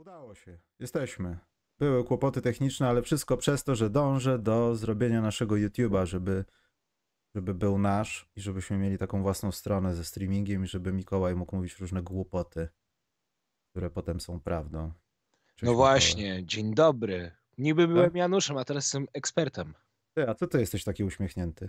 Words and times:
Udało 0.00 0.34
się. 0.34 0.58
Jesteśmy. 0.78 1.38
Były 1.78 2.04
kłopoty 2.04 2.42
techniczne, 2.42 2.88
ale 2.88 3.02
wszystko 3.02 3.36
przez 3.36 3.64
to, 3.64 3.74
że 3.74 3.90
dążę 3.90 4.38
do 4.38 4.74
zrobienia 4.76 5.20
naszego 5.22 5.54
YouTube'a, 5.54 6.06
żeby, 6.06 6.44
żeby 7.34 7.54
był 7.54 7.78
nasz 7.78 8.28
i 8.36 8.40
żebyśmy 8.40 8.78
mieli 8.78 8.98
taką 8.98 9.22
własną 9.22 9.52
stronę 9.52 9.94
ze 9.94 10.04
streamingiem 10.04 10.64
i 10.64 10.66
żeby 10.66 10.92
Mikołaj 10.92 11.34
mógł 11.36 11.56
mówić 11.56 11.78
różne 11.78 12.02
głupoty, 12.02 12.68
które 13.70 13.90
potem 13.90 14.20
są 14.20 14.40
prawdą. 14.40 14.92
Cześć, 15.46 15.62
No 15.62 15.70
Mikołaj. 15.70 15.92
właśnie, 15.92 16.46
dzień 16.46 16.74
dobry. 16.74 17.32
Niby 17.58 17.88
byłem 17.88 18.16
Januszem, 18.16 18.56
a 18.58 18.64
teraz 18.64 18.84
jestem 18.84 19.06
ekspertem. 19.12 19.74
Ty, 20.14 20.28
a 20.28 20.34
co 20.34 20.46
ty 20.46 20.60
jesteś 20.60 20.84
taki 20.84 21.04
uśmiechnięty? 21.04 21.68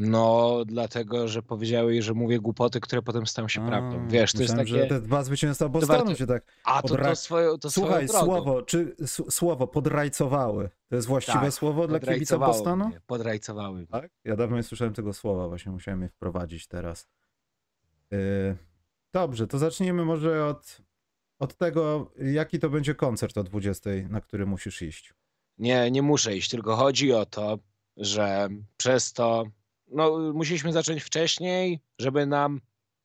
No, 0.00 0.56
dlatego, 0.66 1.28
że 1.28 1.42
powiedziałeś, 1.42 2.04
że 2.04 2.14
mówię 2.14 2.40
głupoty, 2.40 2.80
które 2.80 3.02
potem 3.02 3.26
stają 3.26 3.48
się 3.48 3.64
A, 3.64 3.68
prawdą. 3.68 4.08
Wiesz, 4.08 4.32
to 4.32 4.42
jest 4.42 4.54
myślałem, 4.56 4.66
takie... 4.88 4.94
że 4.94 5.00
te 5.00 5.06
dwa 5.06 5.24
zwycięstwa 5.24 5.68
Bostonu 5.68 5.98
warto- 6.04 6.14
cię 6.14 6.26
tak... 6.26 6.44
A 6.64 6.82
to, 6.82 6.88
podra- 6.88 7.08
to, 7.08 7.16
swoje, 7.16 7.58
to 7.58 7.70
Słuchaj, 7.70 8.08
słowo, 8.08 8.62
czy 8.62 8.96
słowo 9.30 9.66
podrajcowały. 9.66 10.70
To 10.88 10.96
jest 10.96 11.08
właściwe 11.08 11.40
Tak, 11.40 11.52
słowo 11.54 11.88
dla 11.88 12.00
kibica 12.00 12.38
Bostonu? 12.38 12.88
mnie, 12.88 13.00
Podrajcowały. 13.06 13.86
Tak? 13.86 14.10
Ja 14.24 14.36
dawno 14.36 14.56
nie 14.56 14.62
słyszałem 14.62 14.94
tego 14.94 15.12
słowa, 15.12 15.48
właśnie 15.48 15.72
musiałem 15.72 16.02
je 16.02 16.08
wprowadzić 16.08 16.66
teraz. 16.66 17.08
Yy, 18.10 18.18
dobrze, 19.12 19.46
to 19.46 19.58
zacznijmy 19.58 20.04
może 20.04 20.46
od, 20.46 20.82
od 21.38 21.56
tego, 21.56 22.12
jaki 22.32 22.58
to 22.58 22.70
będzie 22.70 22.94
koncert 22.94 23.38
o 23.38 23.42
20, 23.44 23.90
na 24.08 24.20
który 24.20 24.46
musisz 24.46 24.82
iść. 24.82 25.14
Nie, 25.58 25.90
nie 25.90 26.02
muszę 26.02 26.36
iść, 26.36 26.50
tylko 26.50 26.76
chodzi 26.76 27.12
o 27.12 27.26
to, 27.26 27.58
że 27.96 28.48
przez 28.76 29.12
to, 29.12 29.44
no 29.90 30.32
musieliśmy 30.34 30.72
zacząć 30.72 31.02
wcześniej, 31.02 31.80
żeby 31.98 32.26
nam 32.26 32.60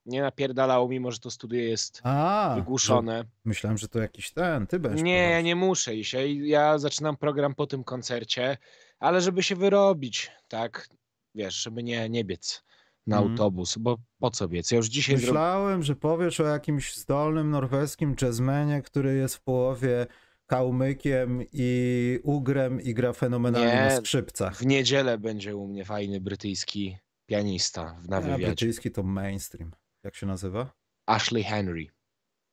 nie 0.05 0.21
napierdalało, 0.21 0.87
mimo 0.87 1.11
że 1.11 1.19
to 1.19 1.31
studio 1.31 1.59
jest 1.59 2.01
A, 2.03 2.53
wygłuszone. 2.55 3.23
myślałem, 3.45 3.77
że 3.77 3.87
to 3.87 3.99
jakiś 3.99 4.31
ten, 4.31 4.67
ty 4.67 4.79
będziesz 4.79 5.01
Nie, 5.03 5.29
ja 5.29 5.41
nie 5.41 5.55
muszę 5.55 5.95
iść. 5.95 6.13
Ja, 6.13 6.19
ja 6.25 6.77
zaczynam 6.79 7.17
program 7.17 7.55
po 7.55 7.67
tym 7.67 7.83
koncercie, 7.83 8.57
ale 8.99 9.21
żeby 9.21 9.43
się 9.43 9.55
wyrobić, 9.55 10.31
tak? 10.47 10.89
Wiesz, 11.35 11.55
żeby 11.63 11.83
nie, 11.83 12.09
nie 12.09 12.23
biec 12.25 12.63
na 13.07 13.17
Mhm. 13.17 13.31
autobus, 13.31 13.77
bo 13.77 13.97
po 14.19 14.31
co 14.31 14.47
biec? 14.47 14.71
Ja 14.71 14.77
już 14.77 14.87
dzisiaj. 14.87 15.15
Myślałem, 15.15 15.83
że 15.83 15.95
powiesz 15.95 16.39
o 16.39 16.43
jakimś 16.45 16.95
zdolnym 16.97 17.49
norweskim 17.49 18.15
jazzmenie, 18.21 18.81
który 18.81 19.15
jest 19.15 19.35
w 19.35 19.41
połowie 19.41 20.07
kałmykiem 20.47 21.43
i 21.53 22.19
ugrem 22.23 22.81
i 22.81 22.93
gra 22.93 23.13
fenomenalnie 23.13 23.75
na 23.75 23.89
Nie. 23.89 23.97
skrzypcach. 23.97 24.55
W 24.55 24.65
niedzielę 24.65 25.17
będzie 25.17 25.55
u 25.55 25.67
mnie 25.67 25.85
fajny 25.85 26.21
brytyjski 26.21 26.97
pianista 27.29 27.95
w- 28.01 28.09
na 28.09 28.17
A 28.17 28.21
wywiadzie. 28.21 28.45
brytyjski 28.45 28.91
to 28.91 29.03
mainstream. 29.03 29.71
Jak 30.03 30.15
się 30.15 30.25
nazywa? 30.25 30.73
Ashley 31.05 31.43
Henry. 31.43 31.87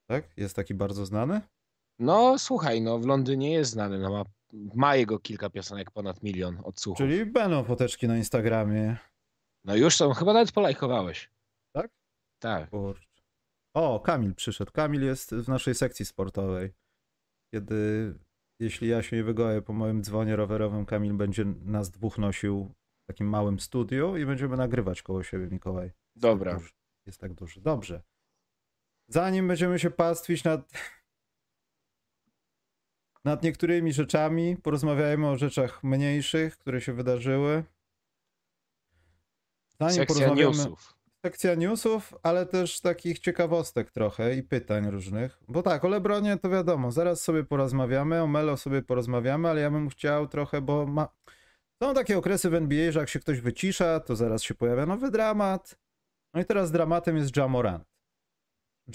Tak? 0.07 0.25
Jest 0.37 0.57
taki 0.57 0.75
bardzo 0.75 1.07
znany? 1.07 1.41
No 1.99 2.39
słuchaj, 2.39 2.81
no 2.83 2.99
w 2.99 3.07
Londynie 3.07 3.53
jest 3.53 3.71
znany, 3.71 3.99
no 3.99 4.11
ma, 4.11 4.25
ma 4.75 4.97
jego 4.97 5.19
kilka 5.19 5.51
piosenek, 5.51 5.91
ponad 5.91 6.23
milion 6.23 6.61
odsłuchów. 6.65 6.99
Czyli 6.99 7.27
będą 7.27 7.65
foteczki 7.65 8.09
na 8.09 8.17
Instagramie. 8.17 8.97
No 9.65 9.77
już 9.77 9.97
są, 9.97 10.13
chyba 10.13 10.33
nawet 10.33 10.53
polajkowałeś. 10.53 11.31
Tak? 11.73 11.91
Tak. 12.39 12.71
Kurczę. 12.71 13.07
O, 13.75 14.01
Kamil 14.01 14.35
przyszedł. 14.35 14.73
Kamil 14.73 15.03
jest 15.05 15.35
w 15.35 15.49
naszej 15.49 15.75
sekcji 15.75 16.07
sportowej. 16.07 16.73
Kiedy, 17.55 18.15
jeśli 18.59 18.89
ja 18.89 19.03
się 19.03 19.17
nie 19.17 19.25
wygoję 19.25 19.63
po 19.63 19.73
moim 19.73 20.03
dzwonie 20.03 20.37
rowerowym, 20.37 20.87
Kamil 20.87 21.15
będzie 21.15 21.45
nas 21.45 21.91
dwóch 21.91 22.19
nosił 22.19 22.75
w 23.05 23.07
takim 23.07 23.29
małym 23.29 23.61
studiu 23.61 24.17
i 24.17 24.27
będziemy 24.27 24.57
nagrywać 24.57 25.03
koło 25.03 25.23
siebie, 25.23 25.47
Mikołaj. 25.47 25.87
Jest 25.87 25.99
Dobra. 26.17 26.53
Tak 26.53 26.61
duży. 26.61 26.73
Jest 27.07 27.21
tak 27.21 27.35
duży. 27.35 27.61
Dobrze. 27.61 28.03
Zanim 29.09 29.49
będziemy 29.49 29.79
się 29.79 29.91
pastwić 29.91 30.45
nad, 30.45 30.73
nad 33.25 33.43
niektórymi 33.43 33.93
rzeczami, 33.93 34.57
porozmawiajmy 34.57 35.29
o 35.29 35.37
rzeczach 35.37 35.85
mniejszych, 35.85 36.59
które 36.59 36.81
się 36.81 36.93
wydarzyły. 36.93 37.65
Zanim 39.81 39.95
Sekcja 39.95 40.29
porozmawiamy- 40.29 40.57
newsów. 40.57 41.00
Sekcja 41.27 41.55
newsów, 41.55 42.15
ale 42.23 42.47
też 42.47 42.81
takich 42.81 43.19
ciekawostek 43.19 43.91
trochę 43.91 44.35
i 44.35 44.43
pytań 44.43 44.91
różnych. 44.91 45.39
Bo 45.49 45.63
tak, 45.63 45.85
o 45.85 45.89
Lebronie 45.89 46.37
to 46.37 46.51
wiadomo, 46.51 46.93
zaraz 46.93 47.23
sobie 47.23 47.45
porozmawiamy, 47.45 48.23
o 48.23 48.27
Melo 48.27 48.57
sobie 48.57 48.83
porozmawiamy, 48.83 49.49
ale 49.49 49.61
ja 49.61 49.71
bym 49.71 49.89
chciał 49.89 50.29
trochę, 50.29 50.61
bo 50.61 50.87
ma... 50.87 51.09
są 51.83 51.95
takie 51.95 52.19
okresy 52.19 52.51
w 52.51 52.55
NBA, 52.55 52.93
że 52.93 53.01
jak 53.01 53.09
się 53.09 53.21
ktoś 53.21 53.41
wycisza, 53.41 54.01
to 54.01 54.17
zaraz 54.17 54.43
się 54.43 54.55
pojawia 54.55 54.87
nowy 54.87 55.11
dramat. 55.11 55.79
No 56.35 56.41
i 56.41 56.45
teraz 56.45 56.71
dramatem 56.71 57.17
jest 57.17 57.37
Jamorant. 57.37 57.85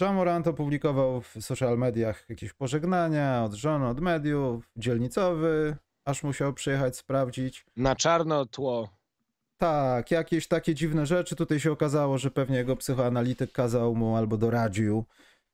Jamorant 0.01 0.47
opublikował 0.47 1.21
w 1.21 1.33
social 1.41 1.77
mediach 1.77 2.29
jakieś 2.29 2.53
pożegnania 2.53 3.43
od 3.43 3.53
żony, 3.53 3.87
od 3.87 3.99
mediów, 3.99 4.71
dzielnicowy, 4.77 5.77
aż 6.05 6.23
musiał 6.23 6.53
przyjechać 6.53 6.97
sprawdzić. 6.97 7.65
Na 7.75 7.95
czarno 7.95 8.45
tło. 8.45 8.94
Tak, 9.57 10.11
jakieś 10.11 10.47
takie 10.47 10.75
dziwne 10.75 11.05
rzeczy. 11.05 11.35
Tutaj 11.35 11.59
się 11.59 11.71
okazało, 11.71 12.17
że 12.17 12.31
pewnie 12.31 12.57
jego 12.57 12.75
psychoanalityk 12.75 13.51
kazał 13.51 13.95
mu 13.95 14.15
albo 14.15 14.37
doradził 14.37 15.05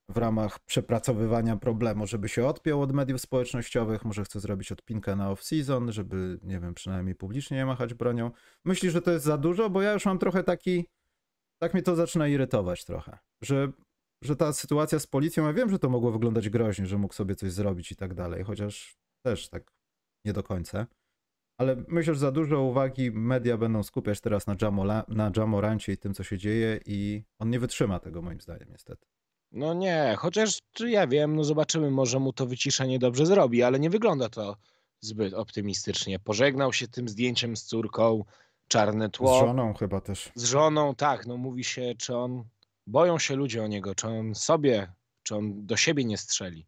w 0.09 0.17
ramach 0.17 0.59
przepracowywania 0.59 1.57
problemu, 1.57 2.07
żeby 2.07 2.29
się 2.29 2.45
odpiął 2.45 2.81
od 2.81 2.91
mediów 2.91 3.21
społecznościowych. 3.21 4.05
Może 4.05 4.23
chce 4.23 4.39
zrobić 4.39 4.71
odpinkę 4.71 5.15
na 5.15 5.33
off-season, 5.33 5.91
żeby, 5.91 6.39
nie 6.43 6.59
wiem, 6.59 6.73
przynajmniej 6.73 7.15
publicznie 7.15 7.57
nie 7.57 7.65
machać 7.65 7.93
bronią. 7.93 8.31
Myśli, 8.65 8.91
że 8.91 9.01
to 9.01 9.11
jest 9.11 9.25
za 9.25 9.37
dużo, 9.37 9.69
bo 9.69 9.81
ja 9.81 9.93
już 9.93 10.05
mam 10.05 10.19
trochę 10.19 10.43
taki. 10.43 10.85
Tak 11.61 11.73
mnie 11.73 11.83
to 11.83 11.95
zaczyna 11.95 12.27
irytować 12.27 12.85
trochę, 12.85 13.17
że, 13.41 13.71
że 14.23 14.35
ta 14.35 14.53
sytuacja 14.53 14.99
z 14.99 15.07
policją, 15.07 15.47
ja 15.47 15.53
wiem, 15.53 15.69
że 15.69 15.79
to 15.79 15.89
mogło 15.89 16.11
wyglądać 16.11 16.49
groźnie, 16.49 16.85
że 16.85 16.97
mógł 16.97 17.13
sobie 17.13 17.35
coś 17.35 17.51
zrobić 17.51 17.91
i 17.91 17.95
tak 17.95 18.13
dalej, 18.13 18.43
chociaż 18.43 18.95
też 19.25 19.49
tak 19.49 19.71
nie 20.25 20.33
do 20.33 20.43
końca. 20.43 20.87
Ale 21.61 21.75
myślę, 21.87 22.13
że 22.13 22.19
za 22.19 22.31
dużo 22.31 22.61
uwagi 22.61 23.11
media 23.11 23.57
będą 23.57 23.83
skupiać 23.83 24.21
teraz 24.21 24.47
na, 24.47 24.55
Jamola, 24.61 25.05
na 25.07 25.31
Jamorancie 25.37 25.93
i 25.93 25.97
tym, 25.97 26.13
co 26.13 26.23
się 26.23 26.37
dzieje 26.37 26.79
i 26.85 27.23
on 27.39 27.49
nie 27.49 27.59
wytrzyma 27.59 27.99
tego 27.99 28.21
moim 28.21 28.41
zdaniem 28.41 28.67
niestety. 28.71 29.05
No 29.51 29.73
nie, 29.73 30.15
chociaż 30.17 30.59
czy 30.71 30.89
ja 30.89 31.07
wiem, 31.07 31.35
no 31.35 31.43
zobaczymy, 31.43 31.91
może 31.91 32.19
mu 32.19 32.33
to 32.33 32.45
wyciszenie 32.45 32.99
dobrze 32.99 33.25
zrobi, 33.25 33.63
ale 33.63 33.79
nie 33.79 33.89
wygląda 33.89 34.29
to 34.29 34.57
zbyt 34.99 35.33
optymistycznie. 35.33 36.19
Pożegnał 36.19 36.73
się 36.73 36.87
tym 36.87 37.09
zdjęciem 37.09 37.57
z 37.57 37.63
córką, 37.63 38.25
czarne 38.67 39.07
Z 39.07 39.11
tło. 39.11 39.39
żoną 39.39 39.73
chyba 39.73 40.01
też. 40.01 40.31
Z 40.35 40.43
żoną, 40.43 40.95
tak, 40.95 41.27
no 41.27 41.37
mówi 41.37 41.63
się, 41.63 41.93
czy 41.97 42.15
on, 42.15 42.43
boją 42.87 43.19
się 43.19 43.35
ludzie 43.35 43.63
o 43.63 43.67
niego, 43.67 43.95
czy 43.95 44.07
on 44.07 44.35
sobie, 44.35 44.91
czy 45.23 45.35
on 45.35 45.65
do 45.65 45.77
siebie 45.77 46.05
nie 46.05 46.17
strzeli. 46.17 46.65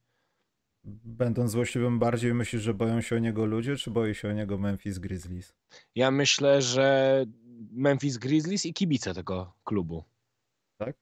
Będąc 1.05 1.51
złośliwym 1.51 1.99
bardziej 1.99 2.33
myślisz, 2.33 2.61
że 2.61 2.73
boją 2.73 3.01
się 3.01 3.15
o 3.15 3.19
niego 3.19 3.45
ludzie, 3.45 3.75
czy 3.75 3.91
boi 3.91 4.15
się 4.15 4.29
o 4.29 4.31
niego 4.31 4.57
Memphis 4.57 4.97
Grizzlies? 4.99 5.53
Ja 5.95 6.11
myślę, 6.11 6.61
że 6.61 7.25
Memphis 7.71 8.17
Grizzlies 8.17 8.65
i 8.65 8.73
kibice 8.73 9.13
tego 9.13 9.53
klubu. 9.63 10.03
Tak? 10.77 10.95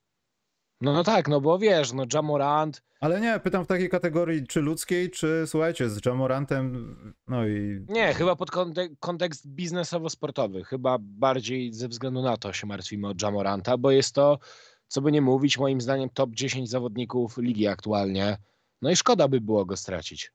No, 0.82 0.94
no 0.94 1.04
tak, 1.04 1.28
no 1.28 1.42
bo 1.42 1.60
wiesz, 1.60 1.94
no 1.94 2.06
Jamorant, 2.14 2.84
Ale 3.00 3.22
nie, 3.22 3.40
pytam 3.40 3.66
w 3.66 3.68
takiej 3.68 3.90
kategorii 3.90 4.48
czy 4.48 4.62
ludzkiej, 4.62 5.10
czy 5.12 5.44
słuchajcie, 5.48 5.90
z 5.90 6.06
Jamorantem, 6.06 6.96
no 7.28 7.48
i 7.48 7.86
nie, 7.90 8.14
chyba 8.14 8.36
pod 8.36 8.52
kontek- 8.52 8.96
kontekst 9.00 9.48
biznesowo-sportowy, 9.48 10.64
chyba 10.64 10.98
bardziej 11.02 11.74
ze 11.74 11.88
względu 11.88 12.22
na 12.22 12.38
to 12.38 12.54
się 12.54 12.68
martwimy 12.68 13.08
o 13.08 13.14
Jamoranta, 13.22 13.78
bo 13.78 13.92
jest 13.92 14.16
to, 14.16 14.40
co 14.88 15.02
by 15.02 15.12
nie 15.12 15.22
mówić, 15.22 15.58
moim 15.58 15.82
zdaniem 15.82 16.10
top 16.10 16.30
10 16.34 16.70
zawodników 16.70 17.38
ligi 17.38 17.68
aktualnie. 17.68 18.38
No 18.82 18.92
i 18.92 18.96
szkoda 18.96 19.28
by 19.28 19.42
było 19.42 19.66
go 19.66 19.78
stracić. 19.78 20.34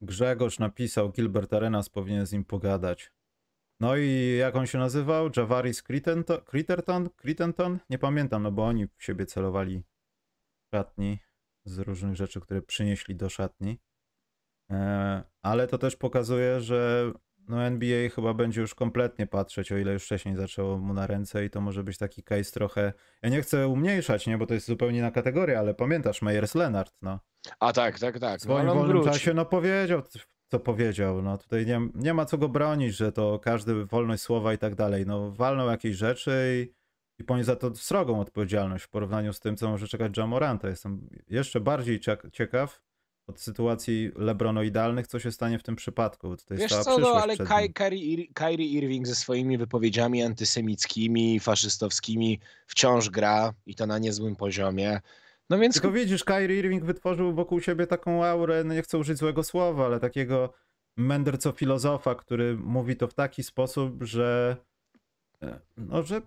Grzegorz 0.00 0.58
napisał, 0.58 1.12
Gilbert 1.12 1.52
Arenas 1.52 1.88
powinien 1.88 2.26
z 2.26 2.32
nim 2.32 2.44
pogadać. 2.44 3.12
No 3.80 3.96
i 3.96 4.36
jak 4.38 4.56
on 4.56 4.66
się 4.66 4.78
nazywał? 4.78 5.30
Javaris? 5.36 5.82
Critterton? 5.82 7.08
Crittenton? 7.16 7.78
Nie 7.90 7.98
pamiętam, 7.98 8.42
no 8.42 8.52
bo 8.52 8.66
oni 8.66 8.86
w 8.86 9.04
siebie 9.04 9.26
celowali 9.26 9.82
szatni 10.74 11.18
z 11.64 11.78
różnych 11.78 12.16
rzeczy, 12.16 12.40
które 12.40 12.62
przynieśli 12.62 13.16
do 13.16 13.28
szatni. 13.28 13.78
E, 14.70 15.22
ale 15.42 15.66
to 15.66 15.78
też 15.78 15.96
pokazuje, 15.96 16.60
że 16.60 17.12
no 17.48 17.62
NBA 17.62 18.08
chyba 18.08 18.34
będzie 18.34 18.60
już 18.60 18.74
kompletnie 18.74 19.26
patrzeć, 19.26 19.72
o 19.72 19.76
ile 19.78 19.92
już 19.92 20.04
wcześniej 20.04 20.36
zaczęło 20.36 20.78
mu 20.78 20.94
na 20.94 21.06
ręce 21.06 21.44
i 21.44 21.50
to 21.50 21.60
może 21.60 21.84
być 21.84 21.98
taki 21.98 22.22
case 22.22 22.52
trochę... 22.52 22.92
Ja 23.22 23.28
nie 23.28 23.42
chcę 23.42 23.68
umniejszać, 23.68 24.26
nie, 24.26 24.38
bo 24.38 24.46
to 24.46 24.54
jest 24.54 24.66
zupełnie 24.66 24.98
inna 24.98 25.10
kategoria, 25.10 25.58
ale 25.58 25.74
pamiętasz 25.74 26.22
Meyers 26.22 26.54
Leonard, 26.54 26.94
no. 27.02 27.20
A 27.60 27.72
tak, 27.72 27.98
tak, 27.98 28.18
tak. 28.18 28.40
W 28.40 28.44
No, 28.46 28.54
swoim 28.54 28.68
on 28.70 28.76
wolnym 28.78 28.96
wróci. 28.96 29.10
czasie 29.10 29.34
no 29.34 29.44
powiedział, 29.44 30.02
co 30.48 30.60
powiedział. 30.60 31.22
No 31.22 31.38
tutaj 31.38 31.66
nie, 31.66 31.80
nie 31.94 32.14
ma 32.14 32.24
co 32.24 32.38
go 32.38 32.48
bronić, 32.48 32.96
że 32.96 33.12
to 33.12 33.38
każdy 33.38 33.84
wolność 33.86 34.22
słowa 34.22 34.52
i 34.54 34.58
tak 34.58 34.74
dalej. 34.74 35.06
No 35.06 35.30
walnął 35.32 35.68
jakieś 35.70 35.96
rzeczy 35.96 36.32
i, 37.18 37.22
i 37.22 37.24
ponieść 37.24 37.46
za 37.46 37.56
to 37.56 37.74
srogą 37.74 38.20
odpowiedzialność 38.20 38.84
w 38.84 38.88
porównaniu 38.88 39.32
z 39.32 39.40
tym, 39.40 39.56
co 39.56 39.68
może 39.70 39.88
czekać 39.88 40.16
Jamoranta. 40.16 40.68
Jestem 40.68 41.08
jeszcze 41.28 41.60
bardziej 41.60 42.00
ciek- 42.00 42.30
ciekaw 42.30 42.82
od 43.26 43.40
sytuacji 43.40 44.10
lebronoidalnych, 44.16 45.06
co 45.06 45.20
się 45.20 45.32
stanie 45.32 45.58
w 45.58 45.62
tym 45.62 45.76
przypadku. 45.76 46.28
Bo 46.28 46.36
tutaj 46.36 46.58
Wiesz 46.58 46.72
co, 46.76 46.98
no 46.98 47.08
ale 47.08 47.36
Kai- 47.36 47.72
Kyrie 48.34 48.68
Irving 48.68 49.06
ze 49.06 49.14
swoimi 49.14 49.58
wypowiedziami 49.58 50.22
antysemickimi, 50.22 51.40
faszystowskimi 51.40 52.40
wciąż 52.66 53.10
gra 53.10 53.52
i 53.66 53.74
to 53.74 53.86
na 53.86 53.98
niezłym 53.98 54.36
poziomie. 54.36 55.00
No 55.50 55.58
więc 55.58 55.74
Tylko 55.74 55.90
widzisz, 55.90 56.24
Kyrie 56.24 56.58
Irving 56.58 56.84
wytworzył 56.84 57.34
wokół 57.34 57.60
siebie 57.60 57.86
taką 57.86 58.24
aurę, 58.24 58.64
no 58.64 58.74
nie 58.74 58.82
chcę 58.82 58.98
użyć 58.98 59.18
złego 59.18 59.44
słowa, 59.44 59.86
ale 59.86 60.00
takiego 60.00 60.52
mędrco-filozofa, 60.98 62.14
który 62.16 62.56
mówi 62.56 62.96
to 62.96 63.08
w 63.08 63.14
taki 63.14 63.42
sposób, 63.42 64.02
że 64.02 64.56
e, 65.42 65.60
no, 65.76 66.02
że 66.02 66.22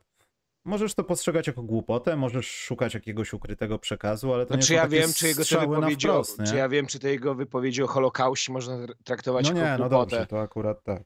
możesz 0.65 0.94
to 0.94 1.03
postrzegać 1.03 1.47
jako 1.47 1.63
głupotę, 1.63 2.15
możesz 2.15 2.47
szukać 2.47 2.94
jakiegoś 2.94 3.33
ukrytego 3.33 3.79
przekazu, 3.79 4.33
ale 4.33 4.45
to 4.45 4.53
Znaczy 4.53 4.71
nie 4.73 4.77
ja 4.77 4.88
wiem, 4.88 5.13
czy 5.13 5.27
jego 5.27 5.45
te 5.45 5.59
wypowiedzi, 5.67 6.09
o, 6.09 6.23
czy 6.47 6.56
ja 6.56 6.69
wiem, 6.69 6.85
czy 6.88 7.00
te 7.00 7.09
jego 7.09 7.35
wypowiedzi 7.35 7.83
o 7.83 7.88
Holokauście 7.88 8.53
można 8.53 8.77
traktować 9.03 9.50
No 9.50 9.57
jako 9.57 9.62
nie, 9.65 9.71
no 9.71 9.89
głupotę. 9.89 10.12
dobrze, 10.12 10.27
to 10.27 10.41
akurat 10.41 10.83
tak. 10.83 11.03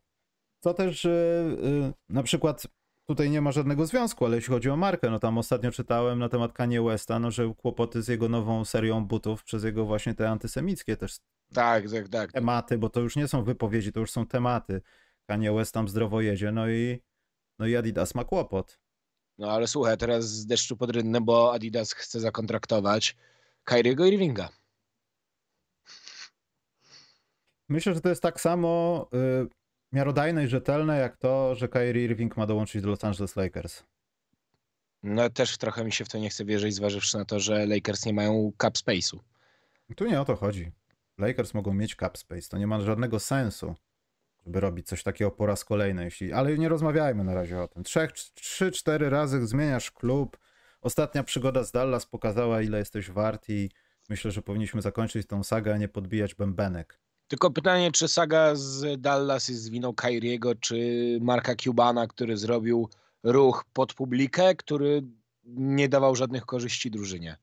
Co 0.63 0.73
też 0.73 1.05
y, 1.05 1.09
y, 1.09 1.93
na 2.09 2.23
przykład 2.23 2.67
tutaj 3.05 3.29
nie 3.29 3.41
ma 3.41 3.51
żadnego 3.51 3.85
związku, 3.85 4.25
ale 4.25 4.35
jeśli 4.35 4.53
chodzi 4.53 4.69
o 4.69 4.77
markę, 4.77 5.09
no 5.09 5.19
tam 5.19 5.37
ostatnio 5.37 5.71
czytałem 5.71 6.19
na 6.19 6.29
temat 6.29 6.53
Kanye 6.53 6.81
Westa, 6.81 7.19
no 7.19 7.31
że 7.31 7.53
kłopoty 7.57 8.01
z 8.01 8.07
jego 8.07 8.29
nową 8.29 8.65
serią 8.65 9.05
butów 9.05 9.43
przez 9.43 9.63
jego 9.63 9.85
właśnie 9.85 10.13
te 10.13 10.29
antysemickie 10.29 10.97
też 10.97 11.17
Tak, 11.53 11.83
tak, 11.91 12.07
tak. 12.09 12.31
tematy, 12.31 12.77
bo 12.77 12.89
to 12.89 12.99
już 12.99 13.15
nie 13.15 13.27
są 13.27 13.43
wypowiedzi, 13.43 13.91
to 13.91 13.99
już 13.99 14.11
są 14.11 14.25
tematy. 14.25 14.81
Kanye 15.27 15.53
West 15.53 15.73
tam 15.73 15.87
zdrowo 15.87 16.21
jedzie, 16.21 16.51
no 16.51 16.69
i 16.69 16.99
no 17.59 17.67
i 17.67 17.75
Adidas 17.75 18.15
ma 18.15 18.23
kłopot. 18.23 18.79
No 19.39 19.51
ale 19.51 19.67
słuchaj, 19.67 19.97
teraz 19.97 20.25
z 20.25 20.45
deszczu 20.45 20.77
pod 20.77 20.91
rynnem, 20.91 21.25
bo 21.25 21.53
Adidas 21.53 21.93
chce 21.93 22.19
zakontraktować 22.19 23.15
Kyriego 23.63 24.05
Irvinga. 24.05 24.49
Myślę, 27.69 27.93
że 27.93 28.01
to 28.01 28.09
jest 28.09 28.21
tak 28.21 28.41
samo 28.41 29.07
y, 29.13 29.47
miarodajne 29.91 30.43
i 30.43 30.47
rzetelne, 30.47 30.99
jak 30.99 31.17
to, 31.17 31.55
że 31.55 31.67
Kyrie 31.67 32.05
Irving 32.05 32.37
ma 32.37 32.45
dołączyć 32.45 32.81
do 32.81 32.89
Los 32.89 33.03
Angeles 33.03 33.35
Lakers. 33.35 33.83
No 35.03 35.29
też 35.29 35.57
trochę 35.57 35.85
mi 35.85 35.91
się 35.91 36.05
w 36.05 36.09
to 36.09 36.17
nie 36.17 36.29
chce 36.29 36.45
wierzyć, 36.45 36.75
zważywszy 36.75 37.17
na 37.17 37.25
to, 37.25 37.39
że 37.39 37.65
Lakers 37.65 38.05
nie 38.05 38.13
mają 38.13 38.51
cap 38.61 38.73
space'u. 38.73 39.19
Tu 39.95 40.05
nie 40.05 40.21
o 40.21 40.25
to 40.25 40.35
chodzi. 40.35 40.71
Lakers 41.17 41.53
mogą 41.53 41.73
mieć 41.73 41.95
cap 41.95 42.17
space, 42.17 42.49
to 42.49 42.57
nie 42.57 42.67
ma 42.67 42.81
żadnego 42.81 43.19
sensu, 43.19 43.75
żeby 44.45 44.59
robić 44.59 44.87
coś 44.87 45.03
takiego 45.03 45.31
po 45.31 45.45
raz 45.45 45.65
kolejny. 45.65 46.03
Jeśli... 46.03 46.33
Ale 46.33 46.57
nie 46.57 46.69
rozmawiajmy 46.69 47.23
na 47.23 47.33
razie 47.33 47.61
o 47.61 47.67
tym. 47.67 47.83
Trzech, 47.83 48.11
trzy, 48.11 48.71
cztery 48.71 49.09
razy 49.09 49.47
zmieniasz 49.47 49.91
klub. 49.91 50.37
Ostatnia 50.81 51.23
przygoda 51.23 51.63
z 51.63 51.71
Dallas 51.71 52.05
pokazała, 52.05 52.61
ile 52.61 52.79
jesteś 52.79 53.11
wart 53.11 53.49
i 53.49 53.69
myślę, 54.09 54.31
że 54.31 54.41
powinniśmy 54.41 54.81
zakończyć 54.81 55.27
tą 55.27 55.43
sagę, 55.43 55.73
a 55.73 55.77
nie 55.77 55.87
podbijać 55.87 56.35
bębenek. 56.35 56.99
Tylko 57.27 57.51
pytanie, 57.51 57.91
czy 57.91 58.07
saga 58.07 58.55
z 58.55 59.01
Dallas 59.01 59.49
jest 59.49 59.71
winą 59.71 59.93
Kyriego, 59.93 60.55
czy 60.55 60.77
Marka 61.21 61.55
Cubana, 61.55 62.07
który 62.07 62.37
zrobił 62.37 62.89
ruch 63.23 63.65
pod 63.73 63.93
publikę, 63.93 64.55
który 64.55 65.01
nie 65.43 65.89
dawał 65.89 66.15
żadnych 66.15 66.45
korzyści 66.45 66.91
drużynie. 66.91 67.37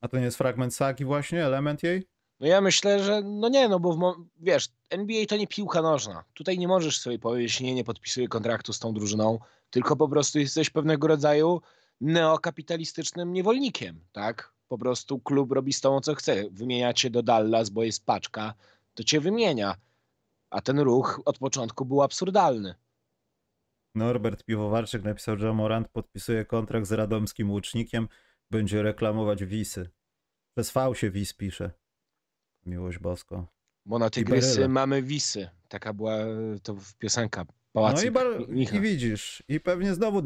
A 0.00 0.08
to 0.08 0.18
nie 0.18 0.24
jest 0.24 0.38
fragment 0.38 0.74
sagi 0.74 1.04
właśnie, 1.04 1.44
element 1.44 1.82
jej? 1.82 2.06
No 2.40 2.46
ja 2.46 2.60
myślę, 2.60 3.04
że 3.04 3.22
no 3.22 3.48
nie, 3.48 3.68
no 3.68 3.80
bo 3.80 4.16
wiesz, 4.36 4.68
NBA 4.90 5.26
to 5.26 5.36
nie 5.36 5.46
piłka 5.46 5.82
nożna. 5.82 6.24
Tutaj 6.34 6.58
nie 6.58 6.68
możesz 6.68 7.00
sobie 7.00 7.18
powiedzieć, 7.18 7.60
nie, 7.60 7.74
nie 7.74 7.84
podpisuję 7.84 8.28
kontraktu 8.28 8.72
z 8.72 8.78
tą 8.78 8.94
drużyną, 8.94 9.38
tylko 9.70 9.96
po 9.96 10.08
prostu 10.08 10.38
jesteś 10.38 10.70
pewnego 10.70 11.08
rodzaju 11.08 11.60
neokapitalistycznym 12.00 13.32
niewolnikiem, 13.32 14.00
tak? 14.12 14.52
Po 14.68 14.78
prostu 14.78 15.18
klub 15.18 15.52
robi 15.52 15.72
z 15.72 15.80
tobą 15.80 16.00
co 16.00 16.14
chce. 16.14 16.44
Wymienia 16.50 16.92
cię 16.92 17.10
do 17.10 17.22
Dallas, 17.22 17.70
bo 17.70 17.82
jest 17.82 18.06
paczka, 18.06 18.54
to 18.94 19.04
cię 19.04 19.20
wymienia. 19.20 19.74
A 20.50 20.60
ten 20.60 20.78
ruch 20.78 21.22
od 21.24 21.38
początku 21.38 21.84
był 21.84 22.02
absurdalny. 22.02 22.74
Norbert 23.94 24.44
Piwowarczyk 24.44 25.02
napisał, 25.02 25.36
że 25.36 25.52
Morant 25.52 25.88
podpisuje 25.88 26.44
kontrakt 26.44 26.86
z 26.86 26.92
radomskim 26.92 27.50
łucznikiem, 27.50 28.08
będzie 28.50 28.82
reklamować 28.82 29.44
wisy. 29.44 29.90
Przez 30.54 30.70
V 30.70 30.94
się 30.94 31.10
wis 31.10 31.32
pisze. 31.32 31.79
Miłość 32.66 32.98
bosko. 32.98 33.46
Bo 33.86 33.98
na 33.98 34.06
I 34.06 34.10
Tygrysy 34.10 34.68
mamy 34.68 35.02
wisy. 35.02 35.48
Taka 35.68 35.92
była 35.92 36.14
e, 36.16 36.26
to 36.62 36.76
piosenka. 36.98 37.44
No 37.74 37.80
Pałacyk 37.80 38.08
i, 38.08 38.10
bar- 38.10 38.48
Micha. 38.48 38.76
i 38.76 38.80
widzisz, 38.80 39.42
i 39.48 39.60
pewnie 39.60 39.94
znowu 39.94 40.22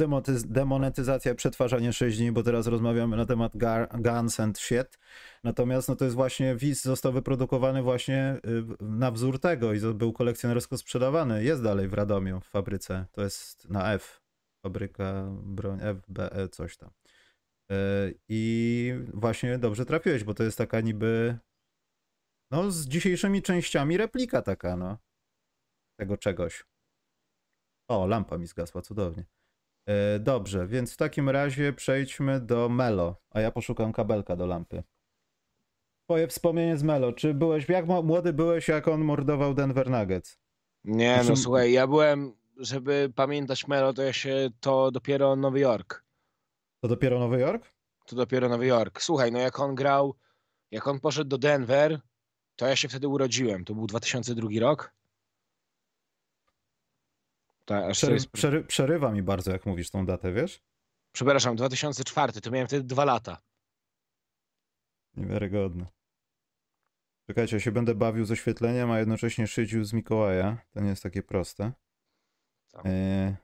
demonetyzacja, 0.47 1.35
przetwarzanie 1.35 1.93
6 1.93 2.19
dni, 2.19 2.33
bo 2.33 2.43
teraz 2.43 2.67
rozmawiamy 2.67 3.17
na 3.17 3.27
temat 3.27 3.53
guns 3.95 4.41
and 4.41 4.59
shit. 4.59 4.99
Natomiast 5.45 5.89
no 5.89 5.97
to 5.97 6.05
jest 6.05 6.17
właśnie 6.17 6.57
WIS 6.57 6.83
został 6.83 7.13
wyprodukowany 7.13 7.83
właśnie 7.83 8.37
y, 8.47 8.85
na 8.85 9.11
wzór 9.11 9.39
tego 9.39 9.73
i 9.75 9.81
był 9.95 10.13
kolekcjonersko 10.13 10.79
sprzedawany. 10.79 11.45
Jest 11.45 11.63
dalej 11.63 11.89
w 11.89 11.95
Radomiu 11.95 12.41
w 12.41 12.45
fabryce. 12.47 13.07
To 13.13 13.23
jest 13.23 13.69
na 13.71 13.93
F. 13.93 14.21
Fabryka 14.63 15.25
broń 15.43 15.81
FBE 15.81 16.49
coś 16.49 16.77
tam. 16.77 16.91
Y, 17.73 17.75
I 18.29 18.95
właśnie 19.15 19.59
dobrze 19.59 19.87
trafiłeś, 19.87 20.25
bo 20.25 20.35
to 20.35 20.43
jest 20.43 20.59
taka 20.59 20.81
niby 20.81 21.39
no 22.51 22.71
z 22.71 22.87
dzisiejszymi 22.87 23.43
częściami 23.43 23.97
replika 23.97 24.43
taka, 24.43 24.77
no. 24.77 24.99
Tego 25.99 26.17
czegoś. 26.17 26.65
O, 27.89 28.07
lampa 28.07 28.39
mi 28.39 28.47
zgasła, 28.47 28.83
cudownie. 28.83 29.25
E, 29.89 30.19
dobrze, 30.19 30.67
więc 30.67 30.95
w 30.95 30.97
takim 30.97 31.31
razie 31.31 31.73
przejdźmy 31.73 32.41
do 32.41 32.69
Melo, 32.69 33.23
a 33.31 33.41
ja 33.41 33.51
poszukam 33.51 33.93
kabelka 33.93 34.37
do 34.37 34.47
lampy. 34.47 34.83
Twoje 36.07 36.29
wspomnienie 36.29 36.77
z 36.77 36.83
Melo. 36.83 37.13
Czy 37.13 37.35
byłeś, 37.35 37.69
jak 37.69 37.87
młody 37.87 38.33
byłeś, 38.33 38.69
jak 38.69 38.89
on 38.89 39.01
mordował 39.01 39.55
Denver 39.55 39.91
Nuggets? 39.91 40.39
Nie, 40.85 41.17
no 41.17 41.25
Znaczy- 41.25 41.41
słuchaj, 41.41 41.73
ja 41.73 41.87
byłem, 41.87 42.37
żeby 42.57 43.13
pamiętać 43.17 43.69
Melo, 43.69 43.93
to 43.93 44.03
ja 44.03 44.13
się, 44.13 44.51
to 44.61 44.91
dopiero 44.91 45.37
Nowy 45.37 45.61
Jork. 45.61 46.05
To 46.81 46.89
dopiero 46.89 47.19
Nowy 47.19 47.41
Jork? 47.41 47.73
To 48.07 48.17
dopiero 48.17 48.49
Nowy 48.49 48.67
Jork. 48.67 49.03
Słuchaj, 49.03 49.33
no 49.33 49.39
jak 49.39 49.61
on 49.61 49.75
grał, 49.75 50.15
jak 50.71 50.87
on 50.87 51.01
poszedł 51.01 51.29
do 51.29 51.39
Denver, 51.39 52.01
to 52.57 52.67
ja 52.67 52.77
się 52.77 52.89
wtedy 52.89 53.09
urodziłem. 53.09 53.65
To 53.65 53.75
był 53.75 53.87
2002 53.87 54.49
rok. 54.61 54.95
Aż 57.67 57.97
Przery, 57.99 58.21
sobie... 58.21 58.31
przery, 58.33 58.65
przerywa 58.65 59.13
mi 59.13 59.23
bardzo, 59.23 59.51
jak 59.51 59.67
mówisz 59.67 59.91
tą 59.91 60.07
datę, 60.07 60.33
wiesz? 60.33 60.61
Przepraszam, 61.13 61.57
2004, 61.57 62.33
to 62.33 62.51
miałem 62.51 62.69
wtedy 62.69 62.85
dwa 62.85 63.05
lata. 63.05 63.39
Niewiarygodne. 65.17 65.87
Czekajcie, 67.27 67.57
ja 67.57 67.61
się 67.61 67.73
będę 67.73 67.95
bawił 67.95 68.25
z 68.25 68.31
oświetleniem, 68.31 68.91
a 68.91 68.99
jednocześnie 68.99 69.47
szydził 69.47 69.85
z 69.85 69.93
Mikołaja. 69.93 70.59
To 70.71 70.81
nie 70.81 70.89
jest 70.89 71.03
takie 71.03 71.23
proste. 71.23 71.73
Tak. 72.73 72.87
E, 72.87 73.37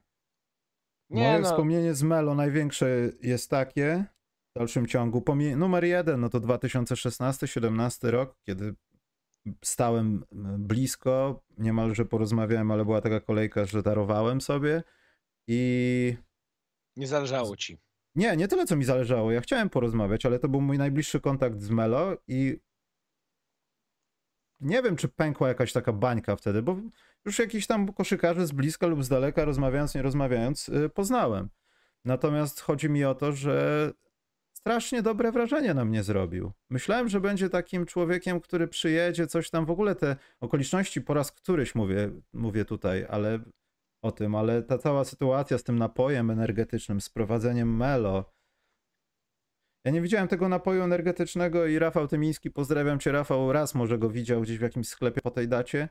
Nie, 1.10 1.22
Moje 1.24 1.38
no, 1.38 1.46
wspomnienie 1.50 1.94
z 1.94 2.02
Melo 2.02 2.34
największe 2.34 2.88
jest 3.20 3.50
takie 3.50 4.04
w 4.50 4.58
dalszym 4.58 4.86
ciągu. 4.86 5.20
Pomie- 5.22 5.56
numer 5.56 5.84
jeden, 5.84 6.20
no 6.20 6.28
to 6.28 6.40
2016-17 6.40 8.10
rok, 8.10 8.36
kiedy 8.46 8.74
stałem 9.64 10.24
blisko, 10.58 11.42
niemalże 11.58 12.04
porozmawiałem, 12.04 12.70
ale 12.70 12.84
była 12.84 13.00
taka 13.00 13.20
kolejka, 13.20 13.64
że 13.64 13.82
darowałem 13.82 14.40
sobie 14.40 14.82
i 15.46 16.16
nie 16.96 17.06
zależało 17.06 17.56
ci. 17.56 17.78
nie, 18.14 18.36
nie 18.36 18.48
tyle 18.48 18.66
co 18.66 18.76
mi 18.76 18.84
zależało. 18.84 19.32
Ja 19.32 19.40
chciałem 19.40 19.70
porozmawiać, 19.70 20.26
ale 20.26 20.38
to 20.38 20.48
był 20.48 20.60
mój 20.60 20.78
najbliższy 20.78 21.20
kontakt 21.20 21.60
z 21.60 21.70
Melo 21.70 22.16
i 22.28 22.60
nie 24.60 24.82
wiem, 24.82 24.96
czy 24.96 25.08
pękła 25.08 25.48
jakaś 25.48 25.72
taka 25.72 25.92
bańka 25.92 26.36
wtedy, 26.36 26.62
bo 26.62 26.76
już 27.24 27.38
jakiś 27.38 27.66
tam 27.66 27.92
koszykarzy 27.92 28.46
z 28.46 28.52
bliska 28.52 28.86
lub 28.86 29.04
z 29.04 29.08
daleka, 29.08 29.44
rozmawiając, 29.44 29.94
nie 29.94 30.02
rozmawiając, 30.02 30.68
yy, 30.68 30.88
poznałem. 30.88 31.48
Natomiast 32.04 32.60
chodzi 32.60 32.90
mi 32.90 33.04
o 33.04 33.14
to, 33.14 33.32
że 33.32 33.92
strasznie 34.60 35.02
dobre 35.02 35.32
wrażenie 35.32 35.74
na 35.74 35.84
mnie 35.84 36.02
zrobił. 36.02 36.52
Myślałem, 36.70 37.08
że 37.08 37.20
będzie 37.20 37.48
takim 37.50 37.86
człowiekiem, 37.86 38.40
który 38.40 38.68
przyjedzie, 38.68 39.26
coś 39.26 39.50
tam, 39.50 39.66
w 39.66 39.70
ogóle 39.70 39.94
te 39.94 40.16
okoliczności 40.40 41.00
po 41.00 41.14
raz 41.14 41.32
któryś 41.32 41.74
mówię, 41.74 42.10
mówię 42.32 42.64
tutaj, 42.64 43.06
ale 43.08 43.38
o 44.02 44.12
tym, 44.12 44.34
ale 44.34 44.62
ta 44.62 44.78
cała 44.78 45.04
sytuacja 45.04 45.58
z 45.58 45.62
tym 45.62 45.78
napojem 45.78 46.30
energetycznym, 46.30 47.00
z 47.00 47.08
prowadzeniem 47.08 47.76
Melo. 47.76 48.32
Ja 49.84 49.92
nie 49.92 50.00
widziałem 50.00 50.28
tego 50.28 50.48
napoju 50.48 50.82
energetycznego 50.82 51.66
i 51.66 51.78
Rafał 51.78 52.08
Tymiński, 52.08 52.50
pozdrawiam 52.50 52.98
cię 52.98 53.12
Rafał, 53.12 53.52
raz 53.52 53.74
może 53.74 53.98
go 53.98 54.10
widział 54.10 54.40
gdzieś 54.40 54.58
w 54.58 54.62
jakimś 54.62 54.88
sklepie 54.88 55.20
po 55.20 55.30
tej 55.30 55.48
dacie 55.48 55.88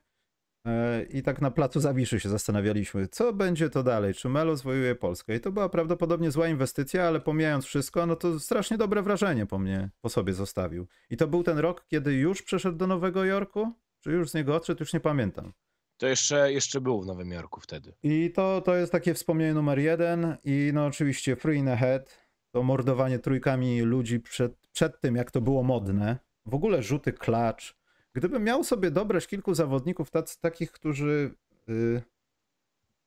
i 1.10 1.24
tak 1.24 1.42
na 1.42 1.52
placu 1.52 1.80
Zawiszy 1.80 2.20
się 2.20 2.30
zastanawialiśmy, 2.30 3.08
co 3.08 3.34
będzie 3.34 3.70
to 3.70 3.84
dalej, 3.84 4.14
czy 4.14 4.30
Melo 4.30 4.56
zwojuje 4.56 4.96
Polskę 4.96 5.36
i 5.36 5.40
to 5.40 5.52
była 5.52 5.70
prawdopodobnie 5.70 6.32
zła 6.32 6.48
inwestycja, 6.48 7.08
ale 7.08 7.20
pomijając 7.20 7.66
wszystko, 7.66 8.06
no 8.06 8.16
to 8.16 8.40
strasznie 8.40 8.78
dobre 8.78 9.02
wrażenie 9.02 9.46
po 9.46 9.60
mnie, 9.60 9.90
po 10.02 10.10
sobie 10.10 10.34
zostawił. 10.34 10.88
I 11.10 11.18
to 11.18 11.28
był 11.28 11.44
ten 11.44 11.58
rok, 11.58 11.86
kiedy 11.88 12.14
już 12.14 12.42
przeszedł 12.42 12.78
do 12.78 12.88
Nowego 12.88 13.26
Jorku? 13.26 13.74
Czy 14.00 14.12
już 14.12 14.30
z 14.30 14.34
niego 14.34 14.56
odszedł? 14.56 14.80
Już 14.80 14.94
nie 14.94 15.00
pamiętam. 15.00 15.54
To 15.98 16.08
jeszcze, 16.08 16.54
jeszcze 16.54 16.82
był 16.82 17.02
w 17.02 17.06
Nowym 17.06 17.32
Jorku 17.32 17.62
wtedy. 17.62 17.94
I 18.04 18.32
to, 18.36 18.62
to 18.62 18.76
jest 18.76 18.92
takie 18.92 19.14
wspomnienie 19.14 19.54
numer 19.54 19.80
jeden. 19.80 20.38
I 20.44 20.72
no 20.74 20.86
oczywiście 20.86 21.36
Free 21.36 21.58
in 21.58 21.66
the 21.66 21.78
Head, 21.78 22.30
to 22.52 22.64
mordowanie 22.64 23.20
trójkami 23.20 23.82
ludzi 23.82 24.20
przed, 24.20 24.68
przed 24.72 25.02
tym, 25.02 25.16
jak 25.16 25.32
to 25.32 25.42
było 25.42 25.64
modne. 25.64 26.18
W 26.46 26.54
ogóle 26.54 26.84
rzuty 26.84 27.14
klacz. 27.14 27.79
Gdybym 28.20 28.44
miał 28.44 28.64
sobie 28.64 28.92
dobrać 28.92 29.28
kilku 29.28 29.54
zawodników 29.54 30.12
tac, 30.12 30.40
takich, 30.40 30.72
którzy 30.72 31.32
y, 31.70 32.02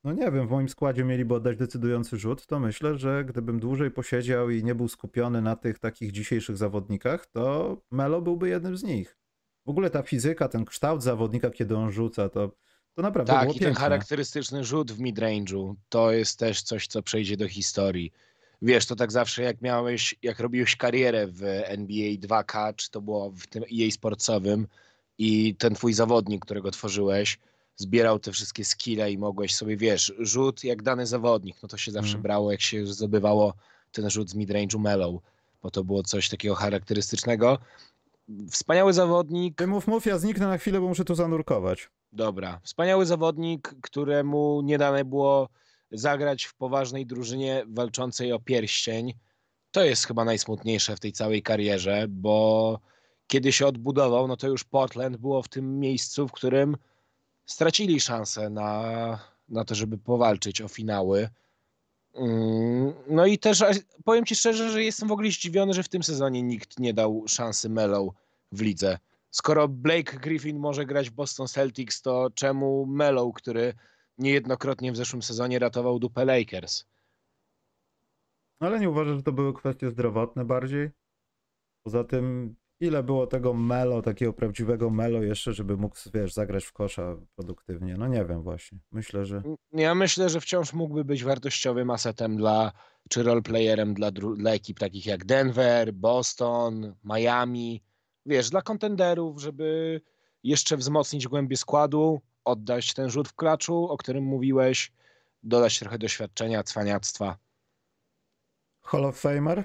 No 0.04 0.12
nie 0.12 0.30
wiem, 0.30 0.48
w 0.48 0.50
moim 0.50 0.68
składzie 0.68 1.04
mieliby 1.04 1.34
oddać 1.34 1.56
decydujący 1.56 2.16
rzut, 2.16 2.46
to 2.46 2.60
myślę, 2.60 2.98
że 2.98 3.24
gdybym 3.24 3.60
dłużej 3.60 3.90
posiedział 3.90 4.50
i 4.50 4.64
nie 4.64 4.74
był 4.74 4.88
skupiony 4.88 5.42
na 5.42 5.56
tych 5.56 5.78
takich 5.78 6.12
dzisiejszych 6.12 6.56
zawodnikach, 6.56 7.26
to 7.26 7.76
Melo 7.90 8.22
byłby 8.22 8.48
jednym 8.48 8.76
z 8.76 8.82
nich. 8.82 9.16
W 9.66 9.70
ogóle 9.70 9.90
ta 9.90 10.02
fizyka, 10.02 10.48
ten 10.48 10.64
kształt 10.64 11.02
zawodnika, 11.02 11.50
kiedy 11.50 11.76
on 11.76 11.92
rzuca, 11.92 12.28
to, 12.28 12.50
to 12.94 13.02
naprawdę 13.02 13.32
Tak, 13.32 13.48
i 13.48 13.52
ten 13.52 13.58
piękne. 13.58 13.80
charakterystyczny 13.80 14.64
rzut 14.64 14.92
w 14.92 15.00
midrange'u 15.00 15.74
to 15.88 16.12
jest 16.12 16.38
też 16.38 16.62
coś, 16.62 16.86
co 16.86 17.02
przejdzie 17.02 17.36
do 17.36 17.48
historii. 17.48 18.12
Wiesz, 18.62 18.86
to 18.86 18.96
tak 18.96 19.12
zawsze 19.12 19.42
jak 19.42 19.62
miałeś, 19.62 20.14
jak 20.22 20.40
robiłeś 20.40 20.76
karierę 20.76 21.26
w 21.26 21.42
NBA 21.64 22.12
2K, 22.12 22.74
czy 22.76 22.90
to 22.90 23.00
było 23.00 23.30
w 23.30 23.46
tym 23.46 23.62
EA 23.62 23.90
sportsowym 23.90 24.66
i 25.18 25.54
ten 25.56 25.74
twój 25.74 25.92
zawodnik, 25.92 26.44
którego 26.44 26.70
tworzyłeś, 26.70 27.38
zbierał 27.76 28.18
te 28.18 28.32
wszystkie 28.32 28.64
skille 28.64 29.12
i 29.12 29.18
mogłeś 29.18 29.54
sobie, 29.54 29.76
wiesz, 29.76 30.12
rzut 30.18 30.64
jak 30.64 30.82
dany 30.82 31.06
zawodnik, 31.06 31.56
no 31.62 31.68
to 31.68 31.76
się 31.76 31.92
zawsze 31.92 32.08
Mhm. 32.08 32.22
brało, 32.22 32.52
jak 32.52 32.60
się 32.60 32.86
zdobywało 32.86 33.54
ten 33.92 34.10
rzut 34.10 34.30
z 34.30 34.34
midrange'u 34.34 34.78
mellow, 34.80 35.14
bo 35.62 35.70
to 35.70 35.84
było 35.84 36.02
coś 36.02 36.28
takiego 36.28 36.54
charakterystycznego. 36.54 37.58
Wspaniały 38.50 38.92
zawodnik, 38.92 39.56
Ty 39.58 39.66
mów, 39.66 39.86
mów, 39.86 40.06
ja 40.06 40.18
zniknę 40.18 40.46
na 40.46 40.58
chwilę, 40.58 40.80
bo 40.80 40.88
muszę 40.88 41.04
tu 41.04 41.14
zanurkować. 41.14 41.88
Dobra. 42.12 42.60
Wspaniały 42.62 43.06
zawodnik, 43.06 43.74
któremu 43.82 44.60
nie 44.64 44.78
dane 44.78 45.04
było 45.04 45.48
zagrać 45.92 46.44
w 46.44 46.54
poważnej 46.54 47.06
drużynie 47.06 47.64
walczącej 47.68 48.32
o 48.32 48.38
pierścień. 48.40 49.14
To 49.70 49.84
jest 49.84 50.06
chyba 50.06 50.24
najsmutniejsze 50.24 50.96
w 50.96 51.00
tej 51.00 51.12
całej 51.12 51.42
karierze, 51.42 52.06
bo 52.08 52.78
kiedy 53.32 53.52
się 53.52 53.66
odbudował, 53.66 54.28
no 54.28 54.36
to 54.36 54.48
już 54.48 54.64
Portland 54.64 55.16
było 55.16 55.42
w 55.42 55.48
tym 55.48 55.80
miejscu, 55.80 56.28
w 56.28 56.32
którym 56.32 56.76
stracili 57.46 58.00
szansę 58.00 58.50
na, 58.50 59.18
na 59.48 59.64
to, 59.64 59.74
żeby 59.74 59.98
powalczyć 59.98 60.60
o 60.60 60.68
finały. 60.68 61.28
Mm, 62.14 62.92
No 63.06 63.26
i 63.26 63.38
też 63.38 63.64
powiem 64.04 64.24
ci 64.24 64.36
szczerze, 64.36 64.70
że 64.70 64.84
jestem 64.84 65.08
w 65.08 65.12
ogóle 65.12 65.30
zdziwiony, 65.30 65.74
że 65.74 65.82
w 65.82 65.88
tym 65.88 66.02
sezonie 66.02 66.42
nikt 66.42 66.78
nie 66.78 66.94
dał 66.94 67.24
szansy 67.28 67.68
Melo 67.68 68.14
w 68.52 68.60
lidze. 68.60 68.98
Skoro 69.30 69.68
Blake 69.68 70.18
Griffin 70.18 70.58
może 70.58 70.86
grać 70.86 71.10
w 71.10 71.14
Boston 71.14 71.48
Celtics, 71.48 72.02
to 72.02 72.30
czemu 72.34 72.86
Melo, 72.86 73.32
który 73.32 73.74
niejednokrotnie 74.18 74.92
w 74.92 74.96
zeszłym 74.96 75.22
sezonie 75.22 75.58
ratował 75.58 75.98
dupę 75.98 76.24
Lakers? 76.24 76.84
Ale 78.60 78.80
nie 78.80 78.90
uważasz, 78.90 79.16
że 79.16 79.22
to 79.22 79.32
były 79.32 79.54
kwestie 79.54 79.90
zdrowotne 79.90 80.44
bardziej? 80.44 80.90
Poza 81.82 82.04
tym, 82.04 82.54
ile 82.82 83.02
było 83.02 83.26
tego 83.26 83.54
melo, 83.54 84.02
takiego 84.02 84.32
prawdziwego 84.32 84.90
melo 84.90 85.22
jeszcze, 85.22 85.52
żeby 85.52 85.76
mógł, 85.76 85.96
wiesz, 86.14 86.32
zagrać 86.32 86.64
w 86.64 86.72
kosza 86.72 87.16
produktywnie? 87.34 87.96
No 87.98 88.06
nie 88.06 88.24
wiem 88.24 88.42
właśnie. 88.42 88.78
Myślę, 88.92 89.24
że... 89.24 89.42
Ja 89.72 89.94
myślę, 89.94 90.28
że 90.28 90.40
wciąż 90.40 90.72
mógłby 90.72 91.04
być 91.04 91.24
wartościowym 91.24 91.90
asetem 91.90 92.36
dla, 92.36 92.72
czy 93.10 93.22
roleplayerem 93.22 93.94
dla, 93.94 94.10
dla 94.10 94.50
ekip 94.50 94.78
takich 94.78 95.06
jak 95.06 95.24
Denver, 95.24 95.92
Boston, 95.92 96.94
Miami. 97.04 97.82
Wiesz, 98.26 98.50
dla 98.50 98.62
kontenderów, 98.62 99.40
żeby 99.40 100.00
jeszcze 100.42 100.76
wzmocnić 100.76 101.28
głębię 101.28 101.56
składu, 101.56 102.20
oddać 102.44 102.94
ten 102.94 103.10
rzut 103.10 103.28
w 103.28 103.34
klaczu, 103.34 103.84
o 103.84 103.96
którym 103.96 104.24
mówiłeś, 104.24 104.92
dodać 105.42 105.78
trochę 105.78 105.98
doświadczenia, 105.98 106.62
cwaniactwa. 106.62 107.38
Hall 108.82 109.04
of 109.04 109.20
Famer? 109.20 109.64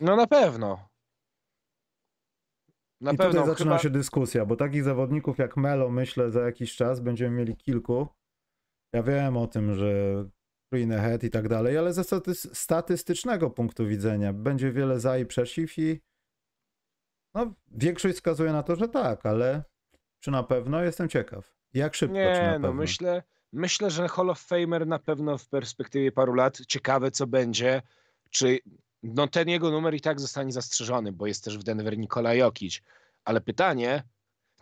No 0.00 0.16
na 0.16 0.26
pewno. 0.26 0.93
Na 3.00 3.12
I 3.12 3.16
pewno 3.16 3.32
tutaj 3.32 3.46
zaczyna 3.46 3.70
chyba... 3.70 3.82
się 3.82 3.90
dyskusja, 3.90 4.46
bo 4.46 4.56
takich 4.56 4.84
zawodników 4.84 5.38
jak 5.38 5.56
Melo, 5.56 5.90
myślę, 5.90 6.30
za 6.30 6.40
jakiś 6.40 6.76
czas 6.76 7.00
będziemy 7.00 7.36
mieli 7.36 7.56
kilku. 7.56 8.08
Ja 8.92 9.02
wiem 9.02 9.36
o 9.36 9.46
tym, 9.46 9.74
że 9.74 10.24
Green 10.72 10.92
Ahead 10.92 11.24
i 11.24 11.30
tak 11.30 11.48
dalej, 11.48 11.78
ale 11.78 11.92
ze 11.92 12.04
staty- 12.04 12.54
statystycznego 12.54 13.50
punktu 13.50 13.86
widzenia 13.86 14.32
będzie 14.32 14.72
wiele 14.72 15.00
za 15.00 15.18
i 15.18 15.26
przeciw 15.26 15.78
i 15.78 16.00
no, 17.34 17.54
większość 17.70 18.14
wskazuje 18.14 18.52
na 18.52 18.62
to, 18.62 18.76
że 18.76 18.88
tak, 18.88 19.26
ale 19.26 19.62
czy 20.20 20.30
na 20.30 20.42
pewno? 20.42 20.82
Jestem 20.82 21.08
ciekaw. 21.08 21.54
Jak 21.74 21.94
szybko, 21.94 22.14
Nie, 22.14 22.58
no 22.60 22.72
myślę, 22.72 23.22
myślę, 23.52 23.90
że 23.90 24.08
Hall 24.08 24.30
of 24.30 24.40
Famer 24.40 24.86
na 24.86 24.98
pewno 24.98 25.38
w 25.38 25.48
perspektywie 25.48 26.12
paru 26.12 26.34
lat 26.34 26.60
ciekawe 26.66 27.10
co 27.10 27.26
będzie, 27.26 27.82
czy 28.30 28.58
no 29.04 29.28
ten 29.28 29.48
jego 29.48 29.70
numer 29.70 29.94
i 29.94 30.00
tak 30.00 30.20
zostanie 30.20 30.52
zastrzeżony, 30.52 31.12
bo 31.12 31.26
jest 31.26 31.44
też 31.44 31.58
w 31.58 31.62
Denver 31.62 31.98
Nikola 31.98 32.34
Jokic, 32.34 32.82
ale 33.24 33.40
pytanie, 33.40 34.02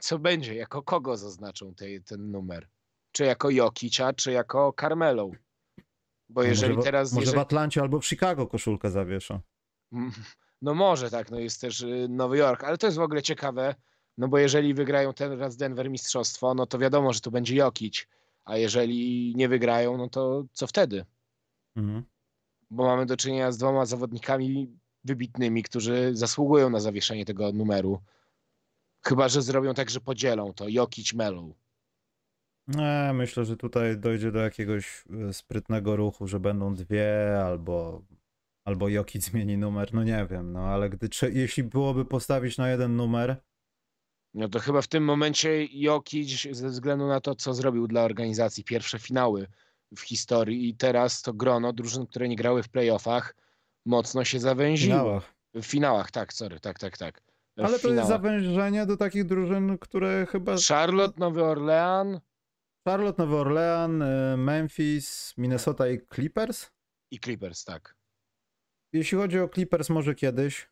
co 0.01 0.19
będzie, 0.19 0.55
jako 0.55 0.83
kogo 0.83 1.17
zaznaczą 1.17 1.75
te, 1.75 1.87
ten 2.01 2.31
numer? 2.31 2.69
Czy 3.13 3.25
jako 3.25 3.51
Jokicia, 3.51 4.13
czy 4.13 4.33
jako 4.33 4.75
Carmelo? 4.81 5.31
Bo 6.29 6.43
No 6.43 6.49
jeżeli 6.49 6.75
może, 6.75 6.85
teraz... 6.85 7.13
Może 7.13 7.25
jeżeli... 7.25 7.39
w 7.39 7.41
Atlancie 7.41 7.81
albo 7.81 8.01
w 8.01 8.07
Chicago 8.07 8.47
koszulkę 8.47 8.91
zawieszą. 8.91 9.41
Mm, 9.93 10.13
No 10.63 10.75
może 10.75 11.11
tak, 11.11 11.31
no 11.31 11.39
jest 11.39 11.61
też 11.61 11.81
y, 11.81 12.07
Nowy 12.11 12.39
Jork, 12.39 12.65
ale 12.65 12.79
to 12.79 12.87
jest 12.87 12.99
w 12.99 13.03
ogóle 13.03 13.23
ciekawe, 13.23 13.75
no 14.19 14.29
bo 14.29 14.39
jeżeli 14.39 14.75
wygrają 14.75 15.15
teraz 15.15 15.57
Denver 15.57 15.91
mistrzostwo, 15.91 16.55
no 16.55 16.67
to 16.67 16.79
wiadomo, 16.79 17.13
że 17.13 17.21
to 17.21 17.31
będzie 17.31 17.57
Jokic, 17.57 18.07
a 18.45 18.57
jeżeli 18.57 19.33
nie 19.37 19.49
wygrają, 19.49 19.97
no 19.97 20.09
to 20.09 20.45
co 20.53 20.67
wtedy? 20.67 21.05
Mhm. 21.77 22.05
Bo 22.73 22.85
mamy 22.85 23.07
do 23.07 23.17
czynienia 23.17 23.53
z 23.53 23.59
dwoma 23.59 23.87
zawodnikami 23.87 24.79
wybitnymi, 25.05 25.63
którzy 25.63 26.11
zasługują 26.17 26.71
na 26.71 26.81
zawieszenie 26.81 27.25
tego 27.25 27.53
numeru. 27.53 28.01
Chyba, 29.07 29.29
że 29.29 29.43
zrobią 29.43 29.75
tak, 29.75 29.91
że 29.91 30.01
podzielą 30.01 30.53
to 30.53 30.69
Jokic 30.69 31.15
Melo. 31.15 31.49
Nie, 32.67 33.11
myślę, 33.15 33.45
że 33.45 33.57
tutaj 33.57 33.99
dojdzie 33.99 34.33
do 34.33 34.39
jakiegoś 34.39 35.05
e, 35.29 35.33
sprytnego 35.33 35.97
ruchu, 35.97 36.27
że 36.27 36.41
będą 36.41 36.75
dwie 36.75 37.39
albo, 37.45 38.03
albo 38.65 38.89
Jokic 38.89 39.25
zmieni 39.25 39.59
numer, 39.59 39.95
no 39.95 40.05
nie 40.05 40.27
wiem, 40.31 40.53
no 40.53 40.61
ale 40.61 40.91
gdy, 40.91 41.09
trze- 41.09 41.33
jeśli 41.37 41.63
byłoby 41.65 42.05
postawić 42.05 42.59
na 42.59 42.71
jeden 42.71 42.97
numer, 42.97 43.37
No 44.35 44.49
to 44.49 44.59
chyba 44.59 44.83
w 44.83 44.89
tym 44.89 45.05
momencie 45.05 45.67
Jokic 45.67 46.49
ze 46.57 46.69
względu 46.69 47.07
na 47.07 47.21
to, 47.21 47.35
co 47.35 47.55
zrobił 47.55 47.87
dla 47.87 48.03
organizacji, 48.03 48.65
pierwsze 48.65 48.99
finały 48.99 49.47
w 49.97 50.01
historii 50.01 50.69
i 50.69 50.77
teraz 50.77 51.23
to 51.23 51.33
grono 51.33 51.73
drużyn, 51.73 52.07
które 52.07 52.29
nie 52.29 52.37
grały 52.37 52.63
w 52.63 52.69
playoffach, 52.69 53.35
mocno 53.87 54.25
się 54.25 54.39
w 54.39 54.41
zawęziło. 54.41 54.95
finałach. 54.99 55.35
W 55.55 55.63
finałach, 55.65 56.11
tak, 56.11 56.33
sorry, 56.33 56.61
tak, 56.61 56.79
tak, 56.79 56.99
tak. 56.99 57.23
W 57.57 57.59
Ale 57.61 57.67
to 57.69 57.73
jest 57.73 57.85
finałach. 57.85 58.09
zawężenie 58.09 58.87
do 58.87 58.97
takich 58.97 59.25
drużyn, 59.25 59.79
które 59.79 60.27
chyba... 60.27 60.55
Charlotte, 60.69 61.21
Nowy 61.21 61.45
Orlean 61.45 62.21
Charlotte, 62.89 63.23
Nowy 63.23 63.37
Orlean, 63.37 64.03
e, 64.03 64.37
Memphis, 64.37 65.35
Minnesota 65.39 65.89
i 65.89 66.01
Clippers? 66.15 66.71
i 67.11 67.21
Clippers, 67.21 67.65
tak. 67.65 67.97
Jeśli 68.93 69.19
chodzi 69.19 69.41
o 69.41 69.49
Clippers, 69.49 69.91
może 69.91 70.15
kiedyś. 70.15 70.69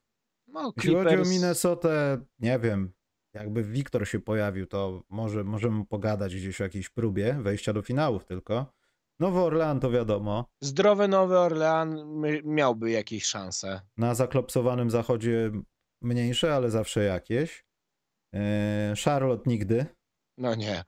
No, 0.47 0.73
Jeśli 0.77 0.95
chodzi 0.95 1.17
o 1.17 1.25
Minnesotę, 1.25 2.21
nie 2.39 2.59
wiem. 2.59 2.93
Jakby 3.35 3.65
Wiktor 3.65 4.09
się 4.09 4.21
pojawił, 4.21 4.67
to 4.67 5.03
może 5.09 5.45
możemy 5.45 5.87
pogadać 5.87 6.37
gdzieś 6.37 6.61
o 6.61 6.65
jakiejś 6.65 6.89
próbie 6.89 7.37
wejścia 7.41 7.73
do 7.73 7.83
finałów 7.83 8.25
tylko. 8.25 8.73
Nowy 9.21 9.39
Orlean 9.41 9.81
to 9.81 9.91
wiadomo. 9.91 10.45
zdrowy 10.61 11.09
Nowy 11.09 11.39
Orlean 11.39 11.97
miałby 12.45 12.91
jakieś 12.91 13.25
szanse. 13.25 13.81
Na 13.97 14.15
zaklopsowanym 14.15 14.91
zachodzie 14.91 15.51
mniejsze, 16.03 16.55
ale 16.55 16.71
zawsze 16.71 17.05
jakieś. 17.05 17.65
Eee, 18.33 18.95
Charlotte 19.05 19.51
nigdy. 19.51 19.87
No 20.39 20.55
nie. 20.55 20.85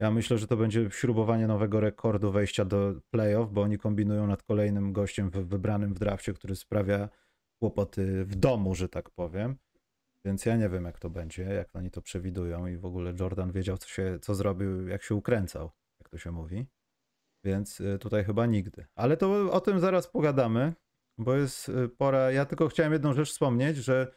Ja 0.00 0.10
myślę, 0.10 0.38
że 0.38 0.46
to 0.46 0.56
będzie 0.56 0.90
śrubowanie 0.90 1.46
nowego 1.46 1.80
rekordu 1.80 2.32
wejścia 2.32 2.64
do 2.64 2.92
playoff, 3.10 3.50
bo 3.52 3.62
oni 3.62 3.78
kombinują 3.78 4.26
nad 4.26 4.42
kolejnym 4.42 4.92
gościem 4.92 5.30
wy- 5.30 5.44
wybranym 5.44 5.94
w 5.94 5.98
drafcie, 5.98 6.32
który 6.34 6.56
sprawia 6.56 7.08
kłopoty 7.62 8.24
w 8.24 8.34
domu, 8.34 8.74
że 8.74 8.88
tak 8.88 9.10
powiem. 9.10 9.56
Więc 10.24 10.46
ja 10.46 10.56
nie 10.56 10.68
wiem, 10.68 10.84
jak 10.84 10.98
to 10.98 11.10
będzie, 11.10 11.42
jak 11.42 11.76
oni 11.76 11.90
to 11.90 12.02
przewidują 12.02 12.66
i 12.66 12.76
w 12.76 12.84
ogóle 12.84 13.14
Jordan 13.20 13.52
wiedział, 13.52 13.78
co, 13.78 13.88
się, 13.88 14.18
co 14.22 14.34
zrobił, 14.34 14.88
jak 14.88 15.02
się 15.02 15.14
ukręcał, 15.14 15.70
jak 16.00 16.08
to 16.08 16.18
się 16.18 16.30
mówi. 16.32 16.66
Więc 17.44 17.80
y, 17.80 17.98
tutaj 17.98 18.24
chyba 18.24 18.46
nigdy. 18.46 18.86
Ale 18.94 19.16
to 19.16 19.52
o 19.52 19.60
tym 19.60 19.80
zaraz 19.80 20.06
pogadamy, 20.08 20.74
bo 21.18 21.34
jest 21.36 21.68
y, 21.68 21.88
pora. 21.88 22.30
Ja 22.32 22.44
tylko 22.44 22.68
chciałem 22.68 22.92
jedną 22.92 23.12
rzecz 23.12 23.30
wspomnieć, 23.30 23.76
że 23.76 24.12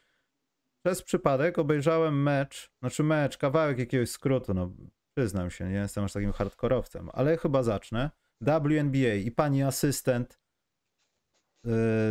przez 0.86 1.04
przypadek 1.04 1.60
obejrzałem 1.60 2.24
mecz, 2.24 2.72
znaczy 2.80 3.04
mecz, 3.04 3.38
kawałek 3.38 3.80
jakiegoś 3.80 4.10
skrótu, 4.10 4.54
no 4.54 4.72
przyznam 5.18 5.50
się, 5.52 5.70
nie 5.70 5.76
jestem 5.76 6.04
aż 6.04 6.14
takim 6.14 6.32
hardkorowcem, 6.32 7.10
ale 7.14 7.38
chyba 7.38 7.64
zacznę. 7.64 8.12
WNBA 8.42 9.14
i 9.26 9.32
pani 9.32 9.64
asystent 9.64 10.34
y, 10.34 10.40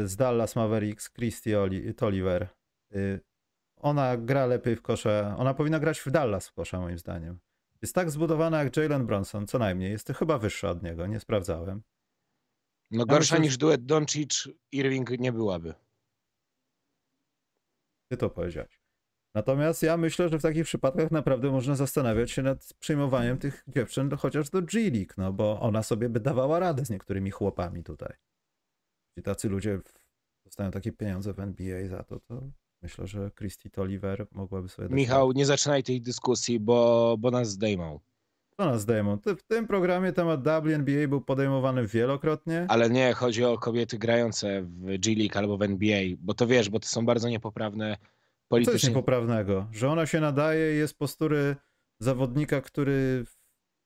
z 0.09 0.17
Dallas 0.17 0.57
Mavericks, 0.57 1.11
Christy 1.11 1.51
Oli- 1.51 1.95
Tolliver. 1.95 2.49
Ona 3.77 4.17
gra 4.17 4.47
lepiej 4.47 4.77
w 4.77 4.83
kosze, 4.83 5.35
ona 5.39 5.55
powinna 5.55 5.79
grać 5.79 6.01
w 6.01 6.11
Dallas 6.11 6.49
w 6.49 6.53
kosze 6.53 6.79
moim 6.79 6.99
zdaniem. 6.99 7.39
Jest 7.85 7.95
tak 7.95 8.11
zbudowana 8.11 8.65
jak 8.65 8.77
Jalen 8.77 9.07
Bronson, 9.07 9.47
co 9.47 9.59
najmniej. 9.59 9.91
Jest 9.91 10.09
chyba 10.09 10.39
wyższa 10.39 10.71
od 10.71 10.83
niego, 10.83 11.07
nie 11.07 11.21
sprawdzałem. 11.21 11.83
No 12.91 13.07
gorsza 13.07 13.35
myślę, 13.35 13.41
niż 13.41 13.57
duet 13.57 13.81
Doncic-Irving 13.87 15.19
nie 15.19 15.33
byłaby. 15.33 15.75
Ty 18.09 18.17
to 18.17 18.31
powiedziałeś. 18.31 18.81
Natomiast 19.35 19.83
ja 19.83 19.97
myślę, 19.97 20.29
że 20.29 20.39
w 20.39 20.43
takich 20.43 20.65
przypadkach 20.65 21.11
naprawdę 21.11 21.51
można 21.51 21.77
zastanawiać 21.77 22.31
się 22.31 22.43
nad 22.43 22.75
przyjmowaniem 22.79 23.39
tych 23.39 23.65
dziewczyn 23.69 24.09
do, 24.09 24.17
chociaż 24.17 24.51
do 24.51 24.63
G 24.63 24.91
League, 24.91 25.15
no 25.17 25.33
bo 25.33 25.61
ona 25.61 25.83
sobie 25.83 26.09
by 26.09 26.21
dawała 26.21 26.59
radę 26.59 26.85
z 26.85 26.91
niektórymi 26.91 27.31
chłopami 27.31 27.83
tutaj. 27.83 28.17
I 29.17 29.23
tacy 29.23 29.49
ludzie 29.49 29.81
dostają 30.45 30.71
takie 30.71 30.93
pieniądze 30.93 31.35
w 31.35 31.41
NBA 31.41 31.89
za 31.89 32.05
to, 32.05 32.21
to 32.21 32.51
myślę, 32.85 33.07
że 33.07 33.31
Christy 33.39 33.71
Toliver 33.71 34.27
mogłaby 34.33 34.69
sobie 34.69 34.89
dać 34.89 34.97
Michał, 34.97 35.29
radę. 35.29 35.39
nie 35.39 35.47
zaczynaj 35.47 35.83
tej 35.83 36.01
dyskusji, 36.01 36.61
bo, 36.61 37.17
bo 37.19 37.31
nas 37.31 37.51
zdejmą. 37.51 38.01
To 38.57 38.65
nas 38.65 38.81
zdejmą. 38.81 39.19
W 39.39 39.43
tym 39.43 39.67
programie 39.67 40.13
temat 40.13 40.41
WNBA 40.43 41.09
był 41.09 41.21
podejmowany 41.21 41.87
wielokrotnie. 41.87 42.67
Ale 42.69 42.91
nie, 42.91 43.13
chodzi 43.13 43.45
o 43.45 43.59
kobiety 43.59 43.99
grające 43.99 44.63
w 44.63 44.99
G 44.99 45.15
League 45.17 45.39
albo 45.39 45.57
w 45.57 45.63
NBA, 45.63 46.03
bo 46.19 46.35
to 46.35 46.47
wiesz, 46.47 46.71
bo 46.71 46.81
to 46.81 46.87
są 46.89 47.07
bardzo 47.07 47.29
niepoprawne 47.29 47.97
politycznie. 48.49 48.89
niepoprawnego? 48.89 49.67
Że 49.73 49.89
ona 49.91 50.07
się 50.07 50.21
nadaje 50.21 50.75
i 50.75 50.79
jest 50.79 50.99
postury 50.99 51.57
zawodnika, 52.01 52.61
który 52.61 53.25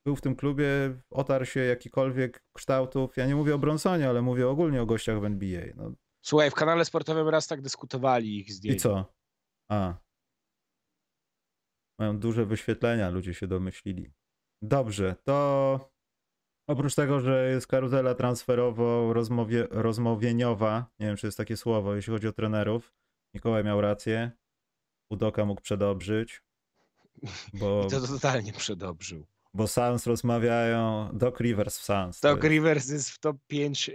był 0.06 0.16
w 0.16 0.20
tym 0.20 0.36
klubie, 0.36 0.66
otarł 1.10 1.44
się 1.44 1.60
jakikolwiek 1.60 2.44
kształtów. 2.52 3.16
Ja 3.16 3.26
nie 3.26 3.36
mówię 3.36 3.54
o 3.54 3.58
Bronsonie, 3.58 4.08
ale 4.08 4.22
mówię 4.22 4.48
ogólnie 4.48 4.82
o 4.82 4.86
gościach 4.86 5.20
w 5.20 5.24
NBA. 5.24 5.62
No 5.76 5.92
Słuchaj, 6.28 6.50
w 6.50 6.54
kanale 6.54 6.84
sportowym 6.84 7.28
raz 7.28 7.46
tak 7.46 7.62
dyskutowali 7.62 8.38
ich 8.38 8.48
i 8.48 8.52
zdjęcia. 8.52 8.82
co? 8.82 9.14
A. 9.70 9.94
Mają 11.98 12.18
duże 12.18 12.46
wyświetlenia, 12.46 13.10
ludzie 13.10 13.34
się 13.34 13.46
domyślili. 13.46 14.12
Dobrze, 14.62 15.16
to 15.24 15.90
oprócz 16.70 16.94
tego, 16.94 17.20
że 17.20 17.50
jest 17.50 17.66
karuzela 17.66 18.14
transferowo 18.14 19.12
rozmowie, 19.12 19.66
rozmowieniowa, 19.70 20.90
nie 21.00 21.06
wiem 21.06 21.16
czy 21.16 21.26
jest 21.26 21.38
takie 21.38 21.56
słowo, 21.56 21.94
jeśli 21.94 22.12
chodzi 22.12 22.28
o 22.28 22.32
trenerów, 22.32 22.94
Mikołaj 23.34 23.64
miał 23.64 23.80
rację, 23.80 24.30
Udoka 25.12 25.44
mógł 25.44 25.60
przedobrzyć, 25.60 26.42
bo, 27.54 27.82
I 27.86 27.90
to 27.90 28.06
totalnie 28.06 28.52
przedobrzył. 28.52 29.26
Bo 29.58 29.68
Suns 29.68 30.06
rozmawiają, 30.06 31.10
Doc 31.12 31.40
Rivers 31.40 31.78
w 31.78 31.82
Suns. 31.84 32.20
to 32.20 32.28
Doc 32.28 32.36
jest- 32.36 32.50
Rivers 32.50 32.88
jest 32.88 33.10
w 33.10 33.18
top 33.18 33.36
5 33.46 33.88
e, 33.88 33.92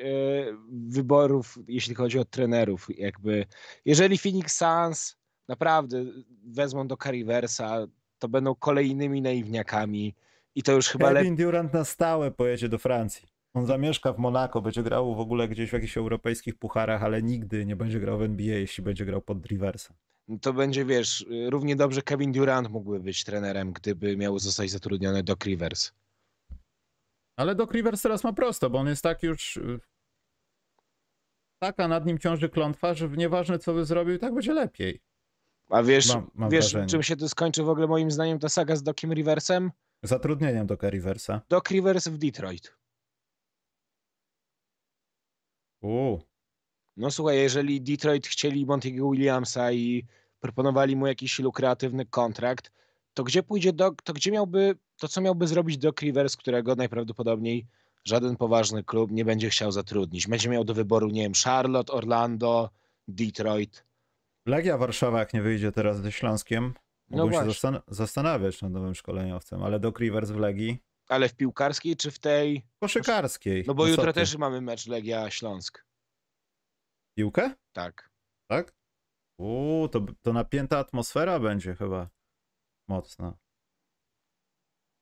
wyborów, 0.90 1.58
jeśli 1.68 1.96
chodzi 1.96 2.20
o 2.20 2.26
trenerów. 2.26 2.88
Jakby, 2.98 3.46
jeżeli 3.86 4.18
Phoenix 4.18 4.58
Suns 4.58 5.18
naprawdę 5.48 6.06
wezmą 6.46 6.88
do 6.88 6.98
Riversa, 7.06 7.88
to 8.20 8.30
będą 8.30 8.56
kolejnymi 8.56 9.22
naiwniakami 9.22 10.16
i 10.56 10.64
to 10.64 10.72
już 10.72 10.88
chyba 10.88 11.10
lepiej. 11.10 11.24
Kevin 11.24 11.36
Durant 11.36 11.74
na 11.74 11.86
stałe 11.86 12.32
pojedzie 12.32 12.70
do 12.70 12.78
Francji. 12.78 13.28
On 13.54 13.66
zamieszka 13.66 14.14
w 14.14 14.18
Monako, 14.18 14.62
będzie 14.62 14.84
grał 14.84 15.16
w 15.16 15.20
ogóle 15.20 15.48
gdzieś 15.48 15.70
w 15.70 15.74
jakichś 15.74 15.98
europejskich 15.98 16.56
pucharach, 16.56 17.04
ale 17.04 17.24
nigdy 17.24 17.66
nie 17.66 17.76
będzie 17.76 18.00
grał 18.00 18.18
w 18.18 18.22
NBA, 18.22 18.58
jeśli 18.58 18.84
będzie 18.84 19.06
grał 19.06 19.22
pod 19.22 19.46
Riversa. 19.46 19.94
To 20.42 20.54
będzie, 20.54 20.86
wiesz, 20.86 21.26
równie 21.50 21.76
dobrze 21.76 22.02
Kevin 22.02 22.32
Durant 22.32 22.70
mógłby 22.70 23.00
być 23.00 23.24
trenerem, 23.24 23.74
gdyby 23.74 24.18
miał 24.18 24.40
zostać 24.40 24.72
zatrudniony 24.72 25.24
do 25.24 25.36
Rivers. 25.46 25.92
Ale 27.38 27.56
Doc 27.56 27.72
Rivers 27.72 28.02
teraz 28.02 28.24
ma 28.24 28.34
prosto, 28.34 28.70
bo 28.70 28.78
on 28.80 28.88
jest 28.88 29.04
tak 29.04 29.24
już... 29.24 29.58
y, 29.58 29.80
Taka 31.60 31.88
nad 31.88 32.06
nim 32.06 32.20
ciąży 32.20 32.50
klątwa, 32.50 32.94
że 32.94 33.10
nieważne 33.10 33.60
co 33.60 33.74
by 33.74 33.86
zrobił, 33.86 34.18
tak 34.18 34.34
będzie 34.34 34.54
lepiej. 34.54 35.02
A 35.70 35.84
wiesz, 35.84 36.14
Mam- 36.16 36.32
mam 36.34 36.50
wiesz 36.50 36.66
wrażenie. 36.72 36.90
czym 36.90 37.04
się 37.04 37.16
to 37.16 37.30
skończy 37.30 37.64
w 37.64 37.70
ogóle 37.70 37.88
moim 37.88 38.12
zdaniem 38.12 38.40
ta 38.40 38.50
saga 38.50 38.76
z 38.76 38.84
Dociem 38.84 39.14
Riversem? 39.14 39.72
Zatrudnieniem 40.04 40.68
Doca 40.68 40.90
Riversa. 40.90 41.42
Doc 41.50 41.70
Rivers 41.72 42.08
w 42.08 42.18
Detroit. 42.18 42.76
Uuu. 45.82 46.22
No 46.98 47.12
słuchaj, 47.12 47.38
jeżeli 47.38 47.82
Detroit 47.82 48.28
chcieli 48.28 48.66
Montiego 48.66 49.10
Williamsa 49.12 49.72
i 49.72 50.06
proponowali 50.40 50.96
mu 50.96 51.08
jakiś 51.08 51.40
lukratywny 51.40 52.06
kontrakt, 52.06 52.72
to 53.14 53.24
gdzie 53.24 53.44
pójdzie 53.44 53.74
Doc, 53.74 53.96
to 54.04 54.14
gdzie 54.14 54.32
miałby, 54.32 54.76
to 54.98 55.08
co 55.08 55.22
miałby 55.22 55.48
zrobić 55.48 55.78
Doc 55.78 55.96
Rivers, 56.02 56.38
którego 56.38 56.76
najprawdopodobniej 56.76 57.68
żaden 58.06 58.36
poważny 58.36 58.84
klub 58.84 59.12
nie 59.12 59.26
będzie 59.26 59.50
chciał 59.50 59.72
zatrudnić. 59.72 60.28
Będzie 60.28 60.50
miał 60.50 60.64
do 60.64 60.74
wyboru, 60.74 61.08
nie 61.10 61.22
wiem, 61.22 61.32
Charlotte, 61.44 61.94
Orlando, 61.94 62.70
Detroit. 63.08 63.86
Legia 64.46 64.78
Warszawa, 64.78 65.20
jak 65.20 65.34
nie 65.34 65.42
wyjdzie 65.42 65.72
teraz 65.72 66.02
ze 66.02 66.12
Śląskiem, 66.12 66.74
No 67.10 67.26
mogą 67.26 67.40
się 67.46 67.50
zastan- 67.52 67.82
zastanawiać 67.88 68.62
nad 68.62 68.72
nowym 68.72 68.96
szkoleniowcem, 68.96 69.64
ale 69.64 69.80
Doc 69.80 69.96
Rivers 70.00 70.32
w 70.32 70.38
Legii 70.38 70.78
Ale 71.10 71.30
w 71.30 71.36
piłkarskiej 71.36 71.96
czy 71.96 72.12
w 72.12 72.20
tej? 72.20 72.66
koszykarskiej. 72.80 73.64
No 73.68 73.74
bo 73.74 73.84
co 73.84 73.90
jutro 73.90 74.14
też 74.14 74.38
mamy 74.38 74.62
mecz 74.62 74.88
Legia 74.88 75.30
Śląsk. 75.32 75.86
Piłkę? 77.18 77.54
Tak. 77.74 78.10
Tak? 78.48 78.74
Uuu, 79.40 79.88
to, 79.88 80.06
to 80.22 80.34
napięta 80.34 80.78
atmosfera 80.78 81.40
będzie 81.40 81.76
chyba 81.76 82.10
mocna. 82.88 83.38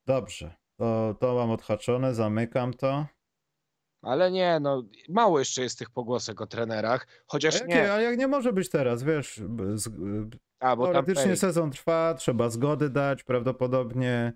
Dobrze, 0.05 0.55
to, 0.79 1.15
to 1.19 1.35
mam 1.35 1.51
odhaczone, 1.51 2.13
zamykam 2.13 2.73
to. 2.73 3.05
Ale 4.01 4.31
nie, 4.31 4.59
no 4.59 4.83
mało 5.09 5.39
jeszcze 5.39 5.61
jest 5.61 5.79
tych 5.79 5.89
pogłosek 5.89 6.41
o 6.41 6.47
trenerach, 6.47 7.07
A, 7.09 7.23
chociaż 7.27 7.53
jakie, 7.53 7.67
nie. 7.67 7.93
a 7.93 8.01
jak 8.01 8.17
nie 8.17 8.27
może 8.27 8.53
być 8.53 8.69
teraz, 8.69 9.03
wiesz, 9.03 9.41
z, 9.73 9.89
A, 10.59 10.75
bo 10.75 10.83
teoretycznie 10.85 11.35
sezon 11.35 11.71
trwa, 11.71 12.13
trzeba 12.13 12.49
zgody 12.49 12.89
dać, 12.89 13.23
prawdopodobnie 13.23 14.33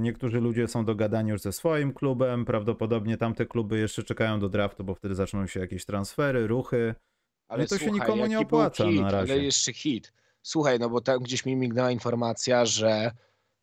niektórzy 0.00 0.40
ludzie 0.40 0.68
są 0.68 0.84
dogadani 0.84 1.30
już 1.30 1.40
ze 1.40 1.52
swoim 1.52 1.92
klubem, 1.92 2.44
prawdopodobnie 2.44 3.16
tamte 3.16 3.46
kluby 3.46 3.78
jeszcze 3.78 4.02
czekają 4.02 4.40
do 4.40 4.48
draftu, 4.48 4.84
bo 4.84 4.94
wtedy 4.94 5.14
zaczną 5.14 5.46
się 5.46 5.60
jakieś 5.60 5.84
transfery, 5.84 6.46
ruchy. 6.46 6.94
Ale 7.48 7.66
to 7.66 7.78
się 7.78 7.84
słuchaj, 7.84 8.00
nikomu 8.00 8.26
nie 8.26 8.38
opłaca 8.38 8.84
hit, 8.84 9.00
na 9.00 9.10
razie. 9.10 9.32
Ale 9.32 9.42
jeszcze 9.42 9.72
hit. 9.72 10.12
Słuchaj, 10.42 10.78
no 10.78 10.90
bo 10.90 11.00
tam 11.00 11.22
gdzieś 11.22 11.46
mi 11.46 11.56
mignęła 11.56 11.90
informacja, 11.90 12.66
że 12.66 13.12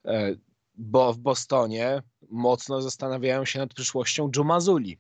e, 0.06 0.36
bo 0.76 1.14
w 1.14 1.20
Bostonie 1.20 2.02
mocno 2.30 2.82
zastanawiają 2.82 3.46
się 3.46 3.60
nad 3.60 3.74
przyszłością 3.74 4.32
Joe 4.36 4.44
Mazuli. 4.44 5.00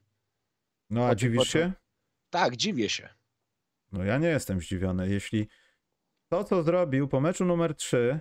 No 0.90 1.06
a 1.06 1.16
dziwisz 1.16 1.48
się? 1.48 1.74
Tak, 2.30 2.56
dziwię 2.56 2.90
się. 2.90 3.10
No 3.92 4.04
ja 4.04 4.18
nie 4.18 4.28
jestem 4.28 4.62
zdziwiony. 4.62 5.10
Jeśli 5.10 5.48
to, 6.30 6.44
co 6.44 6.64
zrobił 6.64 7.08
po 7.08 7.22
meczu 7.22 7.46
numer 7.46 7.76
3, 7.76 8.20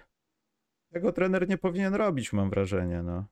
tego 0.93 1.13
trener 1.13 1.49
nie 1.49 1.59
powinien 1.59 1.95
robić, 1.95 2.33
mam 2.33 2.51
wrażenie. 2.51 3.03
No. 3.03 3.25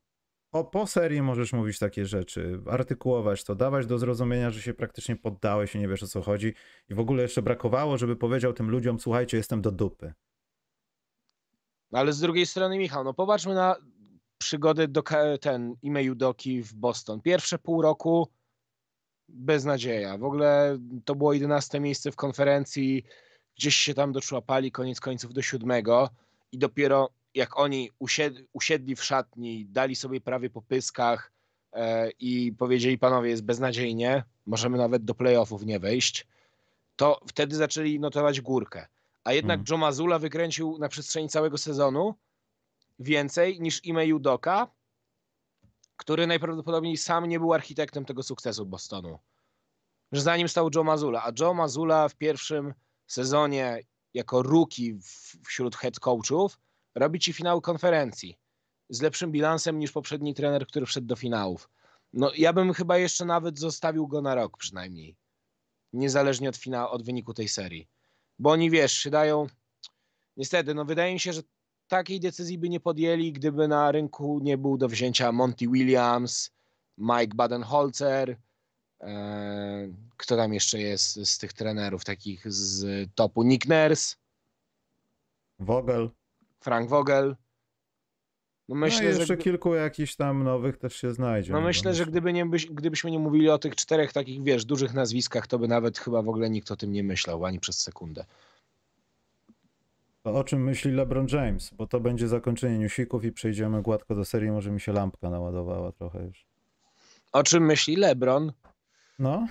O, 0.53 0.65
po 0.65 0.87
serii 0.87 1.23
możesz 1.23 1.53
mówić 1.53 1.79
takie 1.79 2.07
rzeczy, 2.07 2.61
artykułować 2.67 3.45
to, 3.45 3.55
dawać 3.55 3.87
do 3.87 3.99
zrozumienia, 3.99 4.51
że 4.51 4.63
się 4.63 4.75
praktycznie 4.75 5.17
poddałeś 5.17 5.75
i 5.75 5.79
nie 5.79 5.89
wiesz 5.89 6.03
o 6.03 6.07
co 6.07 6.23
chodzi. 6.23 6.55
I 6.89 6.95
w 6.95 7.01
ogóle 7.01 7.23
jeszcze 7.23 7.43
brakowało, 7.43 7.99
żeby 7.99 8.17
powiedział 8.17 8.53
tym 8.53 8.71
ludziom, 8.71 9.01
słuchajcie, 9.01 9.37
jestem 9.37 9.63
do 9.63 9.71
dupy. 9.71 10.13
Ale 11.93 12.13
z 12.13 12.21
drugiej 12.21 12.47
strony, 12.47 12.79
Michał, 12.79 13.05
no 13.05 13.15
popatrzmy 13.15 13.55
na 13.55 13.77
przygody 14.39 14.89
do 14.89 15.03
ten 15.41 15.75
Ime 15.83 16.05
Judoki 16.05 16.63
w 16.63 16.75
Boston. 16.75 17.21
Pierwsze 17.21 17.59
pół 17.59 17.83
roku 17.83 18.29
beznadzieja. 19.29 20.19
W 20.19 20.25
ogóle 20.25 20.79
to 21.05 21.15
było 21.15 21.33
11 21.33 21.81
miejsce 21.81 22.13
w 22.13 22.17
konferencji, 22.17 23.05
gdzieś 23.59 23.77
się 23.77 23.95
tam 23.95 24.13
doczłapali 24.13 24.73
koniec 24.73 25.01
końców 25.01 25.33
do 25.33 25.43
siódmego 25.43 26.11
i 26.53 26.59
dopiero 26.59 27.11
jak 27.35 27.59
oni 27.59 27.91
usied- 28.01 28.45
usiedli 28.53 28.97
w 28.97 29.05
szatni, 29.05 29.67
dali 29.67 29.97
sobie 29.97 30.21
prawie 30.21 30.51
po 30.51 30.63
pyskach 30.63 31.33
e, 31.73 32.11
i 32.11 32.53
powiedzieli 32.53 32.99
panowie 32.99 33.31
jest 33.31 33.45
beznadziejnie, 33.45 34.25
możemy 34.47 34.79
nawet 34.79 35.05
do 35.05 35.15
playoffów 35.15 35.63
nie 35.63 35.79
wejść, 35.79 36.27
to 36.97 37.21
wtedy 37.29 37.57
zaczęli 37.57 38.01
notować 38.01 38.41
górkę. 38.41 38.87
A 39.25 39.33
jednak 39.33 39.61
Mhm. 39.61 39.67
Joe 39.71 39.79
Mazula 39.87 40.19
wykręcił 40.19 40.79
na 40.79 40.89
przestrzeni 40.89 41.29
całego 41.29 41.59
sezonu 41.59 42.15
więcej 42.99 43.61
niż 43.61 43.85
Ime 43.85 44.07
Judoka, 44.07 44.69
który 45.97 46.27
najprawdopodobniej 46.27 46.97
sam 46.97 47.27
nie 47.27 47.39
był 47.41 47.55
architektem 47.55 48.05
tego 48.05 48.23
sukcesu 48.23 48.67
Bostonu. 48.67 49.19
Że 50.13 50.21
za 50.23 50.37
nim 50.37 50.49
stał 50.49 50.71
Joe 50.75 50.85
Mazula, 50.85 51.25
a 51.25 51.33
Joe 51.41 51.55
Mazula 51.55 52.09
w 52.09 52.15
pierwszym 52.15 52.75
sezonie 53.07 53.83
jako 54.15 54.43
rookie 54.43 54.95
w- 54.95 55.47
wśród 55.47 55.77
head 55.77 56.01
coachów 56.01 56.59
robi 56.99 57.19
ci 57.19 57.33
finały 57.33 57.61
konferencji 57.61 58.39
z 58.89 59.03
lepszym 59.03 59.33
bilansem 59.33 59.79
niż 59.79 59.93
poprzedni 59.93 60.35
trener, 60.35 60.67
który 60.67 60.87
wszedł 60.87 61.07
do 61.07 61.17
finałów. 61.17 61.69
No 62.13 62.33
ja 62.37 62.53
bym 62.53 62.73
chyba 62.73 62.99
jeszcze 62.99 63.25
nawet 63.25 63.59
zostawił 63.59 64.07
go 64.07 64.23
na 64.23 64.35
rok 64.35 64.59
przynajmniej. 64.59 65.17
Niezależnie 65.93 66.49
od, 66.49 66.57
finału, 66.57 66.91
od 66.91 67.05
wyniku 67.05 67.35
tej 67.35 67.49
serii. 67.49 67.89
Bo 68.39 68.51
oni, 68.51 68.71
wiesz, 68.71 68.93
się 68.93 69.11
dają... 69.11 69.47
Niestety, 70.37 70.75
no 70.75 70.85
wydaje 70.85 71.13
mi 71.13 71.21
się, 71.21 71.33
że 71.33 71.43
takiej 71.89 72.21
decyzji 72.21 72.59
by 72.59 72.69
nie 72.69 72.81
podjęli, 72.81 73.33
gdyby 73.33 73.69
na 73.69 73.93
rynku 73.93 74.41
nie 74.43 74.59
był 74.59 74.79
do 74.79 74.89
wzięcia 74.89 75.33
Monty 75.33 75.69
Williams, 75.69 76.51
Mike 76.99 77.35
Badenholzer, 77.35 78.37
e, 79.01 79.89
kto 80.17 80.37
tam 80.37 80.55
jeszcze 80.55 80.81
jest 80.81 81.27
z 81.27 81.39
tych 81.39 81.53
trenerów 81.53 82.05
takich 82.05 82.53
z 82.53 83.09
topu, 83.15 83.43
Nick 83.43 83.67
Nurse, 83.67 84.17
Vogel. 85.59 86.11
Frank 86.61 86.89
Vogel. 86.89 87.37
No 88.69 88.75
no 88.75 88.81
myślę, 88.81 89.05
i 89.05 89.07
jeszcze 89.09 89.27
że, 89.27 89.35
gdy- 89.35 89.45
kilku 89.45 89.75
jakichś 89.75 90.17
tam 90.17 90.45
nowych 90.45 90.77
też 90.77 90.97
się 90.97 91.15
znajdzie. 91.15 91.53
no 91.53 91.59
bo 91.61 91.65
myślę, 91.67 91.95
że 91.95 92.07
gdyby 92.07 92.33
nie, 92.33 92.47
byś- 92.47 92.67
gdybyśmy 92.71 93.11
nie 93.11 93.19
mówili 93.19 93.51
o 93.51 93.59
tych 93.59 93.77
czterech 93.77 94.13
takich, 94.13 94.43
wiesz, 94.43 94.65
dużych 94.65 94.95
nazwiskach, 94.95 95.47
to 95.47 95.59
by 95.59 95.69
nawet 95.69 95.99
chyba 95.99 96.23
w 96.23 96.29
ogóle 96.29 96.51
nikt 96.51 96.71
o 96.71 96.77
tym 96.77 96.93
nie 96.93 97.05
myślał, 97.05 97.45
ani 97.45 97.61
przez 97.61 97.79
sekundę. 97.83 98.25
To 100.23 100.35
o 100.35 100.45
czym 100.45 100.65
myśli 100.65 100.93
LeBron 100.93 101.27
James? 101.33 101.71
Bo 101.75 101.87
to 101.87 102.01
będzie 102.01 102.29
zakończenie 102.29 102.79
newsików 102.79 103.25
i 103.25 103.33
przejdziemy 103.33 103.83
gładko 103.83 104.15
do 104.15 104.25
serii. 104.25 104.51
Może 104.51 104.71
mi 104.71 104.81
się 104.81 104.93
lampka 104.93 105.31
naładowała 105.31 105.93
trochę 105.93 106.25
już. 106.25 106.47
O 107.33 107.43
czym 107.43 107.65
myśli 107.67 107.97
LeBron? 107.97 108.53
No, 109.19 109.49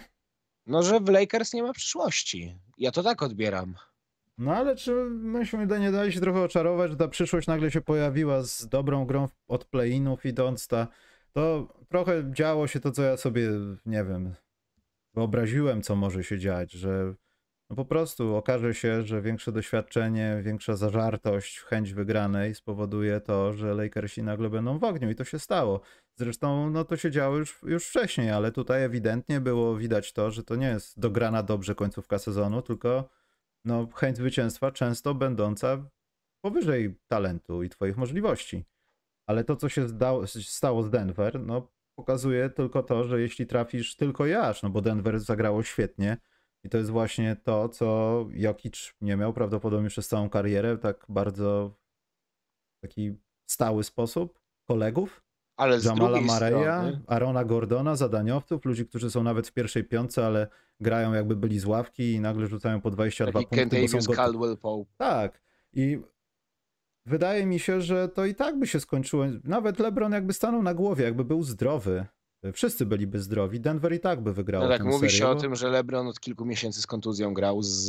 No, 0.67 0.83
że 0.83 0.99
w 0.99 1.09
Lakers 1.09 1.53
nie 1.53 1.63
ma 1.63 1.73
przyszłości. 1.73 2.57
Ja 2.77 2.91
to 2.91 3.03
tak 3.03 3.23
odbieram. 3.23 3.75
No 4.37 4.55
ale 4.55 4.75
czy 4.75 4.93
myśmy 5.09 5.67
nie 5.79 5.91
dali 5.91 6.11
się 6.11 6.19
trochę 6.19 6.41
oczarować, 6.41 6.91
że 6.91 6.97
ta 6.97 7.07
przyszłość 7.07 7.47
nagle 7.47 7.71
się 7.71 7.81
pojawiła 7.81 8.43
z 8.43 8.67
dobrą 8.67 9.05
grą 9.05 9.27
od 9.47 9.65
play-inów 9.65 10.25
idąc 10.25 10.67
ta, 10.67 10.87
to 11.33 11.73
trochę 11.89 12.31
działo 12.31 12.67
się 12.67 12.79
to, 12.79 12.91
co 12.91 13.03
ja 13.03 13.17
sobie, 13.17 13.49
nie 13.85 14.03
wiem, 14.03 14.33
wyobraziłem, 15.13 15.81
co 15.81 15.95
może 15.95 16.23
się 16.23 16.39
dziać, 16.39 16.71
że 16.71 17.13
no 17.69 17.75
po 17.75 17.85
prostu 17.85 18.35
okaże 18.35 18.73
się, 18.73 19.03
że 19.03 19.21
większe 19.21 19.51
doświadczenie, 19.51 20.41
większa 20.43 20.75
zażartość, 20.75 21.59
chęć 21.59 21.93
wygranej 21.93 22.55
spowoduje 22.55 23.21
to, 23.21 23.53
że 23.53 23.73
Lakersi 23.73 24.23
nagle 24.23 24.49
będą 24.49 24.79
w 24.79 24.83
ogniu 24.83 25.09
i 25.09 25.15
to 25.15 25.23
się 25.23 25.39
stało. 25.39 25.81
Zresztą 26.15 26.69
no 26.69 26.83
to 26.83 26.97
się 26.97 27.11
działo 27.11 27.37
już, 27.37 27.59
już 27.63 27.87
wcześniej, 27.87 28.31
ale 28.31 28.51
tutaj 28.51 28.83
ewidentnie 28.83 29.39
było 29.39 29.77
widać 29.77 30.13
to, 30.13 30.31
że 30.31 30.43
to 30.43 30.55
nie 30.55 30.67
jest 30.67 30.99
dograna 30.99 31.43
dobrze 31.43 31.75
końcówka 31.75 32.19
sezonu, 32.19 32.61
tylko 32.61 33.09
no, 33.67 33.87
chęć 33.95 34.17
zwycięstwa 34.17 34.71
często 34.71 35.13
będąca 35.13 35.89
powyżej 36.41 36.99
talentu 37.07 37.63
i 37.63 37.69
twoich 37.69 37.97
możliwości. 37.97 38.65
Ale 39.29 39.43
to, 39.43 39.55
co 39.55 39.69
się 39.69 39.87
zdało, 39.87 40.27
stało 40.27 40.83
z 40.83 40.89
Denver, 40.89 41.39
no 41.39 41.71
pokazuje 41.95 42.49
tylko 42.49 42.83
to, 42.83 43.03
że 43.03 43.21
jeśli 43.21 43.47
trafisz 43.47 43.95
tylko 43.95 44.25
jaż, 44.25 44.63
no 44.63 44.69
bo 44.69 44.81
Denver 44.81 45.19
zagrało 45.19 45.63
świetnie 45.63 46.17
i 46.63 46.69
to 46.69 46.77
jest 46.77 46.89
właśnie 46.89 47.35
to, 47.35 47.69
co 47.69 48.25
Jokic 48.31 48.93
nie 49.01 49.15
miał 49.15 49.33
prawdopodobnie 49.33 49.89
przez 49.89 50.07
całą 50.07 50.29
karierę, 50.29 50.77
tak 50.77 51.05
bardzo 51.09 51.79
taki 52.83 53.17
stały 53.49 53.83
sposób 53.83 54.39
kolegów, 54.67 55.26
Ale 55.57 55.79
z 55.79 55.85
Jamala 55.85 56.21
Mareya, 56.21 56.61
strony... 56.61 57.01
Arona 57.07 57.45
Gordona, 57.45 57.95
zadaniowców, 57.95 58.65
ludzi, 58.65 58.85
którzy 58.85 59.11
są 59.11 59.23
nawet 59.23 59.47
w 59.47 59.53
pierwszej 59.53 59.83
piątce, 59.83 60.25
ale 60.25 60.47
grają 60.79 61.13
jakby 61.13 61.35
byli 61.35 61.59
z 61.59 61.65
ławki 61.65 62.13
i 62.13 62.19
nagle 62.19 62.47
rzucają 62.47 62.81
po 62.81 62.91
22 62.91 63.39
Taki 63.39 63.45
punkty, 63.45 63.57
bo 63.57 63.63
są 63.63 63.69
Kentavious 63.69 64.07
gotowi. 64.07 64.17
Caldwell 64.17 64.57
Pope. 64.57 64.91
Tak. 64.97 65.41
I 65.73 65.99
wydaje 67.05 67.45
mi 67.45 67.59
się, 67.59 67.81
że 67.81 68.09
to 68.09 68.25
i 68.25 68.35
tak 68.35 68.59
by 68.59 68.67
się 68.67 68.79
skończyło. 68.79 69.25
Nawet 69.43 69.79
LeBron 69.79 70.11
jakby 70.11 70.33
stanął 70.33 70.63
na 70.63 70.73
głowie, 70.73 71.03
jakby 71.03 71.25
był 71.25 71.43
zdrowy. 71.43 72.05
Wszyscy 72.53 72.85
byliby 72.85 73.19
zdrowi. 73.19 73.59
Denver 73.59 73.93
i 73.93 73.99
tak 73.99 74.21
by 74.21 74.33
wygrał. 74.33 74.61
No 74.61 74.69
tak, 74.69 74.83
mówi 74.83 74.97
serię, 74.99 75.09
się 75.09 75.27
o 75.27 75.35
bo- 75.35 75.41
tym, 75.41 75.55
że 75.55 75.69
LeBron 75.69 76.07
od 76.07 76.19
kilku 76.19 76.45
miesięcy 76.45 76.81
z 76.81 76.87
kontuzją 76.87 77.33
grał, 77.33 77.61
z, 77.63 77.85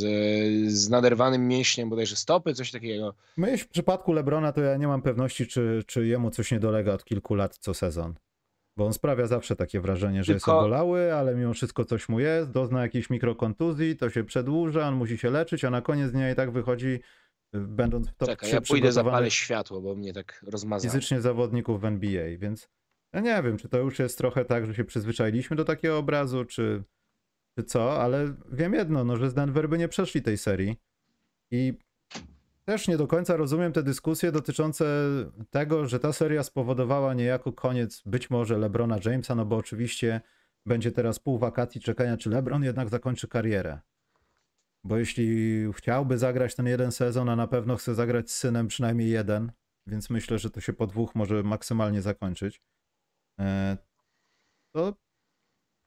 z 0.71 0.89
naderwanym 0.89 1.47
mięśniem 1.47 1.89
bodajże 1.89 2.15
stopy, 2.15 2.53
coś 2.53 2.71
takiego. 2.71 3.13
My 3.37 3.57
w 3.57 3.67
przypadku 3.67 4.13
LeBrona 4.13 4.51
to 4.51 4.61
ja 4.61 4.77
nie 4.77 4.87
mam 4.87 5.01
pewności, 5.01 5.47
czy, 5.47 5.83
czy 5.87 6.07
jemu 6.07 6.31
coś 6.31 6.51
nie 6.51 6.59
dolega 6.59 6.93
od 6.93 7.05
kilku 7.05 7.35
lat 7.35 7.57
co 7.57 7.73
sezon. 7.73 8.13
Bo 8.77 8.85
on 8.85 8.93
sprawia 8.93 9.27
zawsze 9.27 9.55
takie 9.55 9.81
wrażenie, 9.81 10.23
że 10.23 10.33
jest 10.33 10.45
Tylko- 10.45 10.59
obolały, 10.59 11.13
ale 11.13 11.35
mimo 11.35 11.53
wszystko 11.53 11.85
coś 11.85 12.09
mu 12.09 12.19
jest, 12.19 12.51
dozna 12.51 12.81
jakiejś 12.81 13.09
mikrokontuzji, 13.09 13.95
to 13.97 14.09
się 14.09 14.23
przedłuża, 14.23 14.87
on 14.87 14.95
musi 14.95 15.17
się 15.17 15.29
leczyć, 15.29 15.63
a 15.65 15.69
na 15.69 15.81
koniec 15.81 16.11
dnia 16.11 16.31
i 16.31 16.35
tak 16.35 16.51
wychodzi, 16.51 16.87
y, 16.87 16.99
będąc 17.59 18.07
w 18.09 18.13
top 18.15 18.29
Czekaj, 18.29 18.47
3 18.49 18.55
ja 18.55 18.61
pójdę 18.61 18.91
zapalę 18.91 19.31
światło, 19.31 19.81
bo 19.81 19.95
mnie 19.95 20.13
tak 20.13 20.45
rozmazało. 20.47 20.91
fizycznie 20.93 21.21
zawodników 21.21 21.81
w 21.81 21.85
NBA, 21.85 22.37
więc 22.37 22.69
ja 23.13 23.19
nie 23.19 23.43
wiem, 23.43 23.57
czy 23.57 23.69
to 23.69 23.77
już 23.77 23.99
jest 23.99 24.17
trochę 24.17 24.45
tak, 24.45 24.65
że 24.65 24.75
się 24.75 24.83
przyzwyczailiśmy 24.83 25.55
do 25.55 25.65
takiego 25.65 25.97
obrazu, 25.97 26.45
czy, 26.45 26.83
czy 27.57 27.63
co, 27.63 28.01
ale 28.01 28.33
wiem 28.51 28.73
jedno, 28.73 29.03
no, 29.03 29.17
że 29.17 29.29
z 29.29 29.33
Denver 29.33 29.69
by 29.69 29.77
nie 29.77 29.87
przeszli 29.87 30.21
tej 30.21 30.37
serii 30.37 30.77
i 31.51 31.73
też 32.65 32.87
nie 32.87 32.97
do 32.97 33.07
końca 33.07 33.35
rozumiem 33.35 33.73
te 33.73 33.83
dyskusje 33.83 34.31
dotyczące 34.31 34.85
tego, 35.49 35.85
że 35.87 35.99
ta 35.99 36.13
seria 36.13 36.43
spowodowała 36.43 37.13
niejako 37.13 37.53
koniec 37.53 38.01
być 38.05 38.29
może 38.29 38.57
LeBrona 38.57 38.99
Jamesa, 39.05 39.35
no 39.35 39.45
bo 39.45 39.55
oczywiście 39.55 40.21
będzie 40.65 40.91
teraz 40.91 41.19
pół 41.19 41.37
wakacji 41.37 41.81
czekania, 41.81 42.17
czy 42.17 42.29
LeBron 42.29 42.63
jednak 42.63 42.89
zakończy 42.89 43.27
karierę. 43.27 43.79
Bo 44.83 44.97
jeśli 44.97 45.63
chciałby 45.73 46.17
zagrać 46.17 46.55
ten 46.55 46.67
jeden 46.67 46.91
sezon, 46.91 47.29
a 47.29 47.35
na 47.35 47.47
pewno 47.47 47.75
chce 47.75 47.95
zagrać 47.95 48.31
z 48.31 48.37
synem 48.37 48.67
przynajmniej 48.67 49.09
jeden, 49.09 49.51
więc 49.87 50.09
myślę, 50.09 50.39
że 50.39 50.49
to 50.49 50.61
się 50.61 50.73
po 50.73 50.87
dwóch 50.87 51.15
może 51.15 51.43
maksymalnie 51.43 52.01
zakończyć, 52.01 52.61
to 54.75 54.93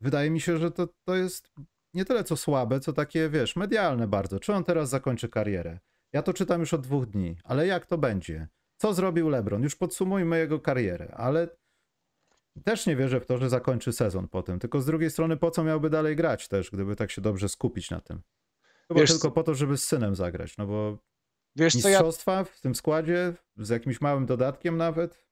wydaje 0.00 0.30
mi 0.30 0.40
się, 0.40 0.58
że 0.58 0.70
to, 0.70 0.88
to 1.04 1.16
jest 1.16 1.50
nie 1.94 2.04
tyle 2.04 2.24
co 2.24 2.36
słabe, 2.36 2.80
co 2.80 2.92
takie, 2.92 3.28
wiesz, 3.28 3.56
medialne 3.56 4.08
bardzo. 4.08 4.40
Czy 4.40 4.52
on 4.52 4.64
teraz 4.64 4.88
zakończy 4.88 5.28
karierę? 5.28 5.78
Ja 6.12 6.22
to 6.22 6.32
czytam 6.32 6.60
już 6.60 6.74
od 6.74 6.80
dwóch 6.80 7.06
dni, 7.06 7.36
ale 7.44 7.66
jak 7.66 7.86
to 7.86 7.98
będzie? 7.98 8.48
Co 8.76 8.94
zrobił 8.94 9.28
LeBron? 9.28 9.62
Już 9.62 9.76
podsumujmy 9.76 10.38
jego 10.38 10.60
karierę, 10.60 11.14
ale 11.16 11.48
też 12.64 12.86
nie 12.86 12.96
wierzę 12.96 13.20
w 13.20 13.26
to, 13.26 13.38
że 13.38 13.48
zakończy 13.48 13.92
sezon 13.92 14.28
po 14.28 14.42
tym. 14.42 14.58
Tylko 14.58 14.80
z 14.80 14.86
drugiej 14.86 15.10
strony, 15.10 15.36
po 15.36 15.50
co 15.50 15.64
miałby 15.64 15.90
dalej 15.90 16.16
grać 16.16 16.48
też, 16.48 16.70
gdyby 16.70 16.96
tak 16.96 17.10
się 17.10 17.20
dobrze 17.20 17.48
skupić 17.48 17.90
na 17.90 18.00
tym? 18.00 18.22
Chyba 18.88 19.00
Wiesz 19.00 19.10
tylko 19.10 19.30
po 19.30 19.42
to, 19.42 19.54
żeby 19.54 19.76
z 19.76 19.84
synem 19.84 20.14
zagrać, 20.14 20.56
no 20.56 20.66
bo 20.66 20.98
Wiesz 21.56 21.72
co, 21.72 21.88
ja, 21.88 21.98
mistrzostwa 21.98 22.44
w 22.44 22.60
tym 22.60 22.74
składzie, 22.74 23.34
z 23.56 23.68
jakimś 23.68 24.00
małym 24.00 24.26
dodatkiem 24.26 24.76
nawet, 24.76 25.26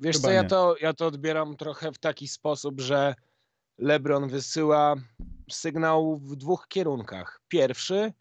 wiesz 0.00 0.16
chyba 0.16 0.28
co 0.28 0.32
ja, 0.32 0.42
nie. 0.42 0.48
to, 0.48 0.76
ja 0.80 0.92
to 0.92 1.06
odbieram 1.06 1.56
trochę 1.56 1.92
w 1.92 1.98
taki 1.98 2.28
sposób, 2.28 2.80
że 2.80 3.14
LeBron 3.78 4.28
wysyła 4.28 4.96
sygnał 5.50 6.18
w 6.18 6.36
dwóch 6.36 6.68
kierunkach. 6.68 7.40
Pierwszy 7.48 8.12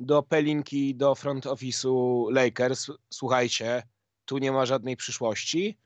do 0.00 0.22
Pelinki, 0.22 0.94
do 0.94 1.14
front 1.14 1.44
office'u 1.44 2.26
Lakers. 2.32 2.90
Słuchajcie, 3.10 3.82
tu 4.24 4.38
nie 4.38 4.52
ma 4.52 4.66
żadnej 4.66 4.96
przyszłości. 4.96 5.78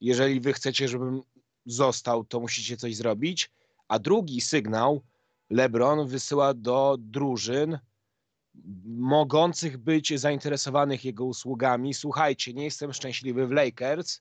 Jeżeli 0.00 0.40
wy 0.40 0.52
chcecie, 0.52 0.88
żebym 0.88 1.22
został, 1.66 2.24
to 2.24 2.40
musicie 2.40 2.76
coś 2.76 2.96
zrobić. 2.96 3.50
A 3.88 3.98
drugi 3.98 4.40
sygnał 4.40 5.02
LeBron 5.50 6.08
wysyła 6.08 6.54
do 6.54 6.96
drużyn 6.98 7.78
mogących 8.84 9.78
być 9.78 10.20
zainteresowanych 10.20 11.04
jego 11.04 11.24
usługami. 11.24 11.94
Słuchajcie, 11.94 12.54
nie 12.54 12.64
jestem 12.64 12.92
szczęśliwy 12.92 13.46
w 13.46 13.50
Lakers. 13.50 14.20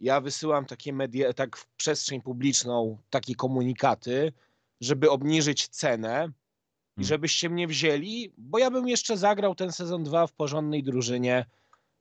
Ja 0.00 0.20
wysyłam 0.20 0.66
takie 0.66 0.92
media, 0.92 1.32
tak 1.32 1.56
w 1.56 1.66
przestrzeń 1.66 2.22
publiczną 2.22 2.98
takie 3.10 3.34
komunikaty, 3.34 4.32
żeby 4.80 5.10
obniżyć 5.10 5.68
cenę 5.68 6.28
i 6.98 7.00
Hmm. 7.00 7.08
żebyście 7.08 7.50
mnie 7.50 7.66
wzięli, 7.66 8.32
bo 8.38 8.58
ja 8.58 8.70
bym 8.70 8.88
jeszcze 8.88 9.16
zagrał 9.16 9.54
ten 9.54 9.72
sezon 9.72 10.04
2 10.04 10.26
w 10.26 10.32
porządnej 10.32 10.82
drużynie 10.82 11.46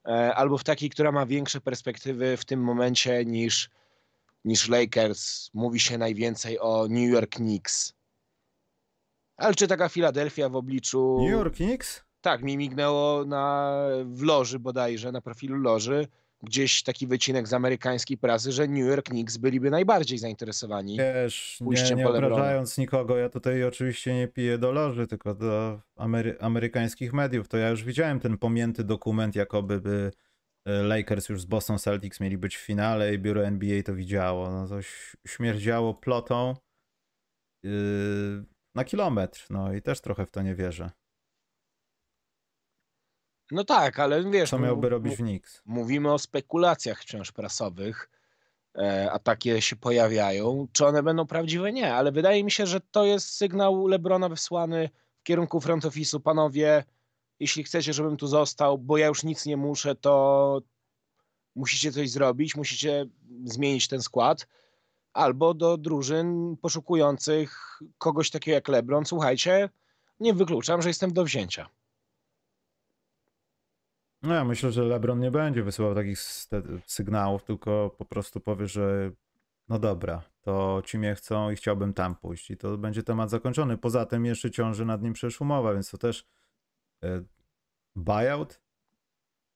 e, 0.08 0.36
albo 0.36 0.58
w 0.58 0.64
takiej, 0.64 0.90
która 0.90 1.12
ma 1.12 1.26
większe 1.26 1.62
perspektywy 1.62 2.38
w 2.38 2.46
tym 2.46 2.64
momencie 2.64 3.26
niż, 3.26 3.70
niż 4.46 4.70
Lakers. 4.70 5.50
Mówi 5.54 5.80
się 5.80 5.98
najwięcej 5.98 6.60
o 6.60 6.88
New 6.90 7.10
York 7.10 7.36
Knicks. 7.36 7.94
Ale 9.38 9.56
czy 9.56 9.68
taka 9.68 9.90
Filadelfia 9.90 10.50
w 10.50 10.56
obliczu... 10.56 11.18
New 11.22 11.32
York 11.32 11.56
Knicks? 11.56 12.04
Tak, 12.22 12.44
mi 12.44 12.58
mignęło 12.58 13.26
na, 13.26 13.74
w 14.06 14.22
loży 14.22 14.60
bodajże, 14.60 15.12
na 15.12 15.22
profilu 15.22 15.56
loży, 15.56 16.08
gdzieś 16.43 16.84
taki 16.84 17.08
wycinek 17.08 17.47
z 17.47 17.54
amerykańskiej 17.54 18.17
prasy, 18.17 18.52
że 18.52 18.67
New 18.67 18.88
York 18.88 19.06
Knicks 19.06 19.38
byliby 19.38 19.69
najbardziej 19.69 20.17
zainteresowani. 20.17 20.97
Wiesz, 20.97 21.58
nie, 21.62 21.65
Pójściem 21.65 21.97
nie 21.97 22.08
obrażając 22.08 22.78
nikogo, 22.78 23.17
ja 23.17 23.30
tutaj 23.30 23.63
oczywiście 23.63 24.15
nie 24.15 24.28
piję 24.28 24.58
do 24.58 24.71
loży, 24.71 25.08
tylko 25.08 25.36
do 25.36 25.82
amery 25.95 26.38
amerykańskich 26.39 27.13
mediów. 27.13 27.47
To 27.47 27.58
ja 27.58 27.69
już 27.69 27.84
widziałem 27.84 28.19
ten 28.19 28.38
pomięty 28.38 28.84
dokument, 28.84 29.36
jakoby 29.36 29.82
by 29.82 30.12
e, 30.65 30.84
Lakers 30.84 31.30
już 31.30 31.41
z 31.41 31.45
Boston 31.45 31.80
Celtics 31.80 32.19
mieli 32.19 32.38
być 32.38 32.58
w 32.58 32.62
finale 32.62 33.13
i 33.13 33.19
biuro 33.19 33.45
NBA 33.45 33.84
to 33.84 33.95
widziało. 33.95 34.52
No 34.52 34.67
to 34.67 34.76
śmierdziało 35.28 35.93
plotą 35.93 36.56
yy, 37.63 37.71
na 38.76 38.84
kilometr, 38.84 39.45
no 39.50 39.73
i 39.73 39.82
też 39.82 40.02
trochę 40.02 40.26
w 40.26 40.32
to 40.32 40.41
nie 40.41 40.56
wierzę. 40.56 40.91
No 43.52 43.64
tak, 43.64 44.00
ale 44.00 44.24
wiesz, 44.32 44.50
Co 44.50 44.58
mu- 44.58 44.66
miałby 44.66 44.90
robić 44.90 45.14
w 45.14 45.18
Knicks? 45.18 45.62
mówimy 45.66 46.14
o 46.14 46.20
spekulacjach 46.20 47.02
wciąż 47.02 47.32
prasowych, 47.32 48.10
e, 48.78 49.12
a 49.12 49.20
takie 49.20 49.62
się 49.62 49.76
pojawiają. 49.76 50.68
Czy 50.72 50.86
one 50.86 51.04
będą 51.04 51.28
prawdziwe? 51.28 51.74
Nie, 51.74 51.94
ale 51.96 52.12
wydaje 52.12 52.44
mi 52.44 52.52
się, 52.52 52.66
że 52.66 52.80
to 52.92 53.06
jest 53.06 53.30
sygnał 53.30 53.88
Lebrona 53.88 54.30
wysłany 54.30 54.90
w 55.20 55.24
kierunku 55.24 55.62
front 55.62 55.84
office'u. 55.84 56.20
Panowie, 56.20 56.84
jeśli 57.40 57.64
chcecie, 57.64 57.94
żebym 57.94 58.18
tu 58.18 58.28
został, 58.28 58.78
bo 58.78 58.98
ja 58.98 59.08
już 59.08 59.24
nic 59.24 59.46
nie 59.46 59.58
muszę, 59.58 59.96
to 59.96 60.62
musicie 61.56 61.92
coś 61.92 62.10
zrobić, 62.10 62.56
musicie 62.56 63.06
zmienić 63.46 63.88
ten 63.88 64.02
skład. 64.02 64.48
Albo 65.14 65.54
do 65.54 65.78
drużyn 65.78 66.58
poszukujących 66.62 67.80
kogoś 67.98 68.30
takiego 68.30 68.56
jak 68.56 68.68
Lebron. 68.68 69.06
Słuchajcie, 69.06 69.70
nie 70.20 70.34
wykluczam, 70.34 70.82
że 70.82 70.90
jestem 70.90 71.14
do 71.14 71.24
wzięcia. 71.24 71.70
No 74.22 74.34
ja 74.34 74.46
myślę, 74.46 74.72
że 74.72 74.84
LeBron 74.84 75.20
nie 75.20 75.32
będzie 75.32 75.64
wysyłał 75.64 75.96
takich 75.96 76.20
sygnałów, 76.86 77.44
tylko 77.44 77.96
po 77.98 78.06
prostu 78.06 78.40
powie, 78.40 78.68
że 78.68 79.12
no 79.70 79.80
dobra, 79.80 80.22
to 80.42 80.82
ci 80.86 80.98
mnie 81.00 81.16
chcą 81.16 81.52
i 81.52 81.56
chciałbym 81.56 81.94
tam 81.94 82.16
pójść 82.16 82.52
i 82.52 82.58
to 82.58 82.78
będzie 82.78 83.04
temat 83.04 83.30
zakończony. 83.30 83.78
Poza 83.78 84.06
tym 84.06 84.26
jeszcze 84.26 84.52
ciąży 84.52 84.86
nad 84.86 85.02
nim 85.02 85.14
przecież 85.14 85.42
umowa, 85.42 85.74
więc 85.74 85.92
to 85.92 85.98
też 85.98 86.26
e, 87.04 87.24
buyout 87.96 88.62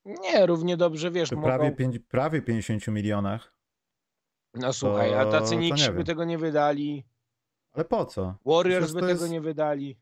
Nie, 0.06 0.46
równie 0.46 0.78
dobrze, 0.78 1.12
wiesz, 1.12 1.32
mogą... 1.32 1.44
prawie, 1.44 1.72
pięć, 1.72 2.00
prawie 2.00 2.42
50 2.42 2.88
milionach. 2.88 3.54
No 4.54 4.74
słuchaj, 4.74 5.14
a 5.16 5.26
to- 5.26 5.32
tacy 5.32 5.50
to 5.54 5.60
nie 5.60 5.72
Knicks 5.72 5.90
by 5.90 6.04
tego 6.04 6.24
nie 6.26 6.38
wydali, 6.38 7.06
Ale 7.72 7.86
po 7.86 8.06
co? 8.06 8.36
Warriors 8.46 8.92
by 8.94 9.00
tego 9.00 9.12
jest- 9.12 9.30
nie 9.30 9.42
wydali. 9.42 10.00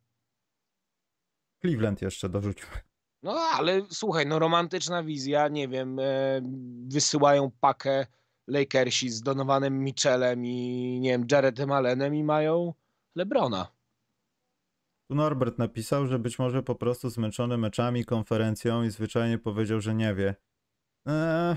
Cleveland 1.61 2.01
jeszcze 2.01 2.29
dorzućmy. 2.29 2.88
No 3.23 3.31
ale 3.31 3.81
słuchaj, 3.89 4.25
no 4.25 4.39
romantyczna 4.39 5.03
wizja, 5.03 5.47
nie 5.47 5.67
wiem, 5.67 5.99
e, 5.99 6.41
wysyłają 6.87 7.51
pakę 7.61 8.05
Lakersi 8.47 9.09
z 9.09 9.21
Donovanem 9.21 9.79
Mitchellem 9.83 10.45
i 10.45 10.99
nie 11.01 11.09
wiem, 11.09 11.25
Jaredem 11.31 11.71
Allenem 11.71 12.15
i 12.15 12.23
mają 12.23 12.73
Lebrona. 13.15 13.67
Tu 15.07 15.15
Norbert 15.15 15.57
napisał, 15.57 16.07
że 16.07 16.19
być 16.19 16.39
może 16.39 16.63
po 16.63 16.75
prostu 16.75 17.09
zmęczony 17.09 17.57
meczami, 17.57 18.05
konferencją 18.05 18.83
i 18.83 18.89
zwyczajnie 18.89 19.37
powiedział, 19.37 19.81
że 19.81 19.95
nie 19.95 20.15
wie. 20.15 20.35
Eee, 21.05 21.55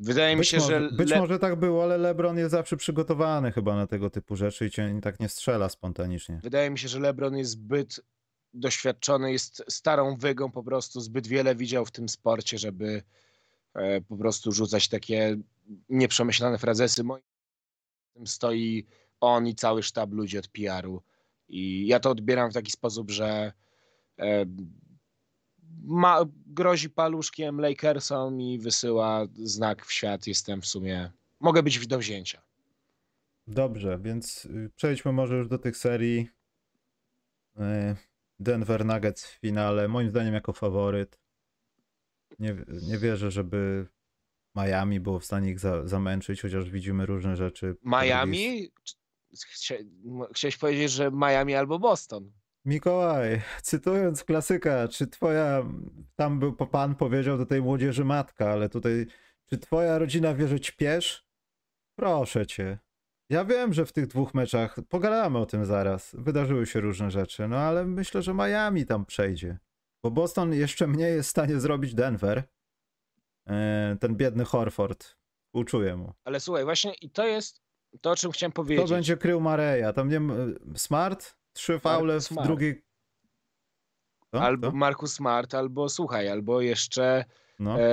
Wydaje 0.00 0.34
mi 0.34 0.40
być 0.40 0.48
się, 0.48 0.56
może, 0.56 0.80
że 0.90 0.96
być 0.96 1.10
Le- 1.10 1.20
może 1.20 1.38
tak 1.38 1.56
było, 1.56 1.82
ale 1.84 1.98
LeBron 1.98 2.38
jest 2.38 2.50
zawsze 2.50 2.76
przygotowany 2.76 3.52
chyba 3.52 3.74
na 3.76 3.86
tego 3.86 4.10
typu 4.10 4.36
rzeczy 4.36 4.66
i 4.66 4.70
cię 4.70 4.98
tak 5.02 5.20
nie 5.20 5.28
strzela 5.28 5.68
spontanicznie. 5.68 6.40
wydaje 6.42 6.70
mi 6.70 6.78
się, 6.78 6.88
że 6.88 7.00
LeBron 7.00 7.36
jest 7.36 7.50
zbyt 7.50 8.00
doświadczony, 8.54 9.32
jest 9.32 9.64
starą 9.68 10.16
wygą 10.16 10.50
po 10.50 10.62
prostu, 10.62 11.00
zbyt 11.00 11.26
wiele 11.26 11.54
widział 11.54 11.84
w 11.86 11.90
tym 11.90 12.08
sporcie, 12.08 12.58
żeby 12.58 13.02
e, 13.74 14.00
po 14.00 14.16
prostu 14.16 14.52
rzucać 14.52 14.88
takie 14.88 15.36
nieprzemyślane 15.88 16.58
frazesy. 16.58 17.04
Moim 17.04 17.22
stoi 18.24 18.86
on 19.20 19.46
i 19.46 19.54
cały 19.54 19.82
sztab 19.82 20.12
ludzi 20.12 20.38
od 20.38 20.48
PR-u. 20.48 21.02
I 21.48 21.86
ja 21.86 22.00
to 22.00 22.10
odbieram 22.10 22.50
w 22.50 22.54
taki 22.54 22.70
sposób, 22.70 23.10
że 23.10 23.52
e, 24.18 24.44
ma, 25.82 26.24
grozi 26.46 26.90
paluszkiem 26.90 27.60
Lakersom 27.60 28.40
i 28.40 28.58
wysyła 28.58 29.26
znak 29.34 29.86
w 29.86 29.92
świat. 29.92 30.26
Jestem 30.26 30.60
w 30.60 30.66
sumie, 30.66 31.10
mogę 31.40 31.62
być 31.62 31.86
do 31.86 31.98
wzięcia. 31.98 32.42
Dobrze, 33.46 33.98
więc 34.02 34.48
przejdźmy 34.76 35.12
może 35.12 35.36
już 35.36 35.48
do 35.48 35.58
tych 35.58 35.76
serii. 35.76 36.28
Denver 38.38 38.84
Nuggets 38.84 39.26
w 39.26 39.40
finale, 39.40 39.88
moim 39.88 40.10
zdaniem 40.10 40.34
jako 40.34 40.52
faworyt. 40.52 41.18
Nie, 42.38 42.56
nie 42.82 42.98
wierzę, 42.98 43.30
żeby 43.30 43.86
Miami 44.56 45.00
było 45.00 45.18
w 45.18 45.24
stanie 45.24 45.50
ich 45.50 45.58
za, 45.60 45.88
zamęczyć, 45.88 46.42
chociaż 46.42 46.70
widzimy 46.70 47.06
różne 47.06 47.36
rzeczy. 47.36 47.76
Miami? 47.82 48.70
Chcia, 49.46 49.74
chciałeś 50.34 50.56
powiedzieć, 50.56 50.92
że 50.92 51.10
Miami 51.10 51.54
albo 51.54 51.78
Boston. 51.78 52.32
Mikołaj, 52.64 53.42
cytując 53.62 54.24
klasyka, 54.24 54.88
czy 54.88 55.06
twoja, 55.06 55.64
tam 56.16 56.38
był 56.38 56.52
pan 56.52 56.94
powiedział 56.94 57.38
do 57.38 57.46
tej 57.46 57.62
młodzieży 57.62 58.04
matka, 58.04 58.50
ale 58.50 58.68
tutaj, 58.68 59.06
czy 59.46 59.58
twoja 59.58 59.98
rodzina 59.98 60.34
wie, 60.34 60.48
że 60.48 60.60
ćpiesz? 60.60 61.26
Proszę 61.98 62.46
cię. 62.46 62.78
Ja 63.30 63.44
wiem, 63.44 63.72
że 63.72 63.86
w 63.86 63.92
tych 63.92 64.06
dwóch 64.06 64.34
meczach, 64.34 64.76
pogadamy 64.88 65.38
o 65.38 65.46
tym 65.46 65.64
zaraz, 65.64 66.16
wydarzyły 66.18 66.66
się 66.66 66.80
różne 66.80 67.10
rzeczy, 67.10 67.48
no 67.48 67.56
ale 67.56 67.84
myślę, 67.84 68.22
że 68.22 68.34
Miami 68.34 68.86
tam 68.86 69.06
przejdzie. 69.06 69.58
Bo 70.04 70.10
Boston 70.10 70.52
jeszcze 70.52 70.86
mniej 70.86 71.14
jest 71.16 71.28
w 71.28 71.30
stanie 71.30 71.60
zrobić 71.60 71.94
Denver. 71.94 72.42
E, 73.48 73.96
Ten 74.00 74.16
biedny 74.16 74.44
Horford. 74.44 75.16
Uczuję 75.54 75.96
mu. 75.96 76.12
Ale 76.24 76.40
słuchaj, 76.40 76.64
właśnie 76.64 76.94
i 76.94 77.10
to 77.10 77.26
jest 77.26 77.62
to, 78.00 78.10
o 78.10 78.16
czym 78.16 78.32
chciałem 78.32 78.52
powiedzieć. 78.52 78.90
będzie 78.90 79.16
krył 79.16 79.40
Mareja? 79.40 79.92
Tam 79.92 80.08
nie 80.08 80.16
m- 80.16 80.58
Smart? 80.76 81.36
Trzy 81.52 81.78
faule 81.78 82.20
w 82.20 82.42
drugiej... 82.44 82.84
Co? 84.30 84.42
Albo 84.42 84.68
Kto? 84.68 84.76
Marcus 84.76 85.12
Smart, 85.14 85.54
albo 85.54 85.88
słuchaj, 85.88 86.28
albo 86.28 86.60
jeszcze 86.60 87.24
No. 87.58 87.80
e, 87.80 87.86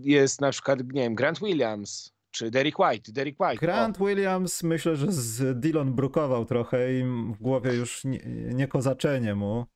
jest 0.00 0.40
na 0.40 0.50
przykład, 0.50 0.78
nie 0.80 1.02
wiem, 1.02 1.14
Grant 1.14 1.38
Williams, 1.38 2.11
czy 2.32 2.50
Derek 2.50 2.78
White. 2.78 3.12
Derek 3.12 3.40
White. 3.40 3.56
Grant 3.66 3.98
Williams 3.98 4.62
myślę, 4.62 4.96
że 4.96 5.12
z 5.12 5.60
Dillon 5.60 5.92
brukował 5.94 6.44
trochę 6.44 6.94
i 6.94 7.02
w 7.04 7.38
głowie 7.40 7.74
już 7.74 8.04
nie, 8.04 8.20
nie 8.54 8.68
kozaczenie 8.68 9.34
mu, 9.34 9.66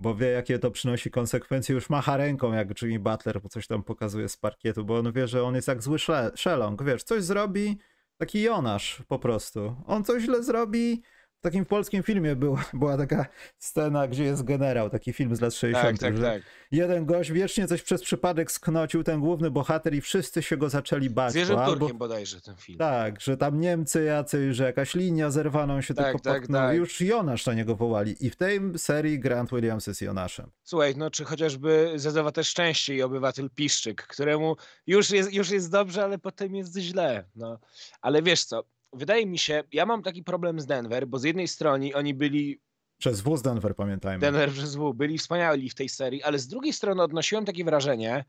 bo 0.00 0.14
wie 0.14 0.26
jakie 0.26 0.58
to 0.58 0.70
przynosi 0.70 1.10
konsekwencje. 1.10 1.74
Już 1.74 1.90
macha 1.90 2.16
ręką 2.16 2.52
jak 2.52 2.82
Jimmy 2.82 2.98
Butler, 2.98 3.40
bo 3.42 3.48
coś 3.48 3.66
tam 3.66 3.82
pokazuje 3.82 4.28
z 4.28 4.36
parkietu, 4.36 4.84
bo 4.84 4.98
on 4.98 5.12
wie, 5.12 5.28
że 5.28 5.42
on 5.42 5.54
jest 5.54 5.68
jak 5.68 5.82
zły 5.82 5.98
sze- 5.98 6.30
szelong. 6.34 6.82
Wiesz, 6.82 7.02
coś 7.02 7.22
zrobi, 7.22 7.78
taki 8.16 8.42
Jonasz 8.42 9.02
po 9.08 9.18
prostu. 9.18 9.76
On 9.86 10.04
coś 10.04 10.22
źle 10.22 10.42
zrobi. 10.42 11.02
W 11.40 11.42
takim 11.42 11.64
polskim 11.66 12.02
filmie 12.02 12.36
była, 12.36 12.64
była 12.72 12.96
taka 12.96 13.26
scena, 13.58 14.08
gdzie 14.08 14.24
jest 14.24 14.44
generał, 14.44 14.90
taki 14.90 15.12
film 15.12 15.36
z 15.36 15.40
lat 15.40 15.54
60. 15.54 16.00
Tak, 16.00 16.12
tak, 16.12 16.22
tak. 16.22 16.42
Jeden 16.70 17.06
gość 17.06 17.32
wiecznie 17.32 17.66
coś 17.68 17.82
przez 17.82 18.02
przypadek 18.02 18.52
sknocił, 18.52 19.02
ten 19.04 19.20
główny 19.20 19.50
bohater 19.50 19.94
i 19.94 20.00
wszyscy 20.00 20.42
się 20.42 20.56
go 20.56 20.70
zaczęli 20.70 21.10
bać. 21.10 21.32
Zwierzę 21.32 21.54
Turkiem 21.54 21.72
albo, 21.72 21.94
bodajże 21.94 22.40
ten 22.40 22.56
film. 22.56 22.78
tak, 22.78 23.20
że 23.20 23.36
tam 23.36 23.60
Niemcy 23.60 24.04
jacyś, 24.04 24.56
że 24.56 24.64
jakaś 24.64 24.94
linia 24.94 25.30
zerwaną 25.30 25.80
się 25.80 25.94
Tak, 25.94 26.06
tylko 26.06 26.18
tak, 26.18 26.46
tak. 26.46 26.76
Już 26.76 27.00
Jonasz 27.00 27.46
na 27.46 27.54
niego 27.54 27.76
wołali. 27.76 28.26
I 28.26 28.30
w 28.30 28.36
tej 28.36 28.60
serii 28.76 29.20
Grant 29.20 29.50
Williams 29.50 29.86
jest 29.86 30.02
Jonaszem. 30.02 30.50
Słuchaj, 30.62 30.94
no 30.96 31.10
czy 31.10 31.24
chociażby 31.24 31.92
Zezowate 31.96 32.44
Szczęście 32.44 32.94
i 32.94 33.02
obywatel 33.02 33.50
Piszczyk, 33.54 34.06
któremu 34.06 34.56
już 34.86 35.10
jest, 35.10 35.32
już 35.32 35.50
jest 35.50 35.70
dobrze, 35.70 36.04
ale 36.04 36.18
potem 36.18 36.54
jest 36.54 36.76
źle. 36.78 37.24
No. 37.36 37.58
Ale 38.00 38.22
wiesz 38.22 38.44
co, 38.44 38.64
wydaje 38.92 39.26
mi 39.26 39.38
się, 39.38 39.64
ja 39.72 39.86
mam 39.86 40.02
taki 40.02 40.22
problem 40.24 40.60
z 40.60 40.66
Denver, 40.66 41.06
bo 41.08 41.18
z 41.18 41.24
jednej 41.24 41.48
strony 41.48 41.94
oni 41.94 42.14
byli 42.14 42.60
Przez 42.98 43.20
wóz 43.20 43.42
Denver, 43.42 43.76
pamiętajmy. 43.76 44.20
Denver 44.20 44.50
przez 44.52 44.76
W 44.76 44.92
byli 44.94 45.18
wspaniali 45.18 45.70
w 45.70 45.74
tej 45.74 45.88
serii, 45.88 46.22
ale 46.22 46.38
z 46.38 46.48
drugiej 46.48 46.72
strony 46.72 47.02
odnosiłem 47.02 47.44
takie 47.44 47.64
wrażenie, 47.64 48.24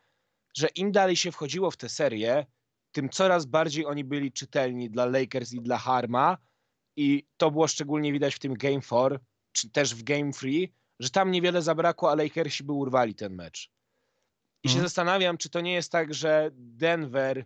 że 0.57 0.67
im 0.75 0.91
dalej 0.91 1.15
się 1.15 1.31
wchodziło 1.31 1.71
w 1.71 1.77
tę 1.77 1.89
serię, 1.89 2.45
tym 2.91 3.09
coraz 3.09 3.45
bardziej 3.45 3.85
oni 3.85 4.03
byli 4.03 4.31
czytelni 4.31 4.89
dla 4.89 5.05
Lakers 5.05 5.53
i 5.53 5.61
dla 5.61 5.77
Harma 5.77 6.37
i 6.95 7.25
to 7.37 7.51
było 7.51 7.67
szczególnie 7.67 8.11
widać 8.13 8.35
w 8.35 8.39
tym 8.39 8.53
Game 8.53 8.81
4, 8.81 9.19
czy 9.51 9.69
też 9.69 9.95
w 9.95 10.03
Game 10.03 10.31
3, 10.31 10.47
że 10.99 11.09
tam 11.09 11.31
niewiele 11.31 11.61
zabrakło, 11.61 12.11
a 12.11 12.15
Lakersi 12.15 12.63
by 12.63 12.71
urwali 12.73 13.15
ten 13.15 13.35
mecz. 13.35 13.71
I 14.63 14.69
się 14.69 14.73
Mhm. 14.75 14.87
zastanawiam, 14.87 15.37
czy 15.37 15.49
to 15.49 15.61
nie 15.61 15.73
jest 15.73 15.91
tak, 15.91 16.13
że 16.13 16.49
Denver 16.53 17.45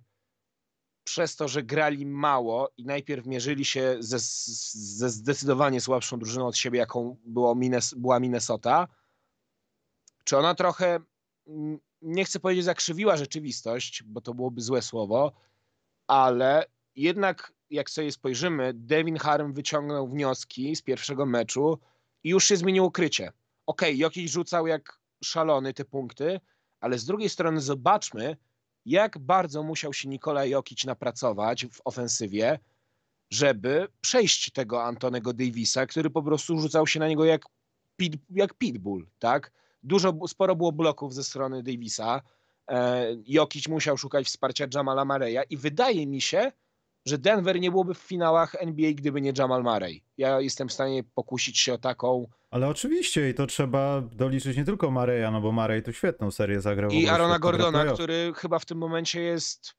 przez 1.05 1.35
to, 1.35 1.47
że 1.47 1.63
grali 1.63 2.05
mało 2.05 2.69
i 2.77 2.85
najpierw 2.85 3.25
mierzyli 3.25 3.65
się 3.65 3.97
ze, 3.99 4.19
ze 4.19 5.09
zdecydowanie 5.09 5.81
słabszą 5.81 6.19
drużyną 6.19 6.47
od 6.47 6.57
siebie, 6.57 6.79
jaką 6.79 7.17
było 7.25 7.55
Minnes, 7.55 7.93
była 7.93 8.19
Minnesota, 8.19 8.87
czy 10.23 10.37
ona 10.37 10.55
trochę, 10.55 10.99
mm, 11.47 11.79
nie 12.01 12.25
chcę 12.25 12.39
powiedzieć 12.39 12.65
zakrzywiła 12.65 13.17
rzeczywistość, 13.17 14.03
bo 14.03 14.21
to 14.21 14.33
byłoby 14.33 14.61
złe 14.61 14.81
słowo, 14.81 15.31
ale 16.07 16.65
jednak 16.95 17.53
jak 17.69 17.89
sobie 17.89 18.11
spojrzymy, 18.11 18.73
Devin 18.73 19.17
Harm 19.17 19.53
wyciągnął 19.53 20.07
wnioski 20.07 20.75
z 20.75 20.81
pierwszego 20.81 21.25
meczu 21.25 21.79
i 22.23 22.29
już 22.29 22.45
się 22.45 22.57
zmieniło 22.57 22.91
krycie. 22.91 23.31
Okej, 23.65 23.97
Jokic 23.97 24.31
rzucał 24.31 24.67
jak 24.67 24.99
szalony 25.23 25.73
te 25.73 25.85
punkty, 25.85 26.39
ale 26.79 26.97
z 26.97 27.05
drugiej 27.05 27.29
strony 27.29 27.61
zobaczmy, 27.61 28.37
jak 28.85 29.19
bardzo 29.19 29.63
musiał 29.63 29.93
się 29.93 30.09
Nikola 30.09 30.45
Jokic 30.45 30.85
napracować 30.85 31.65
w 31.65 31.81
ofensywie, 31.85 32.59
żeby 33.29 33.87
przejść 34.01 34.51
tego 34.51 34.83
Antonego 34.83 35.33
Davisa, 35.33 35.85
który 35.85 36.09
po 36.09 36.23
prostu 36.23 36.59
rzucał 36.59 36.87
się 36.87 36.99
na 36.99 37.07
niego 37.07 37.25
jak, 37.25 37.45
pit, 37.95 38.13
jak 38.29 38.53
pitbull, 38.53 39.07
tak? 39.19 39.51
Dużo, 39.83 40.13
sporo 40.27 40.55
było 40.55 40.71
bloków 40.71 41.13
ze 41.13 41.23
strony 41.23 41.63
Davisa. 41.63 42.21
E, 42.71 43.15
musiał 43.69 43.97
szukać 43.97 44.27
wsparcia 44.27 44.67
Jamala 44.73 45.05
Mareya 45.05 45.39
i 45.49 45.57
wydaje 45.57 46.07
mi 46.07 46.21
się, 46.21 46.51
że 47.05 47.17
Denver 47.17 47.59
nie 47.59 47.71
byłoby 47.71 47.93
w 47.93 47.97
finałach 47.97 48.55
NBA, 48.59 48.93
gdyby 48.93 49.21
nie 49.21 49.33
Jamal 49.37 49.63
Murray. 49.63 50.03
Ja 50.17 50.41
jestem 50.41 50.69
w 50.69 50.73
stanie 50.73 51.03
pokusić 51.03 51.59
się 51.59 51.73
o 51.73 51.77
taką 51.77 52.27
Ale 52.51 52.67
oczywiście 52.67 53.29
i 53.29 53.33
to 53.33 53.47
trzeba 53.47 54.01
doliczyć 54.01 54.57
nie 54.57 54.65
tylko 54.65 54.91
Mareja, 54.91 55.31
no 55.31 55.41
bo 55.41 55.51
Marej 55.51 55.83
tu 55.83 55.93
świetną 55.93 56.31
serię 56.31 56.61
zagrał. 56.61 56.91
I 56.91 57.07
Arona 57.07 57.39
Gordona, 57.39 57.85
który 57.85 58.33
chyba 58.35 58.59
w 58.59 58.65
tym 58.65 58.77
momencie 58.77 59.21
jest 59.21 59.73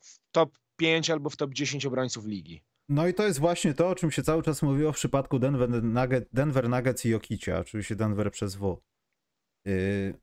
w 0.00 0.18
top 0.32 0.58
5 0.76 1.10
albo 1.10 1.30
w 1.30 1.36
top 1.36 1.54
10 1.54 1.86
obrońców 1.86 2.26
ligi. 2.26 2.62
No 2.88 3.06
i 3.06 3.14
to 3.14 3.26
jest 3.26 3.38
właśnie 3.38 3.74
to, 3.74 3.88
o 3.88 3.94
czym 3.94 4.10
się 4.10 4.22
cały 4.22 4.42
czas 4.42 4.62
mówiło 4.62 4.92
w 4.92 4.96
przypadku 4.96 5.38
Denver, 5.38 5.82
Nugget, 5.82 6.28
Denver 6.32 6.68
Nuggets 6.68 7.06
i 7.06 7.08
Jokicia, 7.08 7.58
oczywiście 7.58 7.96
Denver 7.96 8.32
przez 8.32 8.56
W. 8.56 8.80
Yy... 9.64 10.14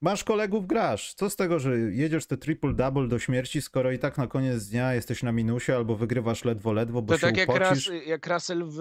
Masz 0.00 0.24
kolegów, 0.24 0.66
grasz. 0.66 1.14
Co 1.14 1.30
z 1.30 1.36
tego, 1.36 1.58
że 1.58 1.78
jedziesz 1.78 2.26
te 2.26 2.36
triple-double 2.36 3.08
do 3.08 3.18
śmierci, 3.18 3.62
skoro 3.62 3.92
i 3.92 3.98
tak 3.98 4.18
na 4.18 4.26
koniec 4.26 4.66
dnia 4.68 4.94
jesteś 4.94 5.22
na 5.22 5.32
minusie 5.32 5.72
albo 5.72 5.96
wygrywasz 5.96 6.44
ledwo, 6.44 6.72
ledwo, 6.72 7.02
bo 7.02 7.12
To 7.12 7.18
się 7.18 7.26
tak 7.26 7.36
jak, 7.36 7.48
upocisz. 7.48 7.88
Ras, 7.88 8.06
jak 8.06 8.26
Russell 8.26 8.64
w, 8.64 8.76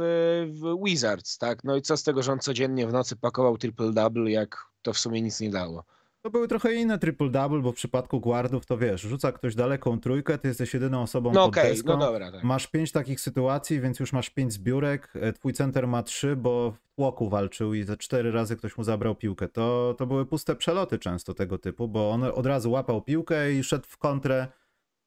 w 0.47 0.85
Wizards, 0.85 1.37
tak? 1.37 1.63
No 1.63 1.75
i 1.75 1.81
co 1.81 1.97
z 1.97 2.03
tego, 2.03 2.23
że 2.23 2.31
on 2.31 2.39
codziennie 2.39 2.87
w 2.87 2.93
nocy 2.93 3.15
pakował 3.15 3.55
triple-double, 3.55 4.27
jak 4.27 4.65
to 4.81 4.93
w 4.93 4.99
sumie 4.99 5.21
nic 5.21 5.39
nie 5.39 5.49
dało. 5.49 5.83
To 6.23 6.29
były 6.29 6.47
trochę 6.47 6.73
inne 6.73 6.97
triple-double, 6.97 7.61
bo 7.61 7.71
w 7.71 7.75
przypadku 7.75 8.19
guardów 8.19 8.65
to 8.65 8.77
wiesz, 8.77 9.01
rzuca 9.01 9.31
ktoś 9.31 9.55
daleką 9.55 9.99
trójkę, 9.99 10.37
ty 10.37 10.47
jesteś 10.47 10.73
jedyną 10.73 11.01
osobą 11.01 11.31
No 11.33 11.39
pod 11.45 11.49
okej, 11.57 11.71
deską. 11.73 11.93
no 11.93 11.97
dobra. 11.97 12.31
Tak. 12.31 12.43
Masz 12.43 12.67
pięć 12.67 12.91
takich 12.91 13.19
sytuacji, 13.21 13.81
więc 13.81 13.99
już 13.99 14.13
masz 14.13 14.29
pięć 14.29 14.53
zbiórek. 14.53 15.13
e, 15.15 15.33
Twój 15.33 15.53
center 15.53 15.87
ma 15.87 16.03
trzy, 16.03 16.35
bo 16.35 16.71
w 16.71 16.95
tłoku 16.95 17.29
walczył 17.29 17.73
i 17.73 17.83
ze 17.83 17.97
cztery 17.97 18.31
razy 18.31 18.55
ktoś 18.55 18.77
mu 18.77 18.83
zabrał 18.83 19.15
piłkę. 19.15 19.47
To, 19.47 19.95
to 19.97 20.05
były 20.07 20.25
puste 20.25 20.55
przeloty 20.55 20.99
często 20.99 21.33
tego 21.33 21.57
typu, 21.57 21.87
bo 21.87 22.11
on 22.11 22.23
od 22.23 22.45
razu 22.45 22.71
łapał 22.71 23.01
piłkę 23.01 23.53
i 23.53 23.63
szedł 23.63 23.85
w 23.87 23.97
kontrę. 23.97 24.47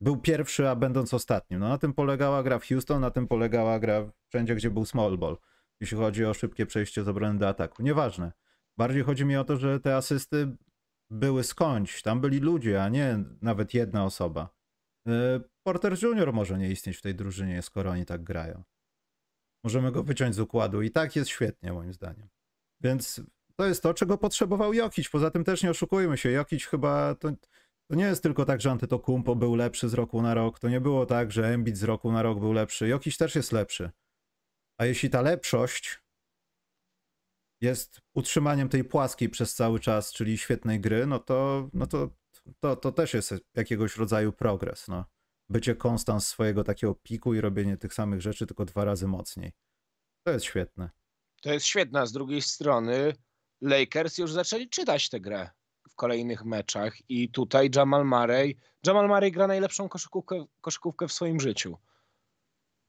Był 0.00 0.16
pierwszy, 0.16 0.68
a 0.68 0.74
będąc 0.76 1.14
ostatnim. 1.14 1.60
No 1.60 1.68
na 1.68 1.78
tym 1.78 1.92
polegała 1.92 2.42
gra 2.42 2.58
w 2.58 2.64
Houston, 2.68 3.00
na 3.00 3.10
tym 3.10 3.26
polegała 3.28 3.78
gra 3.78 4.04
wszędzie, 4.28 4.54
gdzie 4.54 4.70
był 4.70 4.84
small 4.84 5.18
ball. 5.18 5.36
Jeśli 5.80 5.96
chodzi 5.96 6.24
o 6.24 6.34
szybkie 6.34 6.66
przejście 6.66 7.02
z 7.04 7.08
obrony 7.08 7.38
do 7.38 7.48
ataku. 7.48 7.82
Nieważne. 7.82 8.32
Bardziej 8.76 9.02
chodzi 9.02 9.24
mi 9.24 9.36
o 9.36 9.44
to, 9.44 9.56
że 9.56 9.80
te 9.80 9.96
asysty 9.96 10.56
były 11.10 11.44
skądś. 11.44 12.02
Tam 12.02 12.20
byli 12.20 12.38
ludzie, 12.38 12.82
a 12.82 12.88
nie 12.88 13.24
nawet 13.42 13.74
jedna 13.74 14.04
osoba. 14.04 14.48
Y, 15.08 15.12
Porter 15.66 16.02
Junior 16.02 16.32
może 16.32 16.58
nie 16.58 16.70
istnieć 16.70 16.96
w 16.96 17.02
tej 17.02 17.14
drużynie, 17.14 17.62
skoro 17.62 17.90
oni 17.90 18.06
tak 18.06 18.24
grają. 18.24 18.62
Możemy 19.64 19.92
go 19.92 20.02
wyciąć 20.02 20.34
z 20.34 20.40
układu 20.40 20.82
i 20.82 20.90
tak 20.90 21.16
jest 21.16 21.30
świetnie, 21.30 21.72
moim 21.72 21.92
zdaniem. 21.92 22.28
Więc 22.82 23.22
to 23.56 23.66
jest 23.66 23.82
to, 23.82 23.94
czego 23.94 24.18
potrzebował 24.18 24.74
Jokic. 24.74 25.08
Poza 25.08 25.30
tym 25.30 25.44
też 25.44 25.62
nie 25.62 25.70
oszukujmy 25.70 26.18
się, 26.18 26.30
Jokic 26.30 26.64
chyba 26.64 27.14
to, 27.14 27.32
to 27.90 27.96
nie 27.96 28.04
jest 28.04 28.22
tylko 28.22 28.44
tak, 28.44 28.60
że 28.60 28.70
Antetokounmpo 28.70 29.36
był 29.36 29.54
lepszy 29.54 29.88
z 29.88 29.94
roku 29.94 30.22
na 30.22 30.34
rok. 30.34 30.58
To 30.58 30.68
nie 30.68 30.80
było 30.80 31.06
tak, 31.06 31.32
że 31.32 31.48
Embiid 31.48 31.76
z 31.76 31.82
roku 31.82 32.12
na 32.12 32.22
rok 32.22 32.40
był 32.40 32.52
lepszy. 32.52 32.88
Jokic 32.88 33.16
też 33.16 33.34
jest 33.34 33.52
lepszy. 33.52 33.90
A 34.80 34.86
jeśli 34.86 35.10
ta 35.10 35.22
lepszość 35.22 36.05
jest 37.60 38.00
utrzymaniem 38.14 38.68
tej 38.68 38.84
płaskiej 38.84 39.28
przez 39.28 39.54
cały 39.54 39.80
czas, 39.80 40.12
czyli 40.12 40.38
świetnej 40.38 40.80
gry, 40.80 41.06
no 41.06 41.18
to, 41.18 41.68
no 41.72 41.86
to, 41.86 42.10
to, 42.60 42.76
to 42.76 42.92
też 42.92 43.14
jest 43.14 43.34
jakiegoś 43.54 43.96
rodzaju 43.96 44.32
progres. 44.32 44.88
No. 44.88 45.04
Bycie 45.48 45.74
konstans 45.74 46.26
swojego 46.26 46.64
takiego 46.64 46.94
piku 46.94 47.34
i 47.34 47.40
robienie 47.40 47.76
tych 47.76 47.94
samych 47.94 48.20
rzeczy, 48.22 48.46
tylko 48.46 48.64
dwa 48.64 48.84
razy 48.84 49.06
mocniej. 49.08 49.52
To 50.22 50.32
jest 50.32 50.44
świetne. 50.44 50.90
To 51.42 51.52
jest 51.52 51.66
świetne. 51.66 52.00
a 52.00 52.06
Z 52.06 52.12
drugiej 52.12 52.42
strony 52.42 53.12
Lakers 53.60 54.18
już 54.18 54.32
zaczęli 54.32 54.68
czytać 54.68 55.08
tę 55.08 55.20
grę 55.20 55.50
w 55.88 55.94
kolejnych 55.94 56.44
meczach 56.44 57.10
i 57.10 57.30
tutaj 57.30 57.70
Jamal 57.74 58.04
Murray, 58.04 58.56
Jamal 58.86 59.08
Murray 59.08 59.32
gra 59.32 59.46
najlepszą 59.46 59.88
koszykówkę, 59.88 60.44
koszykówkę 60.60 61.08
w 61.08 61.12
swoim 61.12 61.40
życiu. 61.40 61.78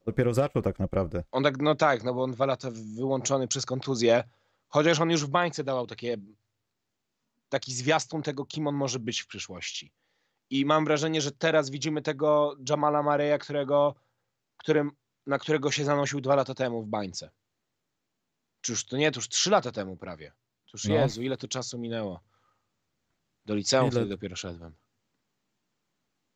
Dopiero 0.05 0.33
zaczął 0.33 0.61
tak 0.61 0.79
naprawdę. 0.79 1.23
On 1.31 1.43
tak, 1.43 1.57
no 1.57 1.75
tak, 1.75 2.03
no 2.03 2.13
bo 2.13 2.23
on 2.23 2.31
dwa 2.31 2.45
lata 2.45 2.69
wyłączony 2.95 3.47
przez 3.47 3.65
kontuzję, 3.65 4.23
chociaż 4.67 4.99
on 4.99 5.09
już 5.11 5.25
w 5.25 5.29
bańce 5.29 5.63
dawał 5.63 5.87
takie, 5.87 6.17
taki 7.49 7.73
zwiastun 7.73 8.21
tego, 8.23 8.45
kim 8.45 8.67
on 8.67 8.75
może 8.75 8.99
być 8.99 9.19
w 9.21 9.27
przyszłości. 9.27 9.93
I 10.49 10.65
mam 10.65 10.85
wrażenie, 10.85 11.21
że 11.21 11.31
teraz 11.31 11.69
widzimy 11.69 12.01
tego 12.01 12.55
Jamala 12.69 13.03
Mareya, 13.03 13.39
którego, 13.39 13.95
którym, 14.57 14.91
na 15.25 15.37
którego 15.39 15.71
się 15.71 15.85
zanosił 15.85 16.21
dwa 16.21 16.35
lata 16.35 16.53
temu 16.53 16.83
w 16.83 16.87
bańce. 16.87 17.31
Czy 18.61 18.71
już 18.71 18.85
to 18.85 18.97
nie, 18.97 19.11
to 19.11 19.17
już 19.17 19.29
trzy 19.29 19.49
lata 19.49 19.71
temu 19.71 19.97
prawie. 19.97 20.29
To 20.65 20.71
już 20.73 20.85
No. 20.85 20.95
Jezu, 20.95 21.21
ile 21.21 21.37
to 21.37 21.47
czasu 21.47 21.79
minęło. 21.79 22.23
Do 23.45 23.55
liceum 23.55 23.83
Ile? 23.85 23.91
wtedy 23.91 24.09
dopiero 24.09 24.35
szedłem. 24.35 24.75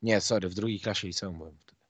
Nie, 0.02 0.20
sorry, 0.20 0.48
w 0.48 0.54
drugiej 0.54 0.80
klasie 0.80 1.06
liceum 1.06 1.38
byłem 1.38 1.58
wtedy. 1.58 1.82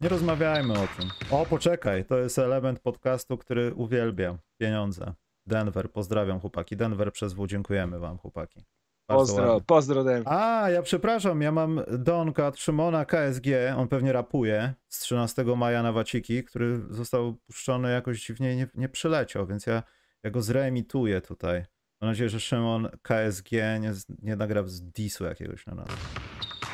Nie 0.00 0.08
rozmawiajmy 0.08 0.72
o 0.80 0.88
tym. 0.88 1.10
O, 1.30 1.46
poczekaj, 1.46 2.04
to 2.04 2.18
jest 2.18 2.38
element 2.38 2.80
podcastu, 2.80 3.38
który 3.38 3.74
uwielbiam. 3.74 4.38
Pieniądze. 4.58 5.14
Denver, 5.46 5.92
pozdrawiam 5.92 6.40
chłopaki. 6.40 6.76
Denver 6.76 7.12
przez 7.12 7.32
W, 7.32 7.46
dziękujemy 7.46 7.98
wam 7.98 8.18
chłopaki. 8.18 8.64
Bardzo 9.08 9.20
Pozdro, 9.26 9.46
ładnie. 9.52 9.66
pozdro 9.66 10.04
Dem. 10.04 10.22
A, 10.26 10.70
ja 10.70 10.82
przepraszam, 10.82 11.42
ja 11.42 11.52
mam 11.52 11.80
Donka 11.98 12.46
od 12.46 12.58
Szymona 12.58 13.04
KSG, 13.04 13.46
on 13.76 13.88
pewnie 13.88 14.12
rapuje 14.12 14.74
z 14.88 15.00
13 15.00 15.44
maja 15.44 15.82
na 15.82 15.92
Waciki, 15.92 16.44
który 16.44 16.82
został 16.90 17.34
puszczony 17.34 17.92
jakoś 17.92 18.26
dziwnie 18.26 18.56
nie, 18.56 18.68
nie 18.74 18.88
przyleciał, 18.88 19.46
więc 19.46 19.66
ja, 19.66 19.82
ja 20.22 20.30
go 20.30 20.42
zreemituję 20.42 21.20
tutaj. 21.20 21.64
Mam 22.00 22.10
nadzieję, 22.10 22.28
że 22.28 22.40
Szymon 22.40 22.88
KSG 23.02 23.52
nie, 23.80 23.92
nie 24.22 24.36
nagra 24.36 24.62
z 24.66 24.82
disu 24.82 25.24
jakiegoś 25.24 25.66
na 25.66 25.74
nas. 25.74 25.88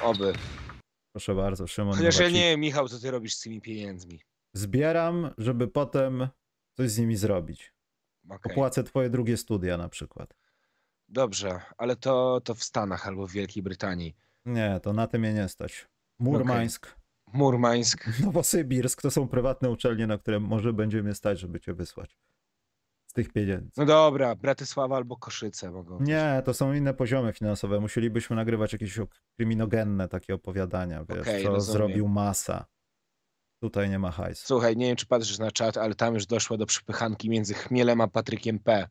Oby. 0.02 0.32
Proszę 1.12 1.34
bardzo, 1.34 1.66
Szymon. 1.66 1.96
Chociaż 1.96 2.18
ja 2.18 2.28
nie 2.28 2.50
wiem, 2.50 2.60
Michał, 2.60 2.88
co 2.88 2.98
ty 2.98 3.10
robisz 3.10 3.34
z 3.34 3.40
tymi 3.40 3.60
pieniędzmi. 3.60 4.20
Zbieram, 4.54 5.30
żeby 5.38 5.68
potem 5.68 6.28
coś 6.76 6.90
z 6.90 6.98
nimi 6.98 7.16
zrobić. 7.16 7.72
Okej. 8.30 8.52
Opłacę 8.52 8.82
twoje 8.84 9.10
drugie 9.10 9.36
studia 9.36 9.76
na 9.76 9.88
przykład. 9.88 10.34
Dobrze, 11.08 11.60
ale 11.78 11.96
to, 11.96 12.40
to 12.44 12.54
w 12.54 12.64
Stanach 12.64 13.06
albo 13.08 13.26
w 13.26 13.32
Wielkiej 13.32 13.62
Brytanii. 13.62 14.16
Nie, 14.46 14.80
to 14.82 14.92
na 14.92 15.06
tym 15.06 15.20
mnie 15.20 15.34
nie 15.34 15.48
stać. 15.48 15.88
Murmańsk, 16.18 16.96
Murmańsk. 17.32 18.04
Nowosybirsk 18.24 19.02
to 19.02 19.10
są 19.10 19.28
prywatne 19.28 19.70
uczelnie, 19.70 20.06
na 20.06 20.18
które 20.18 20.40
może 20.40 20.72
będzie 20.72 21.02
mnie 21.02 21.14
stać, 21.14 21.40
żeby 21.40 21.60
cię 21.60 21.74
wysłać. 21.74 22.18
Z 23.06 23.12
tych 23.12 23.32
pieniędzy. 23.32 23.70
No 23.76 23.84
dobra, 23.84 24.34
Bratysława 24.34 24.96
albo 24.96 25.16
Koszyce 25.16 25.70
mogą. 25.70 26.00
Nie, 26.00 26.42
to 26.44 26.54
są 26.54 26.72
inne 26.72 26.94
poziomy 26.94 27.32
finansowe. 27.32 27.80
Musielibyśmy 27.80 28.36
nagrywać 28.36 28.72
jakieś 28.72 29.00
kryminogenne 29.36 30.08
takie 30.08 30.34
opowiadania, 30.34 31.04
wiesz, 31.04 31.20
Okej, 31.20 31.44
co 31.44 31.50
rozumiem. 31.50 31.78
zrobił 31.78 32.08
Masa. 32.08 32.66
Tutaj 33.60 33.90
nie 33.90 33.98
ma 33.98 34.10
hajsu. 34.10 34.46
Słuchaj, 34.46 34.76
nie 34.76 34.86
wiem, 34.86 34.96
czy 34.96 35.06
patrzysz 35.06 35.38
na 35.38 35.50
czat, 35.50 35.76
ale 35.76 35.94
tam 35.94 36.14
już 36.14 36.26
doszło 36.26 36.56
do 36.56 36.66
przypychanki 36.66 37.30
między 37.30 37.54
Chmielem 37.54 38.00
a 38.00 38.08
Patrykiem 38.08 38.58
P. 38.58 38.88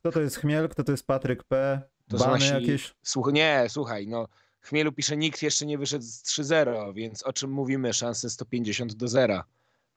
Kto 0.00 0.12
to 0.12 0.20
jest 0.20 0.36
Chmiel, 0.36 0.68
kto 0.68 0.84
to 0.84 0.92
jest 0.92 1.06
Patryk 1.06 1.44
P? 1.44 1.82
To 2.08 2.16
Bany 2.16 2.32
nasi... 2.32 2.54
jakieś? 2.54 2.94
Słuch... 3.02 3.32
Nie, 3.32 3.66
słuchaj, 3.68 4.06
no 4.08 4.28
Chmielu 4.60 4.92
pisze, 4.92 5.16
nikt 5.16 5.42
jeszcze 5.42 5.66
nie 5.66 5.78
wyszedł 5.78 6.04
z 6.04 6.22
3-0, 6.22 6.94
więc 6.94 7.22
o 7.22 7.32
czym 7.32 7.50
mówimy? 7.50 7.92
Szanse 7.92 8.30
150 8.30 8.94
do 8.94 9.08
0. 9.08 9.42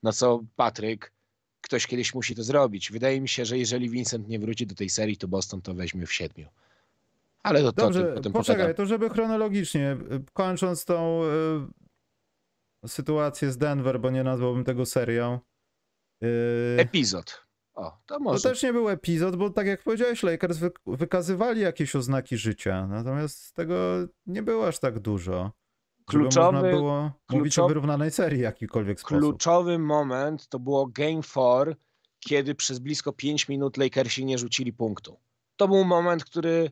No 0.04 0.13
co 0.13 0.43
Patryk, 0.56 1.12
ktoś 1.62 1.88
kiedyś 1.88 2.13
musi 2.13 2.36
to 2.36 2.43
zrobić. 2.43 2.91
Wydaje 2.91 3.22
mi 3.22 3.30
się, 3.30 3.45
że 3.45 3.58
jeżeli 3.58 3.89
Vincent 3.89 4.28
nie 4.28 4.39
wróci 4.39 4.67
do 4.67 4.76
tej 4.76 4.89
serii, 4.89 5.17
to 5.17 5.28
Boston 5.28 5.62
to 5.62 5.74
weźmie 5.74 6.06
w 6.06 6.13
siedmiu. 6.13 6.48
Ale 7.43 7.62
to, 7.62 7.72
to 7.72 7.82
Dobrze, 7.82 8.04
tym 8.04 8.13
potem 8.13 8.32
poczekaj, 8.32 8.56
pogadam. 8.56 8.76
to 8.76 8.86
żeby 8.86 9.10
chronologicznie, 9.10 9.98
y, 10.12 10.24
kończąc 10.34 10.86
tą 10.86 11.24
y, 11.24 11.28
sytuację 12.88 13.52
z 13.52 13.58
Denver, 13.58 14.00
bo 14.00 14.10
nie 14.10 14.24
nazwałbym 14.24 14.63
tego 14.63 14.86
serią. 14.86 15.39
y, 16.24 16.28
Epizod. 16.80 17.46
O, 17.74 17.84
to 18.06 18.15
To 18.15 18.20
może. 18.20 18.50
też 18.50 18.63
nie 18.63 18.74
był 18.74 18.89
epizod, 18.89 19.36
bo 19.36 19.50
tak 19.50 19.68
jak 19.68 19.84
powiedziałeś, 19.84 20.24
Lakers 20.24 20.58
wy 20.58 20.72
wykazywali 20.88 21.62
jakieś 21.62 21.96
oznaki 21.96 22.38
życia, 22.38 22.88
natomiast 22.88 23.54
tego 23.56 23.76
nie 24.26 24.44
było 24.44 24.68
aż 24.68 24.80
tak 24.80 25.00
dużo. 25.00 25.52
Kluczowy- 26.08 26.52
można 26.54 26.62
było 26.70 27.12
mówić 27.30 27.60
o 27.60 27.62
kluczowy- 27.62 27.68
wyrównanej 27.68 28.12
serii 28.12 28.42
jakikolwiek 28.42 29.00
sposób. 29.00 29.20
Kluczowy 29.20 29.80
moment 29.80 30.48
to 30.48 30.60
było 30.60 30.88
Game 30.88 31.22
4, 31.22 31.76
kiedy 32.20 32.56
przez 32.56 32.80
blisko 32.80 33.13
5 33.13 33.48
minut 33.48 33.78
Lakersi 33.78 34.26
nie 34.26 34.38
rzucili 34.38 34.74
punktu. 34.74 35.20
To 35.56 35.68
był 35.68 35.86
moment, 35.86 36.24
który 36.26 36.72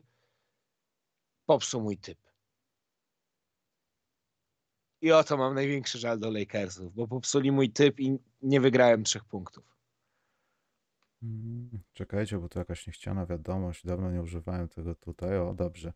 popsuł 1.46 1.80
mój 1.82 1.98
typ. 1.98 2.18
I 5.00 5.12
o 5.12 5.24
to 5.24 5.36
mam 5.36 5.54
największy 5.54 5.98
żal 5.98 6.18
do 6.18 6.30
Lakersów, 6.30 6.94
bo 6.94 7.08
popsuli 7.08 7.52
mój 7.52 7.70
typ 7.70 8.00
i 8.00 8.18
nie 8.42 8.60
wygrałem 8.60 9.04
trzech 9.04 9.24
punktów. 9.24 9.64
Mm, 11.22 11.70
Czekajcie, 11.92 12.38
bo 12.38 12.48
tu 12.48 12.58
jakaś 12.58 12.86
niechciana 12.86 13.26
wiadomość. 13.26 13.86
Dawno 13.86 14.10
nie 14.10 14.22
używałem 14.22 14.68
tego 14.68 14.94
tutaj. 14.94 15.38
O, 15.38 15.54
dobrze. 15.54 15.92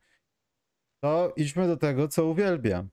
To 1.01 1.33
idźmy 1.37 1.67
do 1.67 1.77
tego, 1.77 2.09
co 2.09 2.27
uwielbiam. 2.27 2.89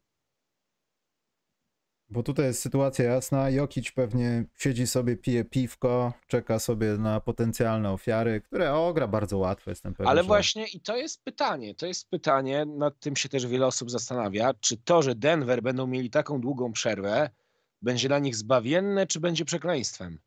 Bo 2.12 2.24
tutaj 2.24 2.46
jest 2.46 2.62
sytuacja 2.62 3.06
jasna. 3.06 3.50
Jokic 3.50 3.92
pewnie 3.92 4.46
siedzi 4.58 4.88
sobie, 4.88 5.18
pije 5.18 5.46
piwko, 5.46 6.14
czeka 6.28 6.60
sobie 6.60 6.98
na 6.98 7.20
potencjalne 7.20 7.92
ofiary, 7.92 8.42
które 8.42 8.74
o, 8.74 8.94
gra 8.94 9.08
bardzo 9.08 9.38
łatwo, 9.38 9.70
jestem 9.70 9.94
pewien. 9.94 10.10
Ale 10.10 10.22
że- 10.22 10.28
właśnie 10.28 10.68
i 10.68 10.80
to 10.82 10.98
jest 10.98 11.24
pytanie, 11.24 11.76
to 11.76 11.86
jest 11.86 12.10
pytanie, 12.10 12.66
nad 12.66 13.00
tym 13.00 13.16
się 13.16 13.30
też 13.30 13.48
wiele 13.48 13.68
osób 13.68 13.92
zastanawia, 13.92 14.54
czy 14.60 14.78
to, 14.78 15.02
że 15.02 15.16
Denver 15.16 15.62
będą 15.64 15.88
mieli 15.88 16.10
taką 16.10 16.42
długą 16.42 16.72
przerwę, 16.72 17.30
będzie 17.82 18.08
dla 18.08 18.20
nich 18.20 18.36
zbawienne, 18.36 19.08
czy 19.08 19.20
będzie 19.20 19.46
przekleństwem? 19.46 20.20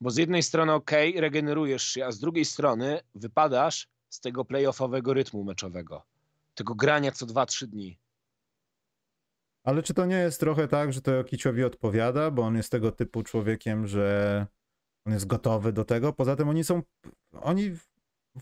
Bo 0.00 0.10
z 0.10 0.16
jednej 0.16 0.42
strony 0.42 0.72
ok, 0.72 0.90
regenerujesz 1.16 1.82
się, 1.84 2.06
a 2.06 2.12
z 2.12 2.18
drugiej 2.18 2.44
strony 2.44 3.00
wypadasz 3.14 3.88
z 4.08 4.20
tego 4.20 4.44
playoffowego 4.44 5.14
rytmu 5.14 5.44
meczowego. 5.44 6.02
Tego 6.54 6.74
grania 6.74 7.12
co 7.12 7.26
2-3 7.26 7.66
dni. 7.66 7.98
Ale 9.64 9.82
czy 9.82 9.94
to 9.94 10.06
nie 10.06 10.16
jest 10.16 10.40
trochę 10.40 10.68
tak, 10.68 10.92
że 10.92 11.00
to 11.00 11.10
Jokiciowi 11.12 11.64
odpowiada, 11.64 12.30
bo 12.30 12.42
on 12.42 12.56
jest 12.56 12.72
tego 12.72 12.92
typu 12.92 13.22
człowiekiem, 13.22 13.86
że 13.86 14.46
on 15.06 15.12
jest 15.12 15.26
gotowy 15.26 15.72
do 15.72 15.84
tego? 15.84 16.12
Poza 16.12 16.36
tym 16.36 16.48
oni 16.48 16.64
są, 16.64 16.82
oni 17.32 17.70
w- 17.70 17.88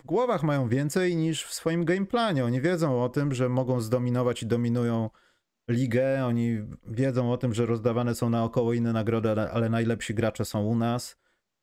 głowach 0.05 0.42
mają 0.42 0.68
więcej 0.68 1.16
niż 1.16 1.44
w 1.44 1.55
swoim 1.55 1.84
gameplanie. 1.84 2.44
Oni 2.44 2.61
wiedzą 2.61 3.03
o 3.05 3.09
tym, 3.09 3.34
że 3.34 3.49
mogą 3.49 3.80
zdominować 3.80 4.42
i 4.42 4.47
dominują 4.47 5.11
ligę. 5.70 6.26
Oni 6.26 6.59
wiedzą 6.86 7.32
o 7.32 7.36
tym, 7.36 7.55
że 7.55 7.66
rozdawane 7.66 8.14
są 8.14 8.30
naokoło 8.30 8.72
inne 8.72 8.92
nagrody, 8.92 9.30
ale 9.30 9.68
najlepsi 9.68 10.14
gracze 10.14 10.44
są 10.44 10.64
u 10.64 10.76
nas. 10.76 11.16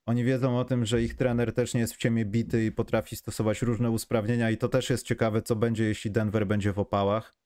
Oni 0.06 0.24
wiedzą 0.24 0.60
o 0.60 0.66
tym, 0.66 0.86
że 0.86 1.02
ich 1.02 1.16
trener 1.16 1.54
też 1.54 1.74
nie 1.74 1.80
jest 1.80 1.94
w 1.94 1.98
ciemię 1.98 2.26
bity 2.26 2.66
i 2.66 2.72
potrafi 2.72 3.16
stosować 3.16 3.62
różne 3.62 3.92
usprawnienia 3.92 4.50
i 4.52 4.58
to 4.58 4.70
też 4.70 4.90
jest 4.90 5.06
ciekawe, 5.06 5.42
co 5.42 5.56
będzie, 5.56 5.84
jeśli 5.84 6.12
Denver 6.12 6.48
będzie 6.48 6.74
w 6.74 6.80
opałach. 6.80 7.39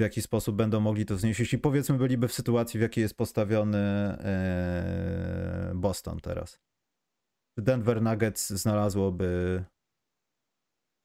W 0.00 0.02
jaki 0.02 0.22
sposób 0.22 0.56
będą 0.56 0.80
mogli 0.80 1.06
to 1.06 1.16
znieść, 1.16 1.40
jeśli 1.40 1.58
powiedzmy 1.58 1.98
byliby 1.98 2.28
w 2.28 2.32
sytuacji, 2.32 2.78
w 2.78 2.82
jakiej 2.82 3.02
jest 3.02 3.16
postawiony 3.16 3.78
e, 3.78 5.72
Boston 5.74 6.20
teraz. 6.20 6.60
Denver 7.58 8.02
Nuggets 8.02 8.50
znalazłoby 8.50 9.64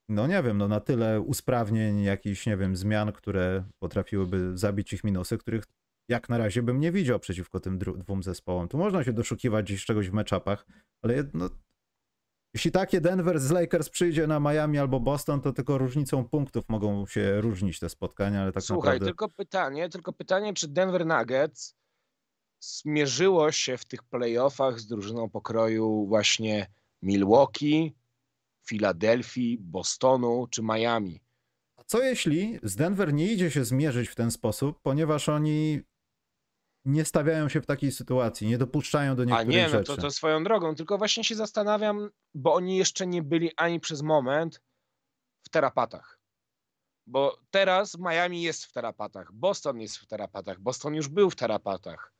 no 0.10 0.28
nie 0.28 0.44
wiem, 0.44 0.58
no 0.58 0.68
na 0.68 0.80
tyle 0.80 1.22
usprawnień, 1.22 2.04
jakichś, 2.04 2.46
nie 2.46 2.58
wiem, 2.58 2.76
zmian, 2.76 3.12
które 3.12 3.66
potrafiłyby 3.80 4.58
zabić 4.58 4.94
ich 4.94 5.04
minusy, 5.04 5.38
których 5.38 5.64
jak 6.10 6.30
na 6.30 6.38
razie 6.38 6.64
bym 6.64 6.80
nie 6.80 6.92
widział 6.92 7.20
przeciwko 7.20 7.60
tym 7.60 7.78
dwóm 7.78 8.24
zespołom. 8.24 8.68
Tu 8.68 8.78
można 8.78 9.04
się 9.04 9.14
doszukiwać 9.14 9.66
gdzieś 9.66 9.86
czegoś 9.86 10.10
w 10.10 10.14
matchupach, 10.14 10.66
ale 11.04 11.24
no, 11.34 11.50
jeśli 12.56 12.72
takie 12.72 13.02
Denver 13.02 13.40
z 13.40 13.52
Lakers 13.52 13.90
przyjdzie 13.90 14.28
na 14.28 14.40
Miami 14.40 14.80
albo 14.80 15.00
Boston, 15.00 15.42
to 15.42 15.54
tylko 15.54 15.78
różnicą 15.78 16.26
punktów 16.26 16.64
mogą 16.70 17.08
się 17.08 17.42
różnić 17.42 17.80
te 17.80 17.90
spotkania, 17.90 18.42
ale 18.42 18.52
tak 18.52 18.64
Słuchaj, 18.64 18.94
naprawdę... 18.94 19.06
tylko 19.06 19.30
pytanie, 19.30 19.90
tylko 19.90 20.14
pytanie, 20.14 20.54
czy 20.54 20.68
Denver 20.68 21.06
Nuggets 21.06 21.76
zmierzyło 22.60 23.52
się 23.52 23.78
w 23.78 23.86
tych 23.86 24.04
playoffach 24.04 24.80
z 24.80 24.88
drużyną 24.88 25.30
pokroju 25.30 26.06
właśnie 26.08 26.68
Milwaukee, 27.02 27.96
Filadelfii, 28.66 29.58
Bostonu 29.62 30.48
czy 30.50 30.64
Miami. 30.64 31.22
A 31.78 31.84
co 31.84 32.04
jeśli 32.04 32.60
z 32.64 32.76
Denver 32.76 33.14
nie 33.14 33.34
idzie 33.34 33.52
się 33.52 33.66
zmierzyć 33.66 34.10
w 34.10 34.16
ten 34.16 34.32
sposób, 34.32 34.82
ponieważ 34.82 35.30
oni 35.30 35.82
nie 36.86 37.06
stawiają 37.06 37.50
się 37.50 37.62
w 37.62 37.66
takiej 37.66 37.92
sytuacji, 37.92 38.48
nie 38.48 38.58
dopuszczają 38.58 39.16
do 39.16 39.24
niektórych 39.24 39.54
rzeczy. 39.54 39.66
A 39.66 39.68
nie, 39.68 39.78
no 39.78 39.84
to, 39.84 39.98
to 39.98 40.12
swoją 40.12 40.44
drogą, 40.44 40.76
tylko 40.76 40.98
właśnie 40.98 41.24
się 41.24 41.36
zastanawiam, 41.36 42.10
bo 42.34 42.54
oni 42.54 42.78
jeszcze 42.78 43.08
nie 43.08 43.24
byli 43.24 43.52
ani 43.58 43.80
przez 43.80 44.02
moment 44.02 44.62
w 45.48 45.50
terapatach. 45.50 46.20
Bo 47.08 47.38
teraz 47.52 47.98
Miami 48.00 48.42
jest 48.42 48.66
w 48.66 48.72
terapatach, 48.72 49.34
Boston 49.34 49.80
jest 49.80 49.98
w 49.98 50.08
terapatach, 50.08 50.60
Boston 50.60 50.96
już 50.96 51.08
był 51.08 51.30
w 51.30 51.36
terapatach. 51.36 52.14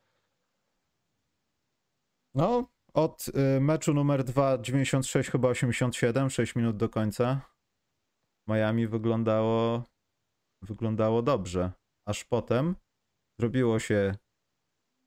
No, 2.36 2.70
od 2.94 3.28
y, 3.28 3.62
meczu 3.62 3.94
numer 3.94 4.24
2, 4.24 4.58
96 4.58 5.30
chyba 5.30 5.48
87, 5.48 6.30
6 6.30 6.56
minut 6.56 6.78
do 6.78 6.90
końca. 6.90 7.42
Miami 8.48 8.88
wyglądało 8.88 9.84
wyglądało 10.62 11.22
dobrze. 11.22 11.72
Aż 12.08 12.24
potem 12.24 12.76
zrobiło 13.40 13.80
się 13.80 14.16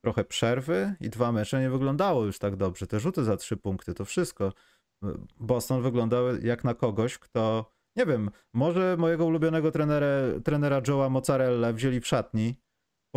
trochę 0.05 0.25
przerwy 0.25 0.95
i 1.01 1.11
dwa 1.11 1.33
mecze 1.33 1.61
nie 1.61 1.71
wyglądało 1.71 2.25
już 2.25 2.39
tak 2.39 2.57
dobrze. 2.57 2.87
Te 2.87 3.01
rzuty 3.01 3.25
za 3.25 3.37
trzy 3.37 3.57
punkty, 3.57 3.95
to 3.95 4.05
wszystko. 4.05 4.53
Boston 5.37 5.83
wyglądał 5.83 6.37
jak 6.37 6.65
na 6.65 6.75
kogoś, 6.75 7.19
kto, 7.19 7.73
nie 7.97 8.07
wiem, 8.07 8.31
może 8.55 8.97
mojego 8.99 9.27
ulubionego 9.27 9.71
trenera, 9.71 10.07
trenera 10.45 10.81
Joe'a 10.81 11.11
Mozzarella 11.11 11.73
wzięli 11.73 12.01
w 12.01 12.07
szatni 12.07 12.55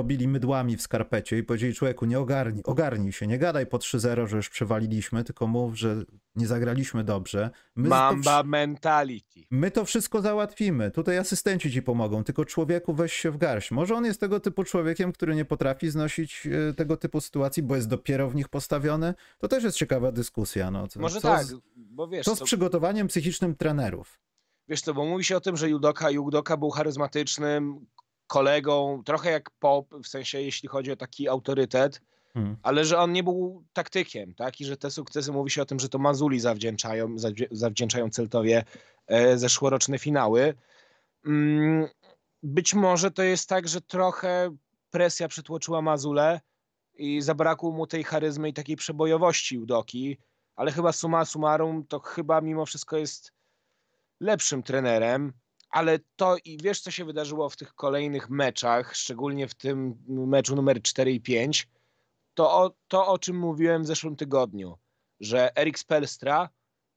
pobili 0.02 0.28
mydłami 0.28 0.78
w 0.78 0.82
skarpecie 0.82 1.38
i 1.38 1.43
powiedzieli 1.43 1.74
człowieku, 1.74 2.06
nie 2.06 2.20
ogarnij, 2.20 2.64
ogarnij 2.64 3.12
się, 3.12 3.28
nie 3.28 3.38
gadaj 3.38 3.68
po 3.68 3.78
3-0, 3.78 4.28
że 4.28 4.38
już 4.38 4.49
przewaliliśmy, 4.49 5.24
tylko 5.24 5.47
mów, 5.47 5.78
że 5.80 6.04
nie 6.36 6.47
zagraliśmy 6.47 7.04
dobrze. 7.04 7.49
My 7.76 7.89
Mamba 7.89 8.43
mentality. 8.43 9.39
My 9.52 9.72
to 9.72 9.86
wszystko 9.86 10.22
załatwimy. 10.22 10.91
Tutaj 10.91 11.18
asystenci 11.18 11.72
ci 11.72 11.82
pomogą, 11.82 12.24
tylko 12.24 12.45
człowieku 12.45 12.93
weź 12.93 13.14
się 13.14 13.32
w 13.32 13.38
garść. 13.38 13.72
Może 13.72 13.95
on 13.95 14.06
jest 14.06 14.20
tego 14.20 14.39
typu 14.39 14.64
człowiekiem, 14.64 15.12
który 15.12 15.36
nie 15.36 15.45
potrafi 15.45 15.89
znosić 15.89 16.47
e, 16.70 16.74
tego 16.74 16.97
typu 16.97 17.22
sytuacji, 17.22 17.64
bo 17.64 17.76
jest 17.76 17.88
dopiero 17.88 18.30
w 18.30 18.36
nich 18.36 18.49
postawiony. 18.49 19.14
To 19.38 19.47
też 19.47 19.64
jest 19.64 19.78
ciekawa 19.78 20.12
dyskusja. 20.12 20.72
No. 20.72 20.88
Co, 20.88 20.99
Może 20.99 21.22
co 21.22 21.28
tak, 21.28 21.43
z, 21.43 21.56
bo 21.76 22.08
wiesz... 22.08 22.26
Co 22.26 22.36
z 22.36 22.39
to... 22.39 22.45
przygotowaniem 22.45 23.08
psychicznym 23.08 23.56
trenerów? 23.56 24.20
Wiesz 24.68 24.82
co, 24.82 24.93
bo 24.93 25.06
mówi 25.06 25.24
się 25.24 25.38
o 25.38 25.41
tym, 25.41 25.58
że 25.58 25.70
Judoka, 25.70 26.12
Judoka 26.12 26.58
był 26.58 26.70
charyzmatycznym, 26.70 27.86
kolegą, 28.32 29.04
trochę 29.06 29.32
jak 29.32 29.50
Pop, 29.50 29.94
w 30.04 30.08
sensie 30.08 30.42
jeśli 30.42 30.70
chodzi 30.70 30.92
o 30.92 30.96
taki 30.96 31.28
autorytet, 31.30 32.02
hmm. 32.34 32.58
ale 32.64 32.86
że 32.86 33.00
on 33.00 33.12
nie 33.12 33.24
był 33.24 33.64
taktykiem, 33.74 34.34
tak? 34.34 34.62
I 34.62 34.66
że 34.66 34.78
te 34.78 34.92
sukcesy, 34.92 35.32
mówi 35.32 35.52
się 35.52 35.62
o 35.62 35.66
tym, 35.66 35.80
że 35.80 35.90
to 35.90 36.00
Mazuli 36.00 36.40
zawdzięczają, 36.40 37.16
zawdzięczają 37.52 38.10
Celtowie 38.10 38.64
e, 39.08 39.38
zeszłoroczne 39.38 40.00
finały. 40.00 40.54
Mm, 41.26 41.88
być 42.44 42.74
może 42.74 43.12
to 43.12 43.24
jest 43.24 43.50
tak, 43.50 43.68
że 43.68 43.82
trochę 43.82 44.56
presja 44.92 45.28
przytłoczyła 45.28 45.82
Mazule 45.82 46.42
i 46.94 47.22
zabrakło 47.22 47.72
mu 47.72 47.88
tej 47.88 48.04
charyzmy 48.04 48.50
i 48.50 48.54
takiej 48.54 48.76
przebojowości 48.76 49.58
Udoki, 49.58 50.18
ale 50.56 50.72
chyba 50.72 50.92
summa 50.92 51.26
summarum 51.26 51.88
to 51.88 52.00
chyba 52.00 52.42
mimo 52.42 52.66
wszystko 52.66 52.98
jest 52.98 53.32
lepszym 54.20 54.64
trenerem 54.64 55.34
ale 55.72 56.00
to 56.16 56.38
i 56.46 56.58
wiesz, 56.58 56.82
co 56.82 56.92
się 56.92 57.06
wydarzyło 57.06 57.50
w 57.50 57.56
tych 57.56 57.74
kolejnych 57.74 58.30
meczach, 58.30 58.96
szczególnie 58.96 59.48
w 59.48 59.54
tym 59.54 60.04
meczu 60.08 60.56
numer 60.56 60.82
4 60.82 61.12
i 61.12 61.22
5, 61.22 61.68
to 62.34 62.52
o, 62.52 62.72
to 62.88 63.08
o 63.08 63.18
czym 63.18 63.40
mówiłem 63.40 63.84
w 63.84 63.88
zeszłym 63.88 64.16
tygodniu, 64.16 64.78
że 65.20 65.58
Erik 65.58 65.80
Spelstra 65.80 66.50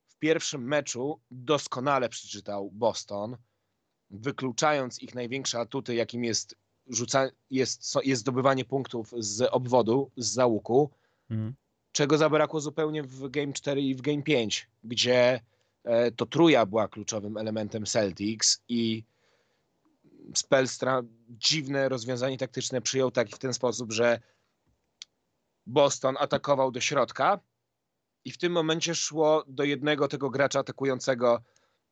w 0.07 0.17
pierwszym 0.17 0.67
meczu 0.67 1.19
doskonale 1.31 2.09
przeczytał 2.09 2.71
Boston, 2.71 3.37
wykluczając 4.09 5.01
ich 5.01 5.15
największe 5.15 5.59
atuty, 5.59 5.95
jakim 5.95 6.23
jest, 6.23 6.55
rzuca, 6.87 7.29
jest, 7.51 7.95
jest 8.03 8.21
zdobywanie 8.21 8.65
punktów 8.65 9.13
z 9.17 9.41
obwodu, 9.41 10.11
z 10.17 10.33
załuku, 10.33 10.91
mhm. 11.29 11.55
czego 11.91 12.17
zabrakło 12.17 12.59
zupełnie 12.59 13.03
w 13.03 13.29
Game 13.29 13.53
4 13.53 13.81
i 13.81 13.95
w 13.95 14.01
Game 14.01 14.23
5, 14.23 14.67
gdzie 14.83 15.39
to 16.15 16.25
trója 16.25 16.65
była 16.65 16.87
kluczowym 16.87 17.37
elementem 17.37 17.85
Celtics 17.85 18.63
i 18.67 19.03
Spelstra 20.35 21.01
dziwne 21.29 21.89
rozwiązanie 21.89 22.37
taktyczne 22.37 22.81
przyjął 22.81 23.11
tak 23.11 23.29
w 23.29 23.39
ten 23.39 23.53
sposób, 23.53 23.91
że 23.91 24.19
Boston 25.65 26.15
atakował 26.19 26.71
do 26.71 26.81
środka 26.81 27.39
i 28.25 28.31
w 28.31 28.37
tym 28.37 28.51
momencie 28.51 28.95
szło 28.95 29.43
do 29.47 29.63
jednego 29.63 30.07
tego 30.07 30.29
gracza 30.29 30.59
atakującego, 30.59 31.41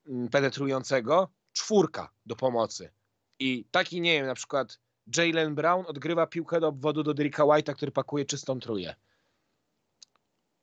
mm, 0.08 0.30
penetrującego, 0.30 1.30
czwórka 1.52 2.10
do 2.26 2.36
pomocy. 2.36 2.92
I 3.40 3.66
taki, 3.72 4.02
nie 4.02 4.14
wiem, 4.14 4.28
na 4.28 4.36
przykład 4.36 4.80
Jalen 5.18 5.56
Brown 5.56 5.86
odgrywa 5.88 6.28
piłkę 6.28 6.60
do 6.60 6.68
obwodu 6.68 7.04
do 7.04 7.14
Derricka 7.14 7.44
White'a, 7.44 7.74
który 7.74 7.92
pakuje 7.92 8.26
czystą 8.26 8.60
trójkę. 8.60 8.96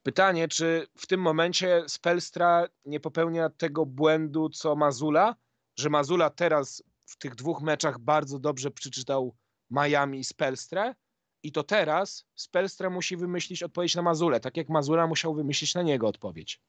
Pytanie, 0.02 0.48
czy 0.48 0.86
w 0.96 1.06
tym 1.06 1.20
momencie 1.20 1.82
Spelstra 1.86 2.66
nie 2.84 3.00
popełnia 3.00 3.50
tego 3.50 3.86
błędu, 3.86 4.48
co 4.48 4.76
Mazula, 4.76 5.36
że 5.76 5.90
Mazula 5.90 6.30
teraz 6.30 6.82
w 7.06 7.16
tych 7.16 7.34
dwóch 7.34 7.62
meczach 7.62 7.98
bardzo 7.98 8.38
dobrze 8.38 8.70
przeczytał 8.70 9.36
Miami 9.70 10.18
i 10.18 10.24
Spelstrę 10.24 10.94
i 11.42 11.52
to 11.52 11.62
teraz 11.62 12.26
Spelstra 12.34 12.90
musi 12.90 13.16
wymyślić 13.16 13.62
odpowiedź 13.62 13.94
na 13.94 14.02
Mazulę, 14.02 14.40
tak 14.40 14.56
jak 14.56 14.68
Mazula 14.68 15.06
musiał 15.06 15.34
wymyślić 15.34 15.74
na 15.74 15.82
niego 15.82 16.08
odpowiedź. 16.08 16.60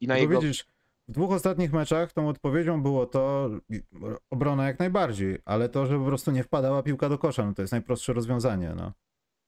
I 0.00 0.06
na 0.06 0.14
no 0.14 0.20
jego... 0.20 0.40
widzisz, 0.40 0.66
w 1.08 1.12
dwóch 1.12 1.32
ostatnich 1.32 1.72
meczach 1.72 2.12
tą 2.12 2.28
odpowiedzią 2.28 2.82
było 2.82 3.06
to, 3.06 3.50
obrona 4.30 4.66
jak 4.66 4.78
najbardziej, 4.78 5.38
ale 5.44 5.68
to, 5.68 5.86
że 5.86 5.98
po 5.98 6.04
prostu 6.04 6.30
nie 6.30 6.44
wpadała 6.44 6.82
piłka 6.82 7.08
do 7.08 7.18
kosza, 7.18 7.46
no 7.46 7.54
to 7.54 7.62
jest 7.62 7.72
najprostsze 7.72 8.12
rozwiązanie, 8.12 8.74
no. 8.76 8.92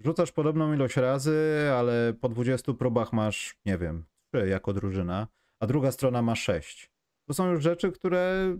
Rzucasz 0.00 0.32
podobną 0.32 0.74
ilość 0.74 0.96
razy, 0.96 1.68
ale 1.76 2.14
po 2.20 2.28
20 2.28 2.74
próbach 2.74 3.12
masz, 3.12 3.56
nie 3.66 3.78
wiem, 3.78 4.04
3 4.34 4.48
jako 4.48 4.72
drużyna, 4.72 5.28
a 5.60 5.66
druga 5.66 5.92
strona 5.92 6.22
ma 6.22 6.34
6. 6.34 6.90
To 7.28 7.34
są 7.34 7.50
już 7.50 7.62
rzeczy, 7.62 7.92
które 7.92 8.56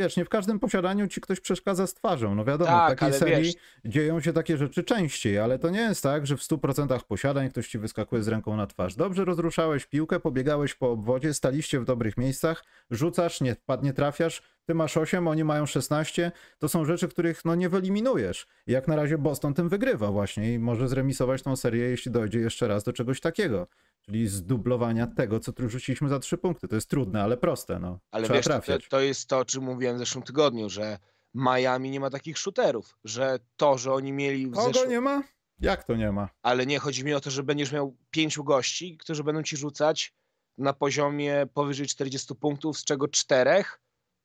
wiesz, 0.00 0.16
nie 0.16 0.24
w 0.24 0.28
każdym 0.28 0.58
posiadaniu 0.58 1.08
ci 1.08 1.20
ktoś 1.20 1.40
przeszkadza 1.40 1.86
z 1.86 1.94
twarzą. 1.94 2.34
No 2.34 2.44
wiadomo, 2.44 2.70
tak, 2.70 2.96
w 2.96 3.00
takiej 3.00 3.18
serii 3.18 3.44
wiesz... 3.44 3.54
dzieją 3.84 4.20
się 4.20 4.32
takie 4.32 4.56
rzeczy 4.56 4.84
częściej, 4.84 5.38
ale 5.38 5.58
to 5.58 5.70
nie 5.70 5.80
jest 5.80 6.02
tak, 6.02 6.26
że 6.26 6.36
w 6.36 6.40
100% 6.40 7.02
posiadań 7.02 7.50
ktoś 7.50 7.68
ci 7.68 7.78
wyskakuje 7.78 8.22
z 8.22 8.28
ręką 8.28 8.56
na 8.56 8.66
twarz. 8.66 8.94
Dobrze 8.94 9.24
rozruszałeś 9.24 9.86
piłkę, 9.86 10.20
pobiegałeś 10.20 10.74
po 10.74 10.90
obwodzie, 10.90 11.34
staliście 11.34 11.80
w 11.80 11.84
dobrych 11.84 12.16
miejscach, 12.16 12.64
rzucasz, 12.90 13.40
nie, 13.40 13.56
nie 13.82 13.92
trafiasz, 13.92 14.42
ty 14.64 14.74
masz 14.74 14.96
8, 14.96 15.28
oni 15.28 15.44
mają 15.44 15.66
16. 15.66 16.32
To 16.58 16.68
są 16.68 16.84
rzeczy, 16.84 17.08
których 17.08 17.44
no 17.44 17.54
nie 17.54 17.68
wyeliminujesz. 17.68 18.46
I 18.66 18.72
jak 18.72 18.88
na 18.88 18.96
razie 18.96 19.18
Boston 19.18 19.54
tym 19.54 19.68
wygrywa 19.68 20.10
właśnie 20.10 20.54
i 20.54 20.58
może 20.58 20.88
zremisować 20.88 21.42
tą 21.42 21.56
serię, 21.56 21.84
jeśli 21.84 22.12
dojdzie 22.12 22.38
jeszcze 22.38 22.68
raz 22.68 22.84
do 22.84 22.92
czegoś 22.92 23.20
takiego. 23.20 23.66
Czyli 24.10 24.28
zdublowania 24.28 25.06
tego, 25.06 25.40
co 25.40 25.52
tu 25.52 25.68
rzuciliśmy 25.68 26.08
za 26.08 26.18
trzy 26.18 26.38
punkty. 26.38 26.68
To 26.68 26.74
jest 26.74 26.90
trudne, 26.90 27.22
ale 27.22 27.36
proste. 27.36 27.78
No. 27.78 27.98
Ale 28.10 28.24
Trzeba 28.24 28.38
wiesz, 28.38 28.44
trafiać. 28.44 28.84
To, 28.84 28.90
to 28.90 29.00
jest 29.00 29.28
to, 29.28 29.38
o 29.38 29.44
czym 29.44 29.64
mówiłem 29.64 29.96
w 29.96 29.98
zeszłym 29.98 30.24
tygodniu, 30.24 30.70
że 30.70 30.98
Miami 31.34 31.90
nie 31.90 32.00
ma 32.00 32.10
takich 32.10 32.38
shooterów, 32.38 32.98
że 33.04 33.38
to, 33.56 33.78
że 33.78 33.92
oni 33.92 34.12
mieli 34.12 34.46
w 34.46 34.54
Kogo 34.54 34.84
nie 34.84 35.00
ma? 35.00 35.22
Jak 35.60 35.84
to 35.84 35.96
nie 35.96 36.12
ma? 36.12 36.28
Ale 36.42 36.66
nie, 36.66 36.78
chodzi 36.78 37.04
mi 37.04 37.14
o 37.14 37.20
to, 37.20 37.30
że 37.30 37.42
będziesz 37.42 37.72
miał 37.72 37.96
pięciu 38.10 38.44
gości, 38.44 38.96
którzy 38.96 39.24
będą 39.24 39.42
ci 39.42 39.56
rzucać 39.56 40.14
na 40.58 40.72
poziomie 40.72 41.46
powyżej 41.54 41.86
40 41.86 42.34
punktów, 42.34 42.78
z 42.78 42.84
czego 42.84 43.08
czterech, 43.08 43.80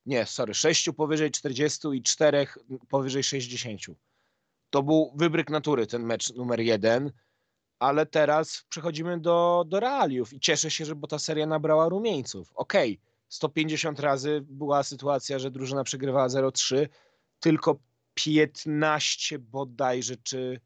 nie, 0.05 0.25
sorry, 0.25 0.53
sześciu 0.53 0.93
powyżej 0.93 1.31
40 1.31 1.87
i 1.93 2.01
czterech 2.01 2.57
powyżej 2.89 3.23
60. 3.23 3.81
To 4.69 4.83
był 4.83 5.13
wybryk 5.15 5.49
natury, 5.49 5.87
ten 5.87 6.03
mecz 6.03 6.33
numer 6.33 6.59
jeden 6.59 7.11
ale 7.79 8.05
teraz 8.05 8.65
przechodzimy 8.69 9.19
do, 9.19 9.65
do 9.67 9.79
realiów 9.79 10.33
i 10.33 10.39
cieszę 10.39 10.71
się, 10.71 10.85
że 10.85 10.95
bo 10.95 11.07
ta 11.07 11.19
seria 11.19 11.45
nabrała 11.45 11.89
rumieńców. 11.89 12.51
Okej, 12.55 12.91
okay, 12.91 13.05
150 13.29 13.99
razy 13.99 14.41
była 14.49 14.83
sytuacja, 14.83 15.39
że 15.39 15.51
drużyna 15.51 15.83
przegrywała 15.83 16.27
0-3, 16.27 16.87
tylko 17.39 17.79
15 18.13 19.39
bodajże, 19.39 20.15
czy 20.23 20.59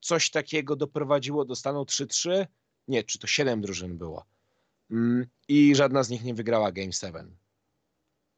coś 0.00 0.30
takiego 0.30 0.76
doprowadziło 0.76 1.44
do 1.44 1.56
stanu 1.56 1.82
3-3. 1.82 2.46
Nie, 2.88 3.04
czy 3.04 3.18
to 3.18 3.26
7 3.26 3.60
drużyn 3.60 3.98
było. 3.98 4.24
Mm, 4.90 5.26
I 5.48 5.74
żadna 5.74 6.02
z 6.02 6.10
nich 6.10 6.24
nie 6.24 6.34
wygrała 6.34 6.72
Game 6.72 6.92
7. 6.92 7.36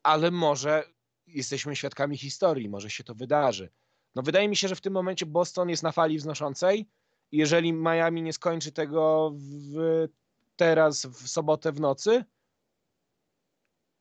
Ale 0.03 0.31
może 0.31 0.85
jesteśmy 1.27 1.77
świadkami 1.77 2.19
historii, 2.19 2.69
może 2.69 2.91
się 2.91 3.05
to 3.05 3.15
wydarzy. 3.15 3.71
No 4.15 4.23
wydaje 4.23 4.49
mi 4.49 4.57
się, 4.57 4.69
że 4.69 4.77
w 4.77 4.81
tym 4.81 4.93
momencie 4.93 5.27
Boston 5.27 5.69
jest 5.69 5.83
na 5.83 5.93
fali 5.93 6.19
wznoszącej. 6.19 6.87
Jeżeli 7.33 7.73
Miami 7.73 8.23
nie 8.23 8.33
skończy 8.33 8.73
tego 8.73 9.33
w, 9.35 10.09
teraz 10.57 11.07
w 11.07 11.29
sobotę 11.29 11.73
w 11.73 11.81
nocy, 11.81 12.25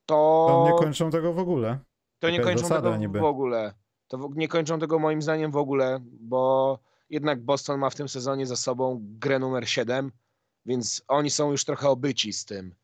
to... 0.06 0.46
to 0.48 0.72
nie 0.72 0.78
kończą 0.78 1.10
tego 1.10 1.32
w 1.32 1.38
ogóle. 1.38 1.78
To 2.18 2.30
nie 2.30 2.40
kończą 2.40 2.68
tego 2.68 2.96
niby. 2.96 3.20
w 3.20 3.24
ogóle. 3.24 3.74
To 4.08 4.30
nie 4.34 4.48
kończą 4.48 4.78
tego 4.78 4.98
moim 4.98 5.22
zdaniem 5.22 5.50
w 5.50 5.56
ogóle, 5.56 5.98
bo 6.02 6.78
jednak 7.10 7.44
Boston 7.44 7.80
ma 7.80 7.90
w 7.90 7.94
tym 7.94 8.08
sezonie 8.08 8.46
za 8.46 8.56
sobą 8.56 9.00
grę 9.02 9.38
numer 9.38 9.68
7, 9.68 10.12
więc 10.66 11.02
oni 11.08 11.30
są 11.30 11.50
już 11.50 11.64
trochę 11.64 11.88
obyci 11.88 12.32
z 12.32 12.44
tym. 12.44 12.74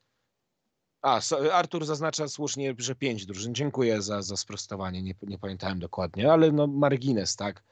A, 1.02 1.20
Artur 1.52 1.84
zaznacza 1.84 2.28
słusznie, 2.28 2.74
że 2.78 2.94
5 2.94 3.26
drużyn. 3.26 3.54
Dziękuję 3.54 4.02
za, 4.02 4.22
za 4.22 4.36
sprostowanie, 4.36 5.02
nie, 5.02 5.14
nie 5.22 5.38
pamiętałem 5.38 5.78
dokładnie, 5.78 6.32
ale 6.32 6.52
no 6.52 6.66
margines, 6.66 7.36
tak? 7.36 7.62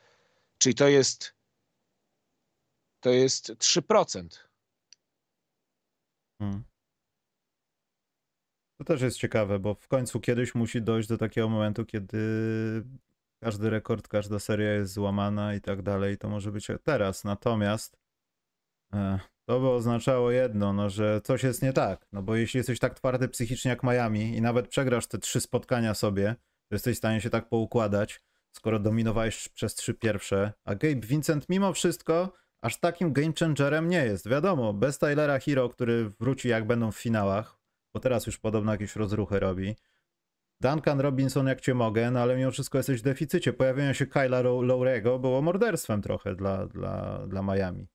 Czyli 0.58 0.74
to 0.74 0.88
jest 0.88 1.34
to 3.00 3.10
jest 3.10 3.50
3%. 3.50 4.28
Hmm. 6.38 6.64
To 8.78 8.84
też 8.84 9.02
jest 9.02 9.18
ciekawe, 9.18 9.58
bo 9.58 9.74
w 9.74 9.88
końcu 9.88 10.20
kiedyś 10.20 10.54
musi 10.54 10.82
dojść 10.82 11.08
do 11.08 11.18
takiego 11.18 11.48
momentu, 11.48 11.84
kiedy 11.84 12.18
każdy 13.40 13.70
rekord, 13.70 14.08
każda 14.08 14.38
seria 14.38 14.72
jest 14.72 14.92
złamana 14.92 15.54
i 15.54 15.60
tak 15.60 15.82
dalej. 15.82 16.18
To 16.18 16.28
może 16.28 16.52
być 16.52 16.68
teraz. 16.84 17.24
Natomiast 17.24 17.98
e, 18.92 19.18
to 19.44 19.60
by 19.60 19.68
oznaczało 19.68 20.30
jedno, 20.30 20.72
no, 20.72 20.90
że 20.90 21.20
coś 21.20 21.42
jest 21.42 21.62
nie 21.62 21.72
tak. 21.72 22.06
No 22.12 22.22
bo 22.22 22.36
jeśli 22.36 22.58
jesteś 22.58 22.78
tak 22.78 22.94
twardy 22.94 23.28
psychicznie 23.28 23.68
jak 23.68 23.82
Miami 23.82 24.36
i 24.36 24.40
nawet 24.40 24.68
przegrasz 24.68 25.06
te 25.06 25.18
trzy 25.18 25.40
spotkania 25.40 25.94
sobie, 25.94 26.34
to 26.68 26.74
jesteś 26.74 26.94
w 26.94 26.98
stanie 26.98 27.20
się 27.20 27.30
tak 27.30 27.48
poukładać, 27.48 28.20
skoro 28.52 28.78
dominowałeś 28.78 29.48
przez 29.48 29.74
trzy 29.74 29.94
pierwsze, 29.94 30.52
a 30.64 30.74
Gabe 30.74 31.06
Vincent 31.06 31.48
mimo 31.48 31.72
wszystko 31.72 32.32
aż 32.60 32.80
takim 32.80 33.12
game 33.12 33.32
changerem 33.40 33.88
nie 33.88 34.04
jest. 34.04 34.28
Wiadomo, 34.28 34.72
bez 34.72 34.98
Tylera 34.98 35.38
Hero, 35.38 35.68
który 35.68 36.10
wróci 36.20 36.48
jak 36.48 36.66
będą 36.66 36.92
w 36.92 36.96
finałach, 36.98 37.58
bo 37.94 38.00
teraz 38.00 38.26
już 38.26 38.38
podobno 38.38 38.72
jakieś 38.72 38.96
rozruchy 38.96 39.40
robi, 39.40 39.76
Duncan 40.60 41.00
Robinson 41.00 41.46
jak 41.46 41.60
cię 41.60 41.74
mogę, 41.74 42.10
no 42.10 42.20
ale 42.20 42.36
mimo 42.36 42.50
wszystko 42.50 42.78
jesteś 42.78 43.00
w 43.00 43.04
deficycie. 43.04 43.52
Pojawienie 43.52 43.94
się 43.94 44.06
Kyla 44.06 44.42
Lowry'ego 44.42 45.20
było 45.20 45.42
morderstwem 45.42 46.02
trochę 46.02 46.34
dla, 46.34 46.66
dla, 46.66 47.26
dla 47.26 47.42
Miami. 47.42 47.88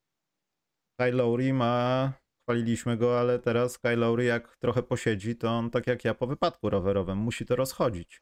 Kyle 1.00 1.12
Lowry 1.12 1.54
ma, 1.54 2.14
chwaliliśmy 2.44 2.98
go, 2.98 3.20
ale 3.20 3.40
teraz 3.40 3.78
Kyle 3.78 3.96
Lowry 3.96 4.24
jak 4.24 4.58
trochę 4.58 4.84
posiedzi, 4.84 5.36
to 5.36 5.50
on 5.50 5.70
tak 5.70 5.88
jak 5.88 6.06
ja 6.06 6.14
po 6.14 6.28
wypadku 6.28 6.70
rowerowym 6.70 7.18
musi 7.18 7.46
to 7.46 7.56
rozchodzić. 7.56 8.22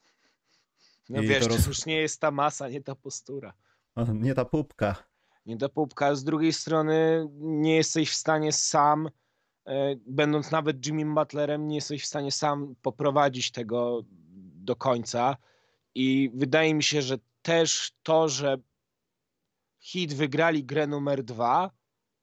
No 1.10 1.22
I 1.22 1.28
wiesz, 1.28 1.44
to, 1.44 1.50
roz... 1.50 1.64
to 1.64 1.70
już 1.70 1.86
nie 1.86 2.02
jest 2.02 2.22
ta 2.22 2.32
masa, 2.32 2.70
nie 2.70 2.82
ta 2.82 2.96
postura. 2.96 3.54
Nie 4.14 4.34
ta 4.36 4.46
pupka. 4.46 5.11
Nie 5.46 5.58
ta 5.58 5.70
pupka. 5.70 6.16
Z 6.16 6.24
drugiej 6.24 6.54
strony 6.54 7.28
nie 7.40 7.76
jesteś 7.76 8.12
w 8.12 8.16
stanie 8.16 8.52
sam 8.52 9.10
e, 9.66 9.96
będąc 9.96 10.52
nawet 10.52 10.86
Jimmy 10.86 11.14
Butlerem, 11.14 11.68
nie 11.68 11.76
jesteś 11.76 12.04
w 12.04 12.08
stanie 12.08 12.32
sam 12.32 12.76
poprowadzić 12.82 13.52
tego 13.52 14.02
do 14.56 14.76
końca. 14.76 15.38
I 15.96 16.32
wydaje 16.34 16.74
mi 16.74 16.84
się, 16.84 17.02
że 17.02 17.18
też 17.42 17.92
to, 18.04 18.30
że 18.30 18.58
hit 19.80 20.14
wygrali 20.14 20.64
grę 20.64 20.88
numer 20.88 21.24
dwa, 21.24 21.72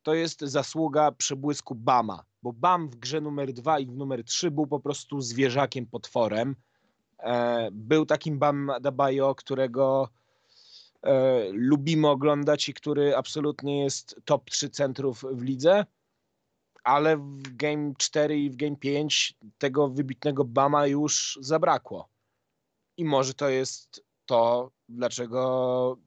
to 0.03 0.15
jest 0.15 0.41
zasługa 0.41 1.13
przebłysku 1.13 1.75
Bama. 1.75 2.25
Bo 2.43 2.53
Bam 2.53 2.89
w 2.89 2.97
grze 2.97 3.21
numer 3.21 3.53
dwa 3.53 3.79
i 3.79 3.87
w 3.87 3.97
numer 3.97 4.25
trzy 4.25 4.51
był 4.51 4.67
po 4.67 4.81
prostu 4.81 5.21
zwierzakiem, 5.21 5.87
potworem. 5.87 6.57
E, 7.19 7.69
był 7.73 8.07
takim 8.07 8.39
Bam 8.39 8.73
Dabayo, 8.81 9.35
którego 9.35 10.09
e, 11.03 11.45
lubimy 11.53 12.09
oglądać 12.09 12.69
i 12.69 12.75
który 12.75 13.17
absolutnie 13.17 13.85
jest 13.85 14.21
top 14.25 14.51
3 14.51 14.71
centrów 14.71 15.25
w 15.33 15.43
lidze 15.43 15.85
ale 16.89 17.17
w 17.17 17.57
Game 17.57 17.93
4 17.99 18.39
i 18.39 18.51
w 18.51 18.57
Game 18.57 18.77
5 18.77 19.35
tego 19.59 19.89
wybitnego 19.89 20.45
Bama 20.45 20.87
już 20.87 21.39
zabrakło. 21.41 22.09
I 22.97 23.05
może 23.05 23.35
to 23.35 23.49
jest 23.49 24.05
to, 24.27 24.71
dlaczego 24.89 25.99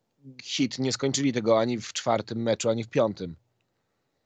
hit 0.43 0.79
nie 0.79 0.91
skończyli 0.91 1.33
tego 1.33 1.59
ani 1.59 1.77
w 1.77 1.93
czwartym 1.93 2.41
meczu, 2.41 2.69
ani 2.69 2.83
w 2.83 2.89
piątym. 2.89 3.35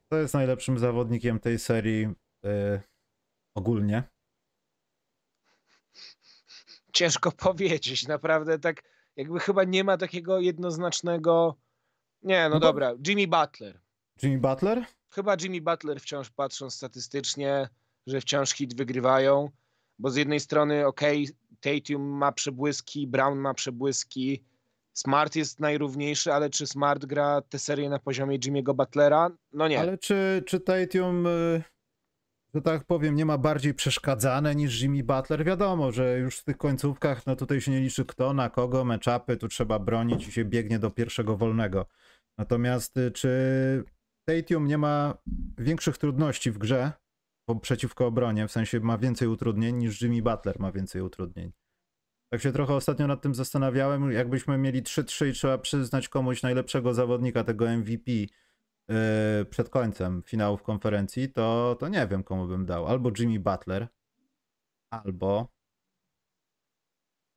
To 0.10 0.18
jest 0.18 0.34
najlepszym 0.34 0.80
zawodnikiem 0.80 1.40
tej 1.40 1.60
serii 1.60 2.08
yy, 2.44 2.82
ogólnie. 3.56 4.04
Ciężko 6.94 7.32
powiedzieć, 7.32 8.08
naprawdę 8.08 8.60
tak 8.60 8.84
jakby 9.16 9.40
chyba 9.40 9.64
nie 9.64 9.84
ma 9.84 9.98
takiego 9.98 10.40
jednoznacznego. 10.40 11.56
Nie, 12.24 12.44
no, 12.44 12.50
no 12.50 12.60
dobra, 12.60 12.94
Jimmy 13.08 13.28
Butler. 13.28 13.80
Jimmy 14.24 14.38
Butler? 14.38 14.86
Chyba 15.10 15.36
Jimmy 15.42 15.62
Butler 15.62 16.00
wciąż 16.00 16.30
patrząc 16.30 16.74
statystycznie, 16.74 17.70
że 18.08 18.22
wciąż 18.22 18.52
hit 18.52 18.78
wygrywają, 18.78 19.50
bo 20.00 20.10
z 20.10 20.16
jednej 20.16 20.40
strony 20.40 20.88
ok, 20.88 21.02
Tatum 21.60 22.02
ma 22.02 22.32
przebłyski, 22.32 23.08
Brown 23.08 23.40
ma 23.40 23.54
przebłyski, 23.54 24.44
Smart 24.94 25.36
jest 25.36 25.60
najrówniejszy, 25.60 26.34
ale 26.34 26.50
czy 26.50 26.68
Smart 26.68 27.06
gra 27.06 27.42
tę 27.42 27.60
serię 27.60 27.90
na 27.90 28.00
poziomie 28.00 28.40
Jimmy'ego 28.40 28.76
Butlera? 28.76 29.32
No 29.54 29.68
nie. 29.68 29.80
Ale 29.80 29.98
czy, 29.98 30.44
czy 30.46 30.60
Tatum, 30.60 31.28
y, 31.28 31.64
że 32.56 32.62
tak 32.62 32.84
powiem, 32.84 33.16
nie 33.16 33.26
ma 33.26 33.38
bardziej 33.38 33.74
przeszkadzane 33.74 34.56
niż 34.56 34.82
Jimmy 34.82 35.04
Butler? 35.04 35.46
Wiadomo, 35.46 35.92
że 35.92 36.20
już 36.20 36.38
w 36.38 36.44
tych 36.44 36.58
końcówkach, 36.58 37.26
no 37.26 37.36
tutaj 37.36 37.62
się 37.62 37.72
nie 37.72 37.80
liczy 37.80 38.06
kto, 38.06 38.34
na 38.34 38.50
kogo, 38.50 38.86
meczapy, 38.86 39.38
tu 39.38 39.48
trzeba 39.48 39.80
bronić 39.80 40.28
i 40.28 40.32
się 40.32 40.46
biegnie 40.46 40.80
do 40.80 40.92
pierwszego 40.92 41.38
wolnego. 41.38 41.86
Natomiast 42.38 42.98
y, 42.98 43.12
czy 43.12 43.30
Tatum 44.26 44.68
nie 44.68 44.78
ma 44.78 45.18
większych 45.58 45.98
trudności 45.98 46.52
w 46.52 46.58
grze 46.58 46.92
przeciwko 47.62 48.06
obronie, 48.08 48.48
w 48.48 48.52
sensie 48.52 48.80
ma 48.80 48.98
więcej 48.98 49.28
utrudnień 49.28 49.78
niż 49.78 50.02
Jimmy 50.02 50.22
Butler 50.22 50.60
ma 50.60 50.72
więcej 50.72 51.02
utrudnień. 51.02 51.52
Tak 52.34 52.42
się 52.42 52.52
trochę 52.52 52.74
ostatnio 52.74 53.08
nad 53.08 53.22
tym 53.22 53.36
zastanawiałem, 53.36 54.12
jakbyśmy 54.12 54.58
mieli 54.58 54.84
3-3 54.84 55.28
i 55.28 55.34
trzeba 55.34 55.58
przyznać 55.58 56.10
komuś 56.10 56.44
najlepszego 56.44 56.94
zawodnika 56.94 57.44
tego 57.44 57.70
MVP 57.78 58.12
przed 59.50 59.70
końcem 59.70 60.24
finałów 60.24 60.64
konferencji, 60.64 61.32
to, 61.32 61.76
to 61.80 61.88
nie 61.88 62.08
wiem 62.08 62.24
komu 62.24 62.48
bym 62.48 62.66
dał. 62.66 62.88
Albo 62.88 63.12
Jimmy 63.20 63.40
Butler, 63.40 63.88
albo 64.90 65.48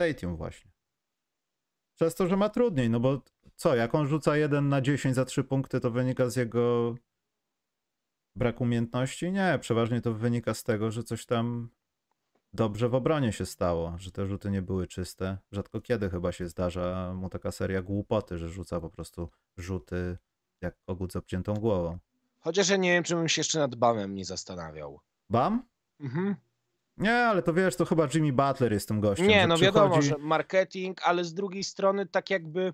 Tatum 0.01 0.37
właśnie. 0.37 0.71
Przez 1.95 2.15
to, 2.15 2.29
że 2.29 2.37
ma 2.37 2.49
trudniej, 2.49 2.91
no 2.91 3.01
bo 3.01 3.23
co, 3.57 3.77
jak 3.77 3.95
on 3.95 4.07
rzuca 4.07 4.37
1 4.37 4.69
na 4.69 4.81
10 4.81 5.15
za 5.15 5.25
3 5.25 5.45
punkty, 5.45 5.81
to 5.81 5.91
wynika 5.91 6.31
z 6.31 6.37
jego 6.37 6.95
braku 8.37 8.65
umiejętności? 8.65 9.33
Nie, 9.33 9.59
przeważnie 9.61 10.01
to 10.01 10.15
wynika 10.15 10.55
z 10.55 10.65
tego, 10.65 10.91
że 10.91 11.03
coś 11.03 11.27
tam 11.27 11.69
dobrze 12.53 12.89
w 12.89 12.95
obronie 12.95 13.33
się 13.33 13.47
stało, 13.47 13.95
że 13.99 14.13
te 14.13 14.27
rzuty 14.27 14.51
nie 14.51 14.63
były 14.63 14.87
czyste. 14.87 15.39
Rzadko 15.53 15.81
kiedy 15.81 16.11
chyba 16.11 16.33
się 16.33 16.49
zdarza 16.49 17.15
mu 17.15 17.29
taka 17.29 17.53
seria 17.53 17.83
głupoty, 17.83 18.39
że 18.39 18.49
rzuca 18.49 18.81
po 18.81 18.91
prostu 18.91 19.31
rzuty 19.57 20.19
jak 20.61 20.77
kogut 20.87 21.13
z 21.13 21.17
obciętą 21.17 21.55
głową. 21.55 21.99
Chociaż 22.39 22.69
ja 22.69 22.77
nie 22.77 22.93
wiem, 22.93 23.05
czy 23.05 23.15
bym 23.15 23.29
się 23.29 23.41
jeszcze 23.41 23.59
nad 23.59 23.75
Bamem 23.75 24.15
nie 24.15 24.25
zastanawiał. 24.25 25.01
Bam? 25.31 25.63
Mhm. 26.01 26.37
Nie, 26.97 27.15
ale 27.15 27.43
to 27.43 27.53
wiesz, 27.53 27.77
to 27.77 27.85
chyba 27.85 28.09
Jimmy 28.15 28.33
Butler 28.33 28.73
jest 28.73 28.89
tym 28.89 29.01
gościem. 29.01 29.27
Nie, 29.27 29.47
no 29.47 29.55
przychodzi... 29.55 29.79
wiadomo, 29.79 30.03
że 30.03 30.15
marketing, 30.19 31.01
ale 31.03 31.25
z 31.25 31.35
drugiej 31.35 31.65
strony 31.65 32.07
tak 32.07 32.31
jakby, 32.31 32.73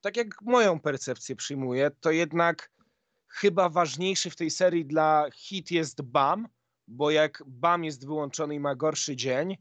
tak 0.00 0.16
jak 0.16 0.42
moją 0.42 0.80
percepcję 0.80 1.36
przyjmuję, 1.36 1.90
to 2.00 2.10
jednak 2.10 2.70
chyba 3.28 3.68
ważniejszy 3.68 4.30
w 4.30 4.36
tej 4.36 4.50
serii 4.50 4.86
dla 4.86 5.26
hit 5.32 5.70
jest 5.70 6.02
Bam, 6.02 6.48
bo 6.88 7.10
jak 7.10 7.42
Bam 7.46 7.84
jest 7.84 8.06
wyłączony 8.06 8.54
i 8.54 8.60
ma 8.60 8.74
gorszy 8.74 9.16
dzień, 9.16 9.56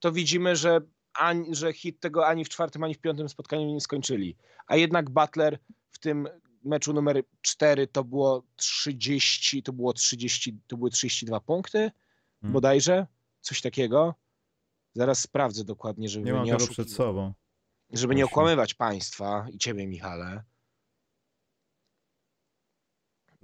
to 0.00 0.12
widzimy, 0.12 0.56
że, 0.56 0.80
ani, 1.14 1.54
że 1.54 1.72
hit 1.72 2.00
tego 2.00 2.26
ani 2.26 2.44
w 2.44 2.48
czwartym, 2.48 2.84
ani 2.84 2.94
w 2.94 3.00
piątym 3.00 3.28
spotkaniu 3.28 3.66
nie 3.66 3.80
skończyli. 3.80 4.36
A 4.66 4.76
jednak 4.76 5.10
Butler 5.10 5.58
w 5.90 5.98
tym 5.98 6.28
meczu 6.64 6.92
numer 6.92 7.22
4 7.40 7.86
to 7.86 8.04
było 8.04 8.42
30, 8.56 9.62
to 9.62 9.72
było 9.72 9.92
30, 9.92 10.58
to 10.66 10.76
były 10.76 10.90
32 10.90 11.40
punkty 11.40 11.90
hmm. 12.40 12.52
bodajże, 12.52 13.06
coś 13.40 13.60
takiego. 13.60 14.14
Zaraz 14.94 15.20
sprawdzę 15.20 15.64
dokładnie, 15.64 16.08
żeby 16.08 16.26
nie, 16.26 16.32
mam 16.32 16.44
nie 16.44 16.56
tego 16.56 16.66
przed 16.66 16.90
sobą. 16.90 17.34
Żeby 17.90 18.14
nie 18.14 18.24
okłamywać 18.24 18.74
państwa 18.74 19.46
i 19.52 19.58
ciebie, 19.58 19.86
Michale. 19.86 20.42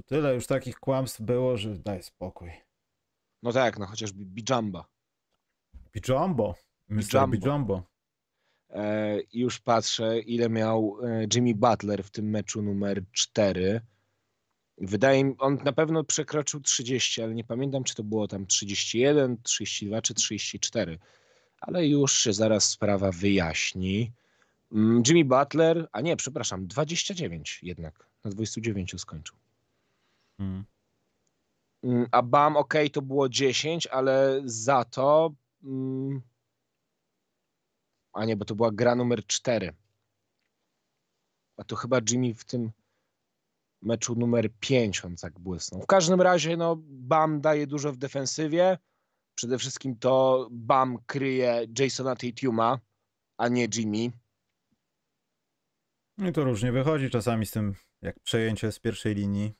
Tyle 0.07 0.35
już 0.35 0.47
takich 0.47 0.77
kłamstw 0.79 1.21
było, 1.21 1.57
że 1.57 1.79
daj 1.79 2.03
spokój. 2.03 2.51
No 3.43 3.53
tak, 3.53 3.79
no 3.79 3.87
chociażby 3.87 4.25
Bijamba. 4.25 4.89
Bijambo. 5.93 6.55
Mr. 6.89 7.05
Bijambo. 7.05 7.37
Bijambo. 7.37 7.83
E, 8.75 9.19
już 9.33 9.61
patrzę, 9.61 10.21
ile 10.21 10.49
miał 10.49 10.97
e, 11.03 11.27
Jimmy 11.35 11.55
Butler 11.55 12.05
w 12.05 12.11
tym 12.11 12.31
meczu 12.31 12.63
numer 12.63 13.03
4. 13.13 13.81
Wydaje 14.79 15.25
mi 15.25 15.35
on 15.39 15.59
na 15.65 15.73
pewno 15.73 16.05
przekroczył 16.05 16.61
30, 16.61 17.23
ale 17.23 17.35
nie 17.35 17.45
pamiętam, 17.45 17.85
czy 17.85 17.95
to 17.95 18.03
było 18.03 18.29
tam 18.29 18.47
31, 18.47 19.37
32 19.43 20.03
czy 20.03 20.15
34. 20.15 20.99
Ale 21.61 21.87
już 21.87 22.19
się 22.19 22.33
zaraz 22.33 22.65
sprawa 22.65 23.13
wyjaśni. 23.13 24.13
Mm, 24.73 25.03
Jimmy 25.09 25.25
Butler, 25.25 25.89
a 25.93 26.01
nie, 26.01 26.17
przepraszam, 26.17 26.67
29 26.67 27.61
jednak. 27.63 28.07
Na 28.25 28.31
29 28.31 29.01
skończył. 29.01 29.37
Mm. 30.39 30.65
Mm, 31.85 32.07
A 32.11 32.23
Bam, 32.23 32.57
ok, 32.57 32.75
to 32.93 33.03
było 33.03 33.29
10, 33.29 33.87
ale 33.87 34.43
za 34.45 34.85
to. 34.85 35.35
Mm, 35.65 36.23
a 38.15 38.25
nie, 38.25 38.37
bo 38.37 38.45
to 38.45 38.55
była 38.55 38.71
gra 38.73 38.95
numer 38.95 39.27
4. 39.27 39.75
A 41.57 41.65
to 41.65 41.77
chyba 41.77 42.01
Jimmy 42.11 42.35
w 42.35 42.45
tym 42.45 42.73
meczu 43.83 44.15
numer 44.15 44.49
5 44.61 45.05
on 45.05 45.17
tak 45.17 45.39
błysnął. 45.41 45.83
W 45.83 45.87
każdym 45.87 46.21
razie, 46.21 46.57
no, 46.57 46.77
Bam 46.79 47.41
daje 47.41 47.67
dużo 47.67 47.93
w 47.93 47.97
defensywie. 47.97 48.79
Przede 49.35 49.59
wszystkim 49.59 49.99
to 49.99 50.49
Bam 50.51 50.99
kryje 51.07 51.67
Jasona 51.79 52.17
Tatuma, 52.17 52.79
a 53.37 53.49
nie 53.49 53.69
Jimmy. 53.75 54.13
No 56.19 56.29
i 56.29 56.33
to 56.33 56.45
różnie 56.45 56.73
wychodzi 56.73 57.11
czasami 57.11 57.47
z 57.47 57.51
tym, 57.51 57.75
jak 58.03 58.21
przejęcie 58.21 58.73
z 58.73 58.79
pierwszej 58.79 59.15
linii. 59.15 59.55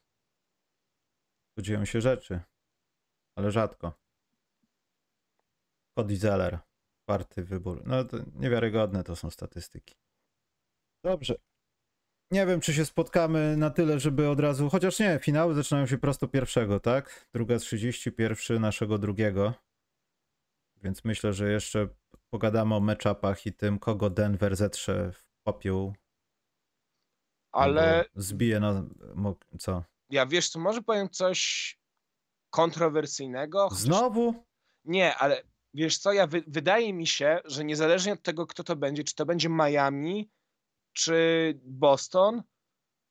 Tu 1.57 1.63
dzieją 1.63 1.85
się 1.85 2.01
rzeczy, 2.01 2.41
ale 3.37 3.51
rzadko. 3.51 3.93
Cody 5.99 6.17
Zeller, 6.17 6.59
czwarty 7.05 7.45
wybór. 7.45 7.83
No 7.87 8.05
to 8.05 8.17
niewiarygodne 8.35 9.05
to 9.05 9.17
są 9.17 9.31
statystyki. 9.31 9.95
Dobrze. 11.05 11.35
Nie 12.31 12.47
wiem, 12.47 12.61
czy 12.61 12.75
się 12.75 12.85
spotkamy 12.87 13.57
na 13.57 13.71
tyle, 13.71 14.01
żeby 14.01 14.29
od 14.29 14.41
razu. 14.41 14.71
Chociaż 14.71 14.99
nie, 14.99 15.19
finały 15.23 15.55
zaczynają 15.55 15.87
się 15.87 15.99
prosto 15.99 16.29
pierwszego, 16.29 16.81
tak? 16.81 17.29
Druga 17.35 17.59
30, 17.59 18.13
pierwszy 18.13 18.61
naszego 18.61 18.99
drugiego. 18.99 19.55
Więc 20.83 21.05
myślę, 21.05 21.33
że 21.33 21.53
jeszcze 21.53 21.89
pogadamy 22.31 22.75
o 22.75 22.81
matchupach 22.81 23.47
i 23.47 23.53
tym, 23.53 23.79
kogo 23.79 24.11
Denver 24.11 24.57
zetrze 24.57 25.13
w 25.13 25.25
popiół. 25.47 25.95
Ale 27.53 28.05
Zbije 28.15 28.61
na. 28.61 28.85
Co? 29.59 29.85
ja 30.11 30.27
wiesz, 30.27 30.49
co 30.49 30.59
może 30.59 30.83
powiem 30.83 31.11
coś 31.11 31.79
kontrowersyjnego. 32.51 33.69
chociaż- 33.69 33.83
Znowu? 33.83 34.45
Nie, 34.85 35.15
ale 35.17 35.43
wiesz 35.75 35.99
co, 35.99 36.13
ja 36.13 36.27
wy, 36.27 36.45
wydaje 36.47 36.93
mi 36.93 37.07
się, 37.07 37.41
że 37.45 37.65
niezależnie 37.65 38.13
od 38.13 38.23
tego, 38.23 38.47
kto 38.47 38.65
to 38.65 38.77
będzie, 38.77 39.05
czy 39.05 39.15
to 39.15 39.27
będzie 39.27 39.49
Miami, 39.49 40.31
czy 40.93 41.15
Boston, 41.65 42.43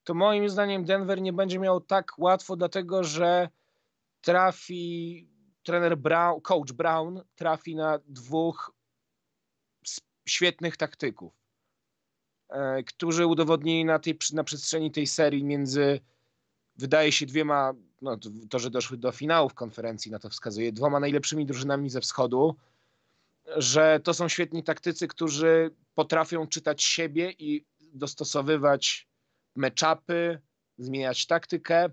to 0.03 0.14
moim 0.14 0.49
zdaniem 0.49 0.86
Denver 0.86 1.22
nie 1.22 1.34
będzie 1.34 1.59
miał 1.59 1.82
tak 1.82 2.11
łatwo, 2.18 2.55
dlatego 2.55 3.03
że 3.03 3.49
trafi 4.22 5.28
trener 5.64 5.97
Brown, 5.97 6.41
coach 6.41 6.72
Brown 6.72 7.22
trafi 7.36 7.76
na 7.76 7.99
dwóch 8.07 8.74
świetnych 10.28 10.78
taktyków, 10.78 11.34
e, 12.49 12.84
którzy 12.84 13.28
udowodnili 13.28 13.86
na, 13.86 13.99
tej, 13.99 14.18
na 14.34 14.43
przestrzeni 14.43 14.91
tej 14.91 15.07
serii 15.07 15.43
między 15.43 15.99
wydaje 16.76 17.11
się 17.11 17.26
dwiema, 17.26 17.74
no 18.04 18.18
to, 18.49 18.60
że 18.60 18.70
doszły 18.70 18.97
do 18.97 19.12
finałów 19.12 19.54
konferencji 19.54 20.12
na 20.12 20.20
to 20.20 20.30
wskazuje, 20.30 20.72
dwoma 20.72 20.99
najlepszymi 20.99 21.45
drużynami 21.45 21.89
ze 21.89 22.01
wschodu, 22.01 22.56
że 23.58 23.99
to 24.04 24.14
są 24.14 24.28
świetni 24.28 24.64
taktycy, 24.64 25.08
którzy 25.08 25.72
potrafią 25.95 26.47
czytać 26.47 26.84
siebie 26.84 27.32
i 27.39 27.66
dostosowywać 27.93 29.08
meczapy, 29.56 30.39
zmieniać 30.78 31.26
taktykę 31.26 31.89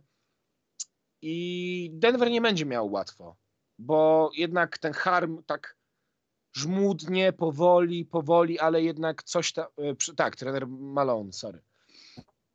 i 1.22 1.90
Denver 1.92 2.30
nie 2.30 2.40
będzie 2.40 2.66
miał 2.66 2.92
łatwo, 2.92 3.36
bo 3.78 4.30
jednak 4.36 4.78
ten 4.78 4.92
harm 4.92 5.42
tak 5.46 5.76
żmudnie, 6.52 7.32
powoli, 7.32 8.04
powoli, 8.04 8.58
ale 8.58 8.82
jednak 8.82 9.22
coś 9.22 9.52
tam, 9.52 9.66
tak, 10.16 10.36
trener 10.36 10.68
Malone, 10.68 11.32
sorry. 11.32 11.62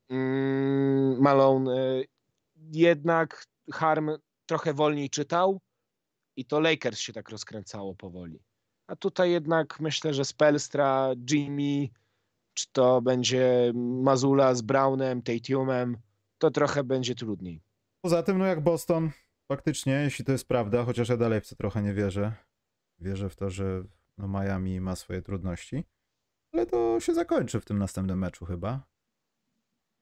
Mm, 0.10 1.22
Malone 1.22 1.78
y, 2.02 2.08
jednak 2.72 3.46
Harm 3.74 4.10
trochę 4.46 4.74
wolniej 4.74 5.10
czytał 5.10 5.62
i 6.36 6.46
to 6.46 6.60
Lakers 6.60 7.00
się 7.00 7.14
tak 7.14 7.30
rozkręcało 7.30 7.96
powoli. 7.96 8.40
A 8.88 8.96
tutaj 8.96 9.32
jednak 9.32 9.80
myślę, 9.80 10.14
że 10.14 10.26
Spelstra, 10.26 11.10
Jimmy, 11.32 11.88
czy 12.54 12.66
to 12.72 13.02
będzie 13.02 13.72
Mazula 13.76 14.56
z 14.56 14.62
Brownem, 14.62 15.22
Tatumem, 15.22 15.98
to 16.38 16.52
trochę 16.52 16.84
będzie 16.84 17.16
trudniej. 17.16 17.62
Poza 18.02 18.24
tym, 18.24 18.38
no 18.38 18.46
jak 18.46 18.62
Boston, 18.64 19.12
faktycznie, 19.48 19.94
jeśli 19.94 20.26
to 20.26 20.32
jest 20.32 20.48
prawda, 20.48 20.84
chociaż 20.84 21.10
ja 21.10 21.18
dalej 21.18 21.42
w 21.42 21.50
to 21.50 21.56
trochę 21.56 21.82
nie 21.82 21.94
wierzę. 21.94 22.34
Wierzę 23.00 23.30
w 23.30 23.36
to, 23.36 23.50
że 23.50 23.84
no 24.18 24.28
Miami 24.28 24.82
ma 24.82 24.96
swoje 24.96 25.22
trudności, 25.22 25.84
ale 26.54 26.66
to 26.66 27.00
się 27.00 27.14
zakończy 27.14 27.60
w 27.60 27.66
tym 27.66 27.78
następnym 27.80 28.20
meczu 28.20 28.46
chyba. 28.46 28.84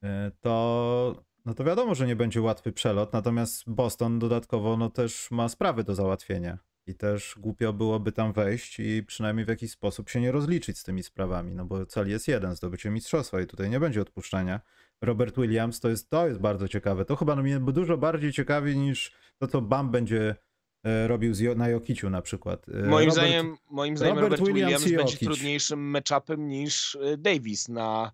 E, 0.04 0.32
To, 0.42 1.24
no 1.46 1.54
to 1.54 1.64
wiadomo, 1.64 1.96
że 1.96 2.08
nie 2.08 2.16
będzie 2.16 2.42
łatwy 2.42 2.72
przelot, 2.72 3.14
natomiast 3.14 3.64
Boston 3.68 4.20
dodatkowo 4.20 4.78
no 4.78 4.90
też 4.90 5.32
ma 5.32 5.50
sprawy 5.50 5.84
do 5.84 5.96
załatwienia. 5.96 6.58
I 6.88 6.96
też 6.96 7.36
głupio 7.38 7.74
byłoby 7.74 8.12
tam 8.12 8.34
wejść 8.34 8.80
i 8.80 9.04
przynajmniej 9.04 9.46
w 9.46 9.50
jakiś 9.50 9.72
sposób 9.72 10.10
się 10.10 10.22
nie 10.22 10.32
rozliczyć 10.32 10.78
z 10.78 10.84
tymi 10.84 11.04
sprawami, 11.04 11.56
no 11.56 11.66
bo 11.66 11.86
cel 11.86 12.10
jest 12.10 12.28
jeden, 12.28 12.56
zdobycie 12.56 12.90
mistrzostwa 12.90 13.42
i 13.42 13.48
tutaj 13.48 13.70
nie 13.70 13.80
będzie 13.80 14.02
odpuszczania. 14.02 14.62
Robert 15.02 15.36
Williams 15.36 15.80
to 15.80 15.90
jest, 15.90 16.10
to 16.10 16.28
jest 16.28 16.40
bardzo 16.40 16.68
ciekawe. 16.68 17.06
To 17.06 17.16
chyba 17.16 17.36
mnie 17.36 17.60
dużo 17.60 17.98
bardziej 17.98 18.32
ciekawi 18.34 18.78
niż 18.78 19.12
to, 19.38 19.48
co 19.48 19.62
Bam 19.62 19.92
będzie 19.92 20.36
e, 20.84 21.08
robił 21.08 21.34
z, 21.34 21.58
na 21.58 21.70
Jokiciu 21.70 22.10
na 22.10 22.22
przykład. 22.22 22.70
E, 22.70 22.72
Moim 22.72 23.10
Robert- 23.10 23.12
zdaniem, 23.12 23.58
moim 23.70 23.98
zdaniem 23.98 24.18
Robert 24.20 24.40
Robert, 24.40 24.56
Williams 24.56 24.84
Williams, 24.84 25.12
będzie 25.12 25.26
trudniejszym 25.26 25.80
matchupem 25.80 26.48
niż 26.48 26.96
y, 26.96 27.18
Davis 27.18 27.70
na, 27.70 28.12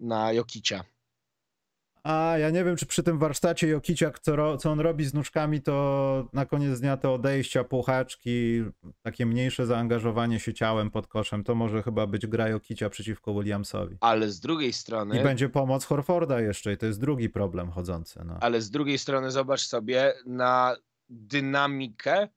na 0.00 0.32
Jokicia. 0.32 0.84
A 2.04 2.34
ja 2.38 2.50
nie 2.50 2.64
wiem, 2.64 2.76
czy 2.76 2.86
przy 2.86 3.02
tym 3.02 3.18
warsztacie 3.18 3.68
Jokiciak, 3.68 4.18
co, 4.18 4.56
co 4.56 4.70
on 4.70 4.80
robi 4.80 5.04
z 5.04 5.14
nóżkami, 5.14 5.62
to 5.62 6.28
na 6.32 6.46
koniec 6.46 6.80
dnia 6.80 6.96
te 6.96 7.10
odejścia, 7.10 7.64
puchaczki, 7.64 8.64
takie 9.02 9.26
mniejsze 9.26 9.66
zaangażowanie 9.66 10.40
się 10.40 10.54
ciałem 10.54 10.90
pod 10.90 11.06
koszem, 11.06 11.44
to 11.44 11.54
może 11.54 11.82
chyba 11.82 12.06
być 12.06 12.26
gra 12.26 12.48
Jokicia 12.48 12.90
przeciwko 12.90 13.34
Williamsowi. 13.34 13.96
Ale 14.00 14.30
z 14.30 14.40
drugiej 14.40 14.70
I 14.70 14.72
strony, 14.72 15.22
będzie 15.22 15.48
pomoc 15.48 15.84
Horforda 15.84 16.40
jeszcze 16.40 16.72
i 16.72 16.76
to 16.76 16.86
jest 16.86 17.00
drugi 17.00 17.28
problem 17.28 17.70
chodzący. 17.70 18.20
No. 18.24 18.38
ale 18.40 18.60
z 18.60 18.70
drugiej 18.70 18.98
strony 18.98 19.30
zobacz 19.30 19.60
sobie 19.60 20.14
na 20.26 20.76
dynamikę, 21.08 22.28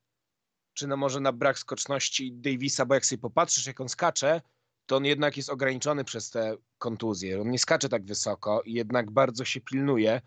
czy 0.74 0.86
no 0.86 0.96
może 0.96 1.20
na 1.20 1.32
brak 1.32 1.58
skoczności 1.58 2.32
Davisa, 2.32 2.86
bo 2.86 2.94
jak 2.94 3.06
sobie 3.06 3.20
popatrzysz, 3.20 3.66
jak 3.66 3.80
on 3.80 3.88
skacze, 3.88 4.40
to 4.86 4.96
on 4.96 5.04
jednak 5.04 5.36
jest 5.36 5.50
ograniczony 5.50 6.04
przez 6.04 6.30
te 6.30 6.56
kontuzje. 6.82 7.40
On 7.40 7.50
nie 7.50 7.58
skacze 7.58 7.88
tak 7.88 8.04
wysoko 8.04 8.62
i 8.62 8.72
jednak 8.72 9.10
bardzo 9.10 9.44
się 9.44 9.60
pilnuje. 9.60 10.20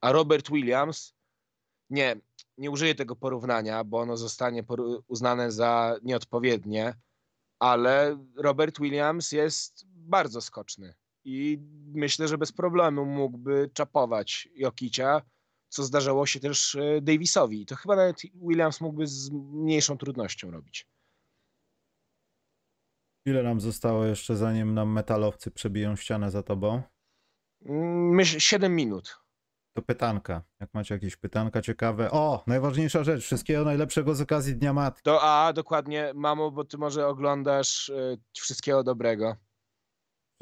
A 0.00 0.12
Robert 0.12 0.50
Williams, 0.50 1.14
nie, 1.90 2.16
nie 2.58 2.70
użyję 2.70 2.94
tego 2.94 3.16
porównania, 3.16 3.84
bo 3.84 3.98
ono 3.98 4.16
zostanie 4.16 4.64
uznane 5.08 5.52
za 5.52 5.96
nieodpowiednie, 6.02 6.94
ale 7.58 8.18
Robert 8.36 8.80
Williams 8.80 9.32
jest 9.32 9.84
bardzo 9.86 10.40
skoczny 10.40 10.94
i 11.24 11.58
myślę, 11.94 12.28
że 12.28 12.38
bez 12.38 12.52
problemu 12.52 13.04
mógłby 13.04 13.70
czapować 13.74 14.48
Jokicia, 14.54 15.22
co 15.68 15.82
zdarzało 15.82 16.26
się 16.26 16.40
też 16.40 16.74
e, 16.74 17.00
Davisowi. 17.00 17.66
To 17.66 17.76
chyba 17.76 17.96
nawet 17.96 18.16
Williams 18.34 18.80
mógłby 18.80 19.06
z 19.06 19.30
mniejszą 19.30 19.98
trudnością 19.98 20.50
robić. 20.50 20.86
Ile 23.26 23.42
nam 23.42 23.60
zostało 23.60 24.04
jeszcze, 24.04 24.36
zanim 24.36 24.74
nam 24.74 24.92
metalowcy 24.92 25.50
przebiją 25.50 25.96
ścianę 25.96 26.30
za 26.30 26.42
tobą? 26.42 26.82
Mm, 27.66 28.08
Myślę 28.14 28.40
7 28.40 28.76
minut. 28.76 29.18
To 29.76 29.82
pytanka. 29.82 30.42
Jak 30.60 30.74
macie 30.74 30.94
jakieś 30.94 31.16
pytanka 31.16 31.62
ciekawe. 31.62 32.10
O, 32.10 32.44
najważniejsza 32.46 33.04
rzecz. 33.04 33.24
Wszystkiego 33.24 33.64
najlepszego 33.64 34.14
z 34.14 34.20
okazji 34.20 34.56
Dnia 34.56 34.72
Matki. 34.72 35.02
To 35.02 35.22
a 35.22 35.52
dokładnie, 35.52 36.12
mamo, 36.14 36.50
bo 36.50 36.64
ty 36.64 36.78
może 36.78 37.06
oglądasz 37.06 37.90
e, 37.90 38.16
wszystkiego 38.36 38.84
dobrego. 38.84 39.36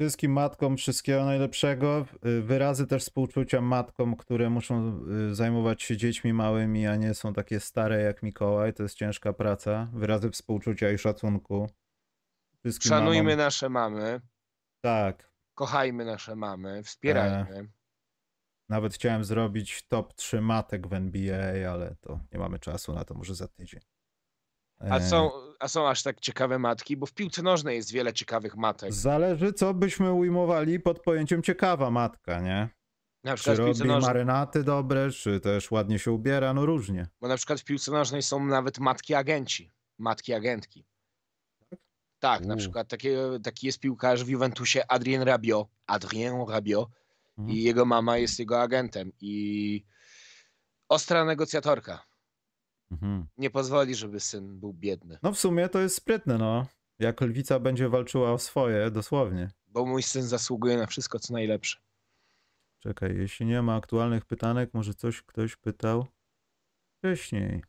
Wszystkim 0.01 0.31
matkom 0.31 0.77
wszystkiego 0.77 1.25
najlepszego. 1.25 2.05
Y, 2.25 2.41
Wyrazy 2.41 2.87
też 2.87 3.03
współczucia 3.03 3.61
matkom, 3.61 4.15
które 4.15 4.49
muszą 4.49 5.01
y, 5.31 5.35
zajmować 5.35 5.83
się 5.83 5.97
dziećmi 5.97 6.33
małymi, 6.33 6.87
a 6.87 6.95
nie 6.95 7.13
są 7.13 7.33
takie 7.33 7.59
stare 7.59 8.01
jak 8.01 8.23
Mikołaj. 8.23 8.73
To 8.73 8.83
jest 8.83 8.95
ciężka 8.95 9.33
praca. 9.33 9.87
Wyrazy 9.93 10.29
współczucia 10.31 10.91
i 10.91 10.97
szacunku. 10.97 11.69
Wszystkim 12.63 12.89
Szanujmy 12.89 13.23
mamom. 13.23 13.37
nasze 13.37 13.69
mamy, 13.69 14.21
Tak. 14.83 15.31
kochajmy 15.55 16.05
nasze 16.05 16.35
mamy, 16.35 16.83
wspierajmy. 16.83 17.71
Nawet 18.69 18.93
chciałem 18.93 19.23
zrobić 19.23 19.87
top 19.87 20.13
3 20.13 20.41
matek 20.41 20.87
w 20.87 20.93
NBA, 20.93 21.71
ale 21.71 21.95
to 22.01 22.19
nie 22.31 22.39
mamy 22.39 22.59
czasu 22.59 22.93
na 22.93 23.05
to, 23.05 23.13
może 23.13 23.35
za 23.35 23.47
tydzień. 23.47 23.81
A 24.79 24.97
E, 24.97 25.01
są, 25.01 25.31
a 25.59 25.67
są 25.67 25.87
aż 25.89 26.03
tak 26.03 26.19
ciekawe 26.19 26.59
matki, 26.59 26.97
bo 26.97 27.05
w 27.05 27.13
piłce 27.13 27.41
nożnej 27.43 27.75
jest 27.75 27.91
wiele 27.91 28.13
ciekawych 28.13 28.55
matek. 28.55 28.93
Zależy, 28.93 29.53
co 29.53 29.73
byśmy 29.73 30.11
ujmowali 30.13 30.79
pod 30.79 30.99
pojęciem 30.99 31.43
ciekawa 31.43 31.91
matka, 31.91 32.39
nie? 32.39 32.69
Na 33.23 33.31
Czy 33.31 33.43
przykład 33.43 33.57
w 33.57 33.59
robi 33.79 33.87
nożnej, 33.89 34.13
marynaty 34.13 34.63
dobre, 34.63 35.11
czy 35.11 35.39
też 35.39 35.71
ładnie 35.71 35.99
się 35.99 36.11
ubiera, 36.11 36.53
no 36.53 36.65
różnie. 36.65 37.07
bo 37.21 37.27
na 37.27 37.37
przykład 37.37 37.59
w 37.61 37.63
piłce 37.63 37.91
nożnej 37.91 38.21
są 38.21 38.45
nawet 38.45 38.79
matki 38.79 39.13
agenci, 39.13 39.71
matki 39.99 40.33
agentki. 40.33 40.85
Tak, 42.21 42.45
na 42.45 42.53
U. 42.53 42.57
przykład 42.57 42.87
taki, 42.87 43.07
taki 43.43 43.67
jest 43.67 43.79
piłkarz 43.79 44.23
w 44.23 44.27
Juventusie 44.29 44.81
Adrien 44.87 45.21
Rabiot, 45.21 45.67
Adrien 45.87 46.35
Rabiot 46.49 46.89
Mhm. 47.37 47.57
i 47.57 47.63
jego 47.63 47.85
mama 47.85 48.17
jest 48.17 48.39
jego 48.39 48.61
agentem 48.61 49.11
i 49.21 49.83
ostra 50.89 51.25
negocjatorka. 51.25 52.05
Mhm. 52.91 53.27
Nie 53.37 53.49
pozwoli, 53.49 53.95
żeby 53.95 54.19
syn 54.19 54.59
był 54.59 54.73
biedny, 54.73 55.17
No 55.23 55.31
w 55.31 55.39
sumie 55.39 55.69
to 55.69 55.79
jest 55.79 55.95
sprytne, 55.95 56.37
no. 56.37 56.67
Jak 56.99 57.21
lwica 57.21 57.59
będzie 57.59 57.89
walczyła 57.89 58.31
o 58.31 58.37
swoje, 58.39 58.91
dosłownie. 58.91 59.51
bo 59.67 59.85
mój 59.85 60.03
syn 60.03 60.23
zasługuje 60.23 60.77
na 60.77 60.87
wszystko, 60.87 61.19
co 61.19 61.33
najlepsze. 61.33 61.79
Czekaj, 62.79 63.17
jeśli 63.17 63.45
nie 63.45 63.61
ma 63.61 63.75
aktualnych 63.75 64.25
pytanek, 64.25 64.73
może 64.73 64.93
coś 64.93 65.21
ktoś 65.21 65.55
pytał 65.55 66.07
wcześniej. 66.97 67.63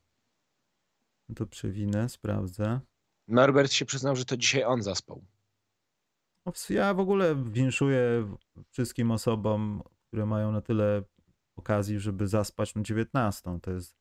No 1.28 1.34
to 1.34 1.46
przewinę, 1.46 2.08
sprawdzę. 2.08 2.80
Norbert 3.28 3.72
się 3.72 3.84
przyznał, 3.84 4.16
że 4.16 4.24
to 4.24 4.36
dzisiaj 4.36 4.64
on 4.64 4.82
zaspał. 4.82 5.24
Ja 6.70 6.94
w 6.94 7.00
ogóle 7.00 7.44
winszuję 7.52 8.28
wszystkim 8.70 9.10
osobom, 9.10 9.82
które 10.08 10.26
mają 10.26 10.52
na 10.52 10.60
tyle 10.60 11.02
okazji, 11.56 12.00
żeby 12.00 12.26
zaspać 12.28 12.74
na 12.74 12.82
19. 12.82 13.58
To 13.62 13.70
jest, 13.70 13.96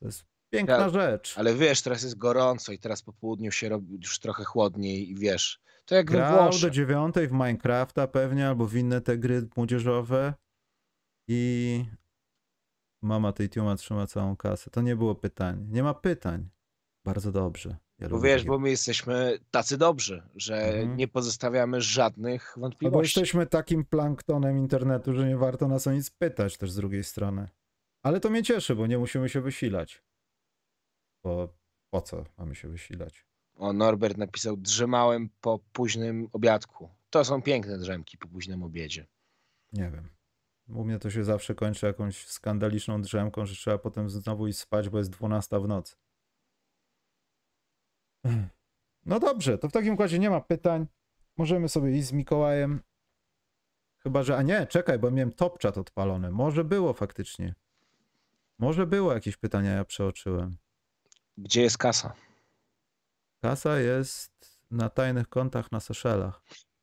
to 0.00 0.06
jest 0.06 0.24
piękna 0.52 0.76
Ja- 0.78 0.88
rzecz. 0.90 1.38
Ale 1.38 1.54
wiesz, 1.54 1.82
teraz 1.82 2.02
jest 2.02 2.18
gorąco 2.18 2.72
i 2.72 2.78
teraz 2.78 3.02
po 3.02 3.12
południu 3.12 3.50
się 3.52 3.68
robi 3.68 3.94
już 3.94 4.18
trochę 4.18 4.44
chłodniej 4.44 5.10
i 5.10 5.14
wiesz, 5.14 5.60
to 5.84 5.94
jak 5.94 6.10
we 6.10 6.16
Grał 6.18 6.36
do 6.36 6.42
Włoszech. 6.42 6.72
dziewiątej 6.72 7.28
w 7.28 7.32
Minecrafta 7.32 8.06
pewnie, 8.08 8.48
albo 8.48 8.66
w 8.66 8.74
inne 8.76 9.00
te 9.00 9.18
gry 9.18 9.48
młodzieżowe 9.56 10.34
i 11.28 11.84
mama 13.02 13.32
tej 13.32 13.48
Tiuma 13.50 13.76
trzyma 13.76 14.06
całą 14.06 14.36
kasę. 14.36 14.70
To 14.70 14.80
nie 14.82 14.96
było 14.96 15.14
pytań. 15.14 15.66
Nie 15.70 15.82
ma 15.82 15.94
pytań. 15.94 16.48
Bardzo 17.04 17.32
dobrze. 17.32 17.76
Ja 17.98 18.08
Bo 18.08 18.20
wiesz, 18.20 18.40
takie- 18.40 18.48
bo 18.48 18.58
my 18.58 18.70
jesteśmy 18.70 19.38
tacy 19.50 19.78
dobrzy, 19.78 20.22
że 20.34 20.56
Mhm. 20.56 20.96
nie 20.96 21.08
pozostawiamy 21.08 21.80
żadnych 21.80 22.48
Albo 22.50 22.60
wątpliwości. 22.60 23.20
jesteśmy 23.20 23.46
takim 23.46 23.84
planktonem 23.84 24.58
internetu, 24.58 25.14
że 25.14 25.28
nie 25.28 25.36
warto 25.36 25.68
nas 25.68 25.86
o 25.86 25.92
nic 25.92 26.10
pytać 26.10 26.56
też 26.56 26.70
z 26.72 26.76
drugiej 26.76 27.04
strony. 27.04 27.48
Ale 28.02 28.20
to 28.20 28.30
mnie 28.30 28.42
cieszy, 28.42 28.74
bo 28.74 28.86
nie 28.86 28.98
musimy 28.98 29.28
się 29.28 29.40
wysilać. 29.40 30.02
Bo 31.24 31.54
po 31.90 32.00
co 32.00 32.24
mamy 32.38 32.54
się 32.54 32.68
wysilać? 32.68 33.26
O, 33.56 33.72
Norbert 33.72 34.16
napisał, 34.16 34.56
drzemałem 34.56 35.28
po 35.40 35.58
późnym 35.72 36.28
obiadku. 36.32 36.88
To 37.10 37.24
są 37.24 37.42
piękne 37.42 37.78
drzemki 37.78 38.18
po 38.18 38.28
późnym 38.28 38.62
obiedzie. 38.62 39.06
Nie 39.72 39.90
wiem. 39.90 40.08
U 40.68 40.84
mnie 40.84 40.98
to 40.98 41.10
się 41.10 41.24
zawsze 41.24 41.54
kończy 41.54 41.86
jakąś 41.86 42.26
skandaliczną 42.26 43.02
drzemką, 43.02 43.46
że 43.46 43.54
trzeba 43.54 43.78
potem 43.78 44.10
znowu 44.10 44.46
iść 44.46 44.58
spać, 44.58 44.88
bo 44.88 44.98
jest 44.98 45.10
12 45.10 45.60
w 45.60 45.68
nocy. 45.68 45.96
No 49.06 49.20
dobrze, 49.20 49.58
to 49.58 49.68
w 49.68 49.72
takim 49.72 49.94
układzie 49.94 50.18
nie 50.18 50.30
ma 50.30 50.40
pytań. 50.40 50.86
Możemy 51.36 51.68
sobie 51.68 51.98
iść 51.98 52.06
z 52.06 52.12
Mikołajem. 52.12 52.80
Chyba, 53.98 54.22
że. 54.22 54.36
A 54.36 54.42
nie, 54.42 54.66
czekaj, 54.66 54.98
bo 54.98 55.10
miałem 55.10 55.32
top 55.32 55.62
chat 55.62 55.78
odpalony. 55.78 56.30
Może 56.30 56.64
było 56.64 56.92
faktycznie. 56.92 57.54
Może 58.58 58.86
było 58.86 59.12
jakieś 59.12 59.36
pytania, 59.36 59.70
ja 59.70 59.84
przeoczyłem. 59.84 60.56
Gdzie 61.38 61.62
jest 61.62 61.78
kasa? 61.78 62.12
Kasa 63.42 63.78
jest 63.78 64.60
na 64.70 64.88
tajnych 64.88 65.28
kontach 65.28 65.72
na 65.72 65.80
Seszelach. 65.80 66.42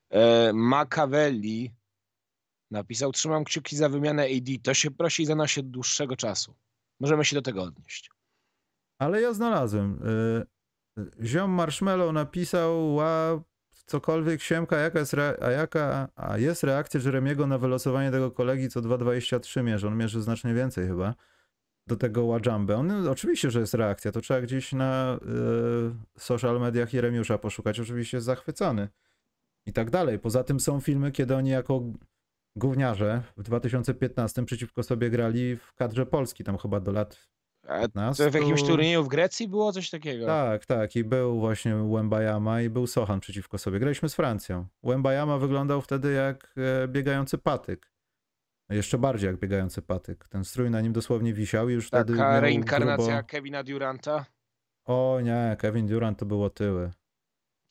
E, 0.09 0.53
Machiavelli 0.53 1.75
napisał, 2.71 3.11
trzymam 3.11 3.43
kciuki 3.43 3.75
za 3.75 3.89
wymianę 3.89 4.23
AD. 4.23 4.63
To 4.63 4.73
się 4.73 4.91
prosi 4.91 5.23
i 5.23 5.25
zanosi 5.25 5.59
od 5.59 5.69
dłuższego 5.69 6.15
czasu. 6.15 6.55
Możemy 6.99 7.25
się 7.25 7.35
do 7.35 7.41
tego 7.41 7.63
odnieść. 7.63 8.11
Ale 8.97 9.21
ja 9.21 9.33
znalazłem. 9.33 10.07
y, 10.07 10.52
Ziom 11.23 11.51
Marshmallow 11.51 12.13
napisał, 12.13 12.95
ła, 12.95 13.43
cokolwiek 13.85 14.41
siemka, 14.41 14.77
jaka 14.77 14.99
jest, 14.99 15.15
a 15.41 15.51
jaka 15.51 16.09
a 16.15 16.37
jest 16.37 16.63
reakcja 16.63 16.99
Jeremiego 17.05 17.47
na 17.47 17.57
wylosowanie 17.57 18.11
tego 18.11 18.31
kolegi, 18.31 18.69
co 18.69 18.81
2,23 18.81 19.63
mierzy. 19.63 19.87
On 19.87 19.97
mierzy 19.97 20.21
znacznie 20.21 20.53
więcej 20.53 20.87
chyba. 20.87 21.15
Do 21.87 21.95
tego 21.95 22.27
Wajambę. 22.27 22.75
On 22.75 23.07
oczywiście, 23.07 23.51
że 23.51 23.59
jest 23.59 23.73
reakcja. 23.73 24.11
To 24.11 24.21
trzeba 24.21 24.41
gdzieś 24.41 24.73
na 24.73 25.19
y, 26.15 26.19
social 26.19 26.59
mediach 26.59 26.93
Jeremiusza 26.93 27.37
poszukać. 27.37 27.79
Oczywiście 27.79 28.17
jest 28.17 28.25
zachwycony. 28.25 28.87
I 29.65 29.73
tak 29.73 29.89
dalej. 29.89 30.19
Poza 30.19 30.43
tym 30.43 30.59
są 30.59 30.79
filmy, 30.79 31.11
kiedy 31.11 31.35
oni 31.35 31.49
jako 31.49 31.83
gówniarze 32.55 33.23
w 33.37 33.43
2015 33.43 34.45
przeciwko 34.45 34.83
sobie 34.83 35.09
grali 35.09 35.55
w 35.55 35.73
kadrze 35.73 36.05
Polski, 36.05 36.43
tam 36.43 36.57
chyba 36.57 36.79
do 36.79 36.91
lat 36.91 37.27
A 37.29 37.32
15. 37.67 38.23
to 38.23 38.31
w 38.31 38.33
jakimś 38.33 38.63
turnieju 38.63 39.03
w 39.03 39.07
Grecji 39.07 39.47
było 39.47 39.71
coś 39.71 39.89
takiego? 39.89 40.25
Tak, 40.25 40.65
tak. 40.65 40.95
I 40.95 41.03
był 41.03 41.39
właśnie 41.39 41.75
Łębajama 41.75 42.61
i 42.61 42.69
był 42.69 42.87
Sochan 42.87 43.19
przeciwko 43.19 43.57
sobie. 43.57 43.79
Graliśmy 43.79 44.09
z 44.09 44.15
Francją. 44.15 44.67
Łębajama 44.83 45.37
wyglądał 45.37 45.81
wtedy 45.81 46.13
jak 46.13 46.53
e, 46.83 46.87
biegający 46.87 47.37
patyk. 47.37 47.93
Jeszcze 48.69 48.97
bardziej 48.97 49.27
jak 49.27 49.39
biegający 49.39 49.81
patyk. 49.81 50.27
Ten 50.27 50.45
strój 50.45 50.69
na 50.69 50.81
nim 50.81 50.93
dosłownie 50.93 51.33
wisiał 51.33 51.69
i 51.69 51.73
już 51.73 51.87
wtedy 51.87 52.13
Taka 52.13 52.39
reinkarnacja 52.39 53.13
grubo... 53.13 53.27
Kevina 53.27 53.63
Duranta, 53.63 54.25
O 54.85 55.19
nie, 55.23 55.55
Kevin 55.59 55.87
Durant 55.87 56.19
to 56.19 56.25
było 56.25 56.49
tyły. 56.49 56.91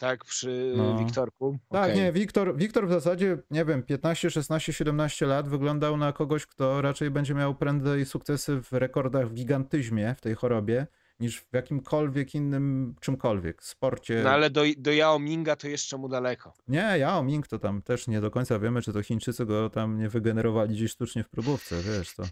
Tak, 0.03 0.25
przy 0.25 0.75
No. 0.77 0.99
Wiktorku. 0.99 1.59
Tak, 1.71 1.91
Okej. 1.91 1.97
nie, 1.97 2.13
Wiktor, 2.13 2.57
Wiktor 2.57 2.87
w 2.89 2.91
zasadzie, 2.91 3.39
nie 3.51 3.65
wiem, 3.65 3.83
15, 3.83 4.31
16, 4.31 4.73
17 4.73 5.27
lat 5.27 5.49
wyglądał 5.49 5.97
na 5.97 6.13
kogoś, 6.13 6.47
kto 6.47 6.83
raczej 6.83 7.11
będzie 7.11 7.35
miał 7.35 7.55
prędzej 7.55 8.07
sukcesy 8.07 8.61
w 8.63 8.73
rekordach 8.73 9.29
w 9.29 9.35
gigantyzmie, 9.35 10.15
w 10.19 10.21
tej 10.21 10.35
chorobie, 10.35 10.87
niż 11.21 11.41
w 11.41 11.53
jakimkolwiek 11.53 12.35
innym 12.35 12.95
czymkolwiek, 13.01 13.65
sporcie. 13.65 14.21
No 14.25 14.31
ale 14.31 14.51
do, 14.51 14.63
do 14.77 14.93
Yao 14.93 15.19
Minga 15.19 15.57
to 15.57 15.69
jeszcze 15.69 15.99
mu 15.99 16.09
daleko. 16.09 16.55
Nie, 16.69 16.99
Yao 16.99 17.23
Ming 17.23 17.49
to 17.49 17.59
tam 17.59 17.83
też 17.83 18.09
nie 18.09 18.21
do 18.21 18.31
końca 18.31 18.59
wiemy, 18.59 18.83
czy 18.83 18.93
to 18.93 19.03
Chińczycy 19.03 19.47
go 19.47 19.71
tam 19.71 19.99
nie 19.99 20.09
wygenerowali 20.09 20.75
gdzieś 20.75 20.91
sztucznie 20.91 21.25
w 21.25 21.29
próbówce, 21.29 21.77
wiesz 21.83 22.15
to. 22.15 22.23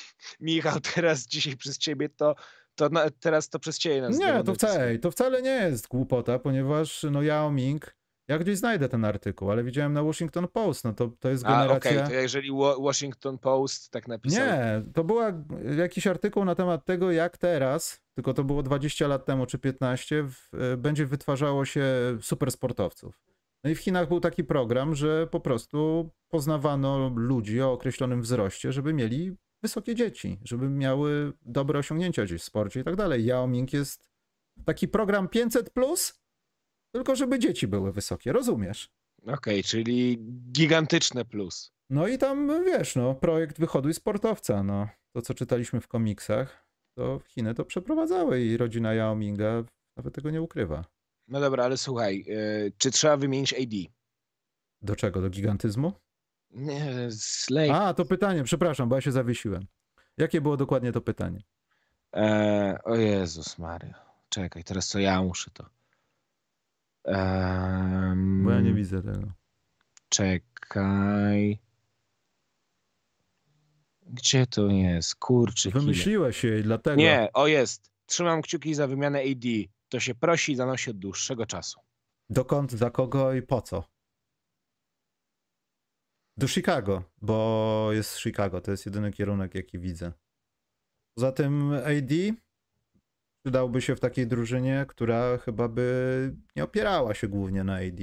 Michał, 0.40 0.80
teraz 0.94 1.26
dzisiaj 1.26 1.56
przez 1.56 1.78
ciebie 1.78 2.08
to, 2.08 2.34
to 2.80 2.88
na, 2.88 3.10
teraz 3.10 3.48
to 3.48 3.58
przez 3.58 3.78
ciebie 3.78 4.00
nas 4.00 4.18
Nie, 4.18 4.44
to 4.44 4.54
wcale, 4.54 4.98
to 4.98 5.10
wcale 5.10 5.42
nie 5.42 5.50
jest 5.50 5.88
głupota, 5.88 6.38
ponieważ 6.38 7.06
no 7.10 7.22
Yao 7.22 7.50
Ming, 7.50 7.96
ja 8.28 8.38
gdzieś 8.38 8.58
znajdę 8.58 8.88
ten 8.88 9.04
artykuł, 9.04 9.50
ale 9.50 9.64
widziałem 9.64 9.92
na 9.92 10.02
Washington 10.02 10.48
Post, 10.48 10.84
no 10.84 10.92
to, 10.92 11.08
to 11.20 11.28
jest 11.28 11.44
A, 11.46 11.48
generacja... 11.48 11.90
okej, 11.90 12.04
to 12.04 12.12
jeżeli 12.12 12.50
Wa- 12.50 12.76
Washington 12.76 13.38
Post 13.38 13.90
tak 13.90 14.08
napisał. 14.08 14.46
Nie, 14.46 14.82
to 14.94 15.04
była 15.04 15.32
jakiś 15.78 16.06
artykuł 16.06 16.44
na 16.44 16.54
temat 16.54 16.84
tego, 16.84 17.12
jak 17.12 17.38
teraz, 17.38 18.00
tylko 18.14 18.34
to 18.34 18.44
było 18.44 18.62
20 18.62 19.06
lat 19.06 19.24
temu 19.24 19.46
czy 19.46 19.58
15, 19.58 20.24
w, 20.28 20.54
e, 20.54 20.76
będzie 20.76 21.06
wytwarzało 21.06 21.64
się 21.64 21.84
supersportowców. 22.20 23.22
No 23.64 23.70
i 23.70 23.74
w 23.74 23.78
Chinach 23.78 24.08
był 24.08 24.20
taki 24.20 24.44
program, 24.44 24.94
że 24.94 25.26
po 25.26 25.40
prostu 25.40 26.10
poznawano 26.28 27.12
ludzi 27.16 27.62
o 27.62 27.72
określonym 27.72 28.22
wzroście, 28.22 28.72
żeby 28.72 28.94
mieli 28.94 29.36
wysokie 29.62 29.94
dzieci, 29.94 30.38
żeby 30.44 30.68
miały 30.68 31.32
dobre 31.42 31.78
osiągnięcia 31.78 32.24
gdzieś 32.24 32.42
w 32.42 32.44
sporcie 32.44 32.80
i 32.80 32.84
tak 32.84 32.96
dalej. 32.96 33.24
Yao 33.24 33.46
Ming 33.46 33.72
jest 33.72 34.10
taki 34.64 34.88
program 34.88 35.28
500 35.28 35.70
plus, 35.70 36.20
tylko 36.94 37.16
żeby 37.16 37.38
dzieci 37.38 37.66
były 37.68 37.92
wysokie, 37.92 38.32
rozumiesz? 38.32 38.90
Okej, 39.26 39.62
czyli 39.62 40.18
gigantyczne 40.52 41.24
plus. 41.24 41.72
No 41.90 42.08
i 42.08 42.18
tam, 42.18 42.64
wiesz, 42.64 42.96
no, 42.96 43.14
projekt 43.14 43.58
wychoduj 43.58 43.94
sportowca, 43.94 44.62
no. 44.62 44.88
To, 45.12 45.22
co 45.22 45.34
czytaliśmy 45.34 45.80
w 45.80 45.88
komiksach, 45.88 46.66
to 46.94 47.20
Chiny 47.28 47.54
to 47.54 47.64
przeprowadzały 47.64 48.40
i 48.44 48.56
rodzina 48.56 48.94
Yao 48.94 49.16
Minga 49.16 49.64
nawet 49.96 50.14
tego 50.14 50.30
nie 50.30 50.42
ukrywa. 50.42 50.84
No 51.28 51.40
dobra, 51.40 51.64
ale 51.64 51.76
słuchaj, 51.76 52.24
y, 52.28 52.72
czy 52.78 52.90
trzeba 52.90 53.16
wymienić 53.16 53.54
AD? 53.54 53.92
Do 54.82 54.96
czego? 54.96 55.20
Do 55.20 55.30
gigantyzmu? 55.30 55.92
Nie, 56.50 57.10
Slay. 57.10 57.70
A, 57.70 57.94
to 57.94 58.04
pytanie, 58.04 58.44
przepraszam, 58.44 58.88
bo 58.88 58.94
ja 58.94 59.00
się 59.00 59.12
zawiesiłem. 59.12 59.66
Jakie 60.18 60.40
było 60.40 60.56
dokładnie 60.56 60.92
to 60.92 61.00
pytanie? 61.00 61.42
E, 62.16 62.78
o 62.84 62.96
Jezus 62.96 63.58
Maria. 63.58 63.94
Czekaj, 64.28 64.64
teraz 64.64 64.88
co 64.88 64.98
ja 64.98 65.22
muszę 65.22 65.50
to. 65.50 65.66
Em, 67.04 68.44
Bo 68.44 68.50
ja 68.50 68.60
nie 68.60 68.74
widzę 68.74 69.02
tego. 69.02 69.32
Czekaj. 70.08 71.58
Gdzie 74.06 74.46
to 74.46 74.66
jest? 74.66 75.14
Kurczę. 75.14 75.70
Wymyśliłeś 75.70 76.44
jej, 76.44 76.62
dlatego. 76.62 76.96
Nie, 76.96 77.28
o 77.34 77.46
jest. 77.46 77.90
Trzymam 78.06 78.42
kciuki 78.42 78.74
za 78.74 78.86
wymianę 78.86 79.18
AD. 79.20 79.48
To 79.88 80.00
się 80.00 80.14
prosi 80.14 80.52
i 80.52 80.56
zanosi 80.56 80.90
od 80.90 80.98
dłuższego 80.98 81.46
czasu. 81.46 81.80
Dokąd, 82.30 82.72
za 82.72 82.90
kogo 82.90 83.32
i 83.32 83.42
po 83.42 83.62
co? 83.62 83.84
Do 86.40 86.48
Chicago, 86.48 87.02
bo 87.22 87.88
jest 87.92 88.18
Chicago. 88.18 88.60
To 88.60 88.70
jest 88.70 88.86
jedyny 88.86 89.12
kierunek, 89.12 89.54
jaki 89.54 89.78
widzę. 89.78 90.12
Poza 91.14 91.32
tym 91.32 91.72
AD 91.72 92.36
przydałby 93.44 93.82
się 93.82 93.96
w 93.96 94.00
takiej 94.00 94.26
drużynie, 94.26 94.86
która 94.88 95.38
chyba 95.38 95.68
by 95.68 96.36
nie 96.56 96.64
opierała 96.64 97.14
się 97.14 97.28
głównie 97.28 97.64
na 97.64 97.74
AD. 97.74 97.98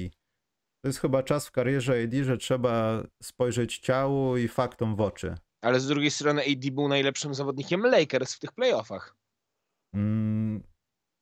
To 0.81 0.87
jest 0.89 0.99
chyba 0.99 1.23
czas 1.23 1.47
w 1.47 1.51
karierze 1.51 2.03
AD, 2.03 2.13
że 2.23 2.37
trzeba 2.37 3.03
spojrzeć 3.23 3.77
ciału 3.79 4.37
i 4.37 4.47
faktom 4.47 4.95
w 4.95 5.01
oczy. 5.01 5.35
Ale 5.61 5.79
z 5.79 5.87
drugiej 5.87 6.11
strony 6.11 6.41
AD 6.41 6.71
był 6.71 6.87
najlepszym 6.87 7.33
zawodnikiem 7.33 7.81
Lakers 7.81 8.35
w 8.35 8.39
tych 8.39 8.51
playoffach. 8.51 9.15
Mm, 9.93 10.63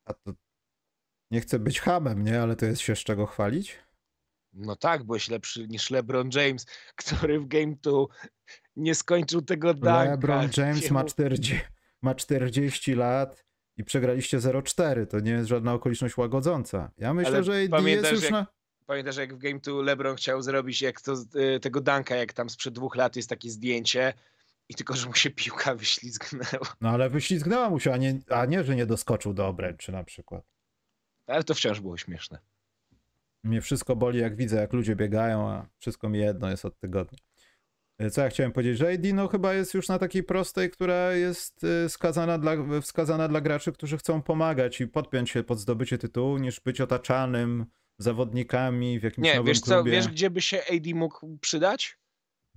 a 0.05 0.13
to 0.13 0.33
nie 1.31 1.41
chcę 1.41 1.59
być 1.59 1.79
hamem, 1.79 2.23
nie? 2.23 2.41
Ale 2.41 2.55
to 2.55 2.65
jest 2.65 2.81
się 2.81 2.95
z 2.95 2.99
czego 2.99 3.25
chwalić? 3.25 3.79
No 4.55 4.75
tak, 4.75 5.03
byłeś 5.03 5.29
lepszy 5.29 5.67
niż 5.67 5.89
LeBron 5.89 6.29
James, 6.33 6.65
który 7.05 7.39
w 7.39 7.47
Game 7.47 7.75
2 7.81 7.91
nie 8.75 8.95
skończył 8.95 9.41
tego 9.41 9.73
danka. 9.73 10.11
LeBron 10.11 10.49
James 10.57 10.91
ma 10.91 11.01
mu- 11.03 11.09
40, 11.09 11.59
ma 12.01 12.15
40 12.15 12.95
lat 12.95 13.45
i 13.77 13.83
przegraliście 13.83 14.37
0-4. 14.37 15.07
To 15.07 15.19
nie 15.19 15.31
jest 15.31 15.47
żadna 15.47 15.73
okoliczność 15.73 16.17
łagodząca. 16.17 16.91
Ja 16.97 17.13
myślę, 17.13 17.33
Ale 17.33 17.43
że 17.43 17.51
AD 17.51 17.57
jest 17.59 17.71
pamiętasz, 17.71 18.11
już 18.11 18.21
jak- 18.23 18.31
na... 18.31 18.47
Pamiętasz, 18.85 19.17
jak 19.17 19.35
w 19.35 19.37
Game 19.37 19.59
2 19.59 19.81
LeBron 19.81 20.15
chciał 20.15 20.41
zrobić 20.41 20.81
jak 20.81 21.01
to, 21.01 21.13
y, 21.55 21.59
tego 21.59 21.81
danka, 21.81 22.15
jak 22.15 22.33
tam 22.33 22.49
sprzed 22.49 22.73
dwóch 22.73 22.95
lat 22.95 23.15
jest 23.15 23.29
takie 23.29 23.49
zdjęcie 23.49 24.13
i 24.69 24.75
tylko, 24.75 24.95
że 24.95 25.07
mu 25.07 25.13
się 25.13 25.29
piłka 25.29 25.75
wyślizgnęła. 25.85 26.75
No 26.81 26.89
ale 26.89 27.09
wyślizgnęła 27.09 27.69
mu 27.69 27.79
się, 27.79 27.93
a 27.93 27.97
nie, 27.97 28.19
a 28.29 28.45
nie, 28.45 28.63
że 28.63 28.75
nie 28.75 28.85
doskoczył 28.85 29.33
do 29.33 29.47
obręczy 29.47 29.91
na 29.91 30.03
przykład. 30.03 30.43
Ale 31.27 31.43
to 31.43 31.53
wciąż 31.53 31.79
było 31.79 31.97
śmieszne. 31.97 32.39
Mnie 33.45 33.61
wszystko 33.61 33.95
boli, 33.95 34.19
jak 34.19 34.35
widzę, 34.35 34.55
jak 34.55 34.73
ludzie 34.73 34.95
biegają, 34.95 35.49
a 35.49 35.67
wszystko 35.77 36.09
mi 36.09 36.19
jedno 36.19 36.49
jest 36.49 36.65
od 36.65 36.79
tygodnia. 36.79 37.19
E, 37.97 38.09
Co 38.09 38.21
ja 38.21 38.29
chciałem 38.29 38.51
powiedzieć, 38.51 38.77
że 38.77 38.89
AD 38.93 39.03
no 39.13 39.27
chyba 39.27 39.53
jest 39.53 39.73
już 39.73 39.87
na 39.87 39.99
takiej 39.99 40.23
prostej, 40.23 40.71
która 40.71 41.11
jest 41.11 41.63
y, 41.63 41.89
skazana 41.89 42.37
dla, 42.37 42.51
wskazana 42.81 43.27
dla 43.27 43.41
graczy, 43.41 43.71
którzy 43.71 43.97
chcą 43.97 44.21
pomagać 44.21 44.81
i 44.81 44.87
podpiąć 44.87 45.29
się 45.29 45.43
pod 45.43 45.59
zdobycie 45.59 45.97
tytułu, 45.97 46.37
niż 46.37 46.59
być 46.59 46.81
otaczanym 46.81 47.65
zawodnikami 47.97 48.99
w 48.99 49.03
jakimś 49.03 49.25
Nie, 49.25 49.31
nowym 49.35 49.45
wiesz 49.47 49.59
co, 49.59 49.75
klubie. 49.75 49.91
wiesz 49.91 50.07
gdzie 50.07 50.29
by 50.29 50.41
się 50.41 50.57
AD 50.71 50.93
mógł 50.95 51.37
przydać? 51.37 51.97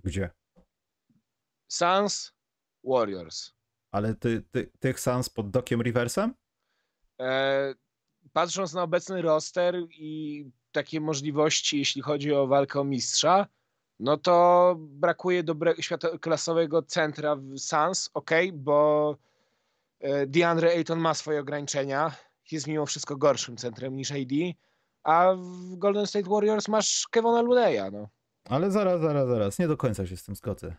Gdzie? 0.05 0.30
Suns, 1.68 2.32
Warriors. 2.84 3.53
Ale 3.93 4.14
ty, 4.14 4.43
ty, 4.51 4.70
tych 4.78 5.01
Suns 5.01 5.28
pod 5.28 5.51
Dokiem 5.51 5.82
Riversem? 5.82 6.34
E, 7.20 7.74
patrząc 8.32 8.74
na 8.74 8.82
obecny 8.82 9.22
roster 9.22 9.74
i 9.91 10.45
takie 10.73 11.01
możliwości, 11.01 11.79
jeśli 11.79 12.03
chodzi 12.03 12.33
o 12.33 12.47
walkę 12.47 12.81
o 12.81 12.85
mistrza, 12.85 13.47
no 13.99 14.16
to 14.16 14.77
brakuje 14.79 15.43
dobrego 15.43 15.83
światoklasowego 15.83 16.83
centra 16.83 17.37
w 17.37 17.59
Suns, 17.59 18.11
ok, 18.14 18.31
bo 18.53 19.16
e, 20.01 20.27
DeAndre 20.27 20.71
Ayton 20.71 20.99
ma 20.99 21.14
swoje 21.14 21.41
ograniczenia, 21.41 22.12
jest 22.53 22.66
mimo 22.66 22.87
wszystko 22.87 23.16
gorszym 23.16 23.57
centrem 23.57 23.97
niż 23.97 24.12
AD, 24.12 24.33
a 25.03 25.35
w 25.35 25.77
Golden 25.77 26.07
State 26.07 26.31
Warriors 26.31 26.69
masz 26.69 27.09
Kevona 27.11 27.43
Luneya, 27.43 27.91
no. 27.93 28.09
Ale 28.45 28.71
zaraz, 28.71 29.01
zaraz, 29.01 29.29
zaraz, 29.29 29.59
nie 29.59 29.69
do 29.69 29.77
końca 29.77 30.07
się 30.07 30.16
z 30.16 30.25
tym 30.25 30.37
zgodzę. 30.37 30.77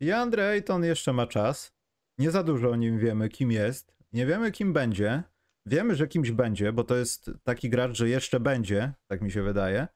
I 0.00 0.12
Andre 0.12 0.48
Ayton 0.48 0.84
jeszcze 0.84 1.12
ma 1.12 1.26
czas. 1.26 1.72
Nie 2.18 2.30
za 2.30 2.42
dużo 2.42 2.70
o 2.70 2.76
nim 2.76 2.98
wiemy, 2.98 3.28
kim 3.28 3.52
jest. 3.52 3.94
Nie 4.12 4.26
wiemy, 4.26 4.52
kim 4.52 4.72
będzie. 4.72 5.22
Wiemy, 5.66 5.94
że 5.94 6.08
kimś 6.08 6.30
będzie, 6.30 6.72
bo 6.72 6.84
to 6.84 6.96
jest 6.96 7.30
taki 7.44 7.70
gracz, 7.70 7.96
że 7.96 8.08
jeszcze 8.08 8.40
będzie, 8.40 8.92
tak 9.10 9.20
mi 9.22 9.30
się 9.30 9.42
wydaje. 9.42 9.88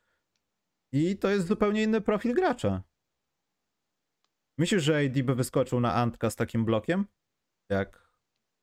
I 0.92 1.16
to 1.18 1.28
jest 1.30 1.46
zupełnie 1.46 1.82
inny 1.82 2.00
profil 2.00 2.34
gracza. 2.34 2.82
Myślisz, 4.58 4.82
że 4.82 4.98
AD 4.98 5.22
by 5.22 5.34
wyskoczył 5.34 5.80
na 5.80 5.94
Antka 5.94 6.30
z 6.30 6.36
takim 6.36 6.64
blokiem? 6.64 7.06
Jak 7.70 8.12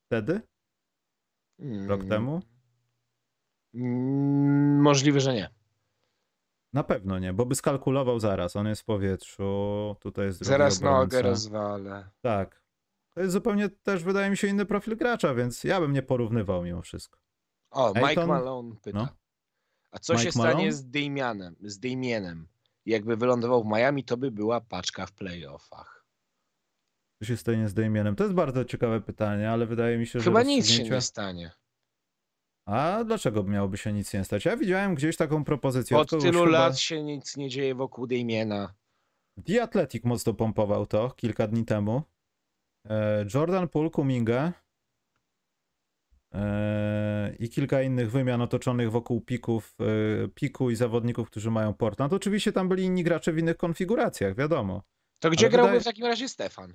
wtedy? 0.05 0.41
Rok 1.87 1.99
Mm, 2.01 2.09
temu? 2.09 2.41
mm, 3.73 4.81
Możliwe, 4.81 5.19
że 5.19 5.33
nie. 5.33 5.49
Na 6.73 6.83
pewno 6.83 7.19
nie, 7.19 7.33
bo 7.33 7.45
by 7.45 7.55
skalkulował 7.55 8.19
zaraz. 8.19 8.55
On 8.55 8.67
jest 8.67 8.81
w 8.81 8.85
powietrzu, 8.85 9.95
tutaj 9.99 10.25
jest 10.25 10.45
Zaraz 10.45 10.81
nogę 10.81 11.21
rozwalę. 11.21 12.09
Tak. 12.21 12.61
To 13.17 13.21
jest 13.21 13.33
zupełnie 13.33 13.69
też, 13.69 14.03
wydaje 14.03 14.29
mi 14.29 14.37
się, 14.37 14.47
inny 14.47 14.65
profil 14.65 14.97
gracza, 14.97 15.33
więc 15.33 15.63
ja 15.63 15.79
bym 15.79 15.93
nie 15.93 16.01
porównywał 16.01 16.63
mimo 16.63 16.81
wszystko. 16.81 17.19
O, 17.71 17.89
Mike 17.89 18.07
Ayton? 18.07 18.27
Malone 18.27 18.75
pyta. 18.81 18.97
No. 18.97 19.07
A 19.91 19.99
co 19.99 20.13
Mike 20.13 20.25
się 20.25 20.31
stanie 20.31 20.53
Malone? 20.53 20.71
z 20.71 20.89
Damianem, 20.89 21.55
z 21.61 21.79
Damienem? 21.79 22.47
Jakby 22.85 23.17
wylądował 23.17 23.63
w 23.63 23.67
Miami, 23.67 24.03
to 24.03 24.17
by 24.17 24.31
była 24.31 24.61
paczka 24.61 25.05
w 25.05 25.11
playoffach. 25.11 26.05
Co 27.19 27.25
się 27.25 27.37
stanie 27.37 27.69
z 27.69 27.73
Damienem? 27.73 28.15
To 28.15 28.23
jest 28.23 28.35
bardzo 28.35 28.65
ciekawe 28.65 29.01
pytanie, 29.01 29.51
ale 29.51 29.65
wydaje 29.65 29.97
mi 29.97 30.07
się, 30.07 30.19
że 30.19 30.25
Chyba 30.25 30.43
nic 30.43 30.67
się 30.67 30.83
nie 30.83 31.01
stanie. 31.01 31.51
A 32.65 33.03
dlaczego 33.03 33.43
miałoby 33.43 33.77
się 33.77 33.93
nic 33.93 34.13
nie 34.13 34.23
stać? 34.23 34.45
Ja 34.45 34.57
widziałem 34.57 34.95
gdzieś 34.95 35.17
taką 35.17 35.43
propozycję. 35.43 35.97
Od 35.97 36.09
tylu 36.09 36.45
chyba- 36.45 36.59
lat 36.59 36.79
się 36.79 37.03
nic 37.03 37.37
nie 37.37 37.49
dzieje 37.49 37.75
wokół 37.75 38.07
Damiena. 38.07 38.73
The 39.45 39.63
Athletic 39.63 40.03
mocno 40.03 40.33
pompował 40.33 40.85
to 40.85 41.11
kilka 41.11 41.47
dni 41.47 41.65
temu. 41.65 42.03
E, 42.89 43.25
Jordan 43.33 43.67
Poole, 43.67 43.89
Kuminga 43.89 44.53
e, 46.33 47.35
i 47.39 47.49
kilka 47.49 47.81
innych 47.81 48.11
wymian 48.11 48.41
otoczonych 48.41 48.91
wokół 48.91 49.21
pików, 49.21 49.75
e, 49.79 50.27
piku 50.27 50.69
i 50.69 50.75
zawodników, 50.75 51.27
którzy 51.29 51.51
mają 51.51 51.73
Portland. 51.73 52.13
Oczywiście 52.13 52.51
tam 52.51 52.69
byli 52.69 52.83
inni 52.83 53.03
gracze 53.03 53.33
w 53.33 53.37
innych 53.37 53.57
konfiguracjach, 53.57 54.35
wiadomo. 54.35 54.83
To 55.19 55.29
gdzie 55.29 55.45
Ale 55.45 55.51
grałby 55.51 55.67
wydaje- 55.67 55.81
w 55.81 55.85
takim 55.85 56.05
razie 56.05 56.29
Stefan? 56.29 56.73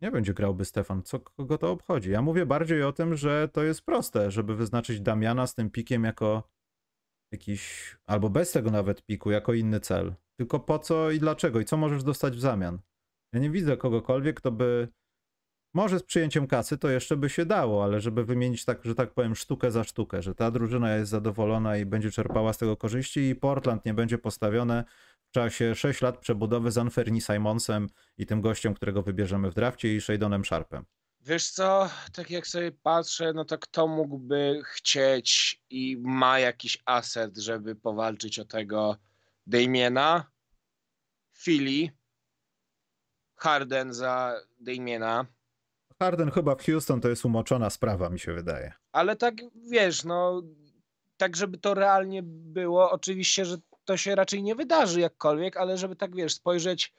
Nie 0.00 0.10
będzie 0.10 0.34
grałby 0.34 0.64
Stefan, 0.64 1.02
co 1.02 1.20
kogo 1.20 1.58
to 1.58 1.70
obchodzi? 1.70 2.10
Ja 2.10 2.22
mówię 2.22 2.46
bardziej 2.46 2.82
o 2.82 2.92
tym, 2.92 3.16
że 3.16 3.48
to 3.52 3.62
jest 3.62 3.82
proste, 3.82 4.30
żeby 4.30 4.56
wyznaczyć 4.56 5.00
Damiana 5.00 5.46
z 5.46 5.54
tym 5.54 5.70
pikiem 5.70 6.04
jako 6.04 6.48
jakiś, 7.32 7.96
albo 8.06 8.30
bez 8.30 8.52
tego 8.52 8.70
nawet 8.70 9.02
piku, 9.02 9.30
jako 9.30 9.54
inny 9.54 9.80
cel. 9.80 10.14
Tylko 10.36 10.60
po 10.60 10.78
co 10.78 11.10
i 11.10 11.18
dlaczego 11.18 11.60
i 11.60 11.64
co 11.64 11.76
możesz 11.76 12.04
dostać 12.04 12.36
w 12.36 12.40
zamian? 12.40 12.78
Ja 13.32 13.40
nie 13.40 13.50
widzę 13.50 13.76
kogokolwiek, 13.76 14.36
kto 14.36 14.52
by, 14.52 14.88
może 15.74 15.98
z 15.98 16.02
przyjęciem 16.02 16.46
kasy 16.46 16.78
to 16.78 16.90
jeszcze 16.90 17.16
by 17.16 17.28
się 17.28 17.46
dało, 17.46 17.84
ale 17.84 18.00
żeby 18.00 18.24
wymienić 18.24 18.64
tak, 18.64 18.84
że 18.84 18.94
tak 18.94 19.14
powiem, 19.14 19.36
sztukę 19.36 19.70
za 19.70 19.84
sztukę, 19.84 20.22
że 20.22 20.34
ta 20.34 20.50
drużyna 20.50 20.94
jest 20.94 21.10
zadowolona 21.10 21.76
i 21.76 21.86
będzie 21.86 22.10
czerpała 22.10 22.52
z 22.52 22.58
tego 22.58 22.76
korzyści 22.76 23.20
i 23.20 23.34
Portland 23.34 23.84
nie 23.84 23.94
będzie 23.94 24.18
postawione 24.18 24.84
w 25.28 25.30
czasie 25.30 25.74
6 25.74 26.02
lat 26.02 26.18
przebudowy 26.18 26.70
z 26.70 26.78
Anferni 26.78 27.20
Simonsem 27.20 27.88
i 28.18 28.26
tym 28.26 28.40
gościem, 28.40 28.74
którego 28.74 29.02
wybierzemy 29.02 29.50
w 29.50 29.54
drafcie 29.54 29.96
i 29.96 30.00
Shadonem 30.00 30.44
Sharpem. 30.44 30.84
Wiesz 31.20 31.50
co, 31.50 31.90
tak 32.12 32.30
jak 32.30 32.46
sobie 32.46 32.72
patrzę, 32.72 33.32
no 33.32 33.44
to 33.44 33.58
kto 33.58 33.86
mógłby 33.86 34.62
chcieć 34.64 35.60
i 35.70 35.96
ma 36.00 36.38
jakiś 36.38 36.78
aset, 36.84 37.36
żeby 37.38 37.74
powalczyć 37.76 38.38
o 38.38 38.44
tego 38.44 38.96
Damiena? 39.46 40.30
Philly. 41.44 42.01
Harden 43.42 43.94
za 43.94 44.40
Damiena. 44.60 45.26
Harden 46.02 46.30
chyba 46.30 46.54
w 46.54 46.62
Houston 46.62 47.00
to 47.00 47.08
jest 47.08 47.24
umoczona 47.24 47.70
sprawa, 47.70 48.10
mi 48.10 48.18
się 48.18 48.32
wydaje. 48.32 48.72
Ale 48.92 49.16
tak 49.16 49.34
wiesz, 49.70 50.04
no 50.04 50.42
tak 51.16 51.36
żeby 51.36 51.58
to 51.58 51.74
realnie 51.74 52.22
było, 52.24 52.90
oczywiście, 52.90 53.44
że 53.44 53.56
to 53.84 53.96
się 53.96 54.14
raczej 54.14 54.42
nie 54.42 54.54
wydarzy 54.54 55.00
jakkolwiek, 55.00 55.56
ale 55.56 55.78
żeby 55.78 55.96
tak 55.96 56.16
wiesz, 56.16 56.34
spojrzeć 56.34 56.94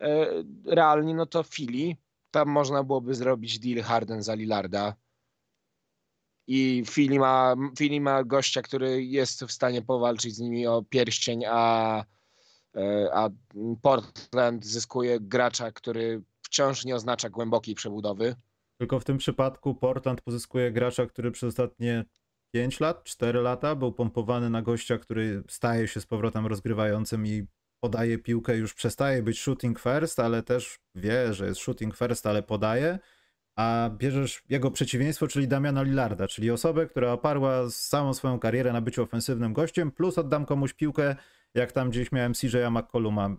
e, 0.00 0.26
realnie, 0.66 1.14
no 1.14 1.26
to 1.26 1.42
Philly, 1.42 1.96
tam 2.30 2.48
można 2.48 2.82
byłoby 2.82 3.14
zrobić 3.14 3.58
deal 3.58 3.84
Harden 3.84 4.22
za 4.22 4.34
Lillarda. 4.34 4.94
I 6.46 6.84
Philly 6.86 7.18
ma, 7.18 7.54
ma 8.00 8.24
gościa, 8.24 8.62
który 8.62 9.04
jest 9.04 9.44
w 9.44 9.52
stanie 9.52 9.82
powalczyć 9.82 10.34
z 10.34 10.38
nimi 10.38 10.66
o 10.66 10.82
pierścień, 10.82 11.44
a, 11.48 12.04
a 13.12 13.28
Portland 13.82 14.66
zyskuje 14.66 15.20
gracza, 15.20 15.72
który 15.72 16.22
wciąż 16.42 16.84
nie 16.84 16.94
oznacza 16.94 17.30
głębokiej 17.30 17.74
przebudowy. 17.74 18.34
Tylko 18.78 19.00
w 19.00 19.04
tym 19.04 19.18
przypadku 19.18 19.74
Portland 19.74 20.20
pozyskuje 20.20 20.72
gracza, 20.72 21.06
który 21.06 21.30
przez 21.30 21.48
ostatnie 21.48 22.04
5 22.54 22.80
lat, 22.80 23.04
4 23.04 23.40
lata 23.40 23.74
był 23.74 23.92
pompowany 23.92 24.50
na 24.50 24.62
gościa, 24.62 24.98
który 24.98 25.42
staje 25.48 25.88
się 25.88 26.00
z 26.00 26.06
powrotem 26.06 26.46
rozgrywającym 26.46 27.26
i 27.26 27.46
podaje 27.80 28.18
piłkę, 28.18 28.56
już 28.56 28.74
przestaje 28.74 29.22
być 29.22 29.40
shooting 29.40 29.80
first, 29.80 30.20
ale 30.20 30.42
też 30.42 30.78
wie, 30.94 31.34
że 31.34 31.46
jest 31.46 31.60
shooting 31.60 31.96
first, 31.96 32.26
ale 32.26 32.42
podaje, 32.42 32.98
a 33.56 33.90
bierzesz 33.98 34.42
jego 34.48 34.70
przeciwieństwo, 34.70 35.28
czyli 35.28 35.48
Damiana 35.48 35.82
Lillarda, 35.82 36.28
czyli 36.28 36.50
osobę, 36.50 36.86
która 36.86 37.12
oparła 37.12 37.62
całą 37.70 38.14
swoją 38.14 38.38
karierę 38.38 38.72
na 38.72 38.80
byciu 38.80 39.02
ofensywnym 39.02 39.52
gościem, 39.52 39.90
plus 39.90 40.18
oddam 40.18 40.46
komuś 40.46 40.72
piłkę, 40.72 41.16
jak 41.56 41.72
tam 41.72 41.90
gdzieś 41.90 42.12
miałem 42.12 42.32
CJ'a 42.32 42.70
McColluma. 42.70 43.36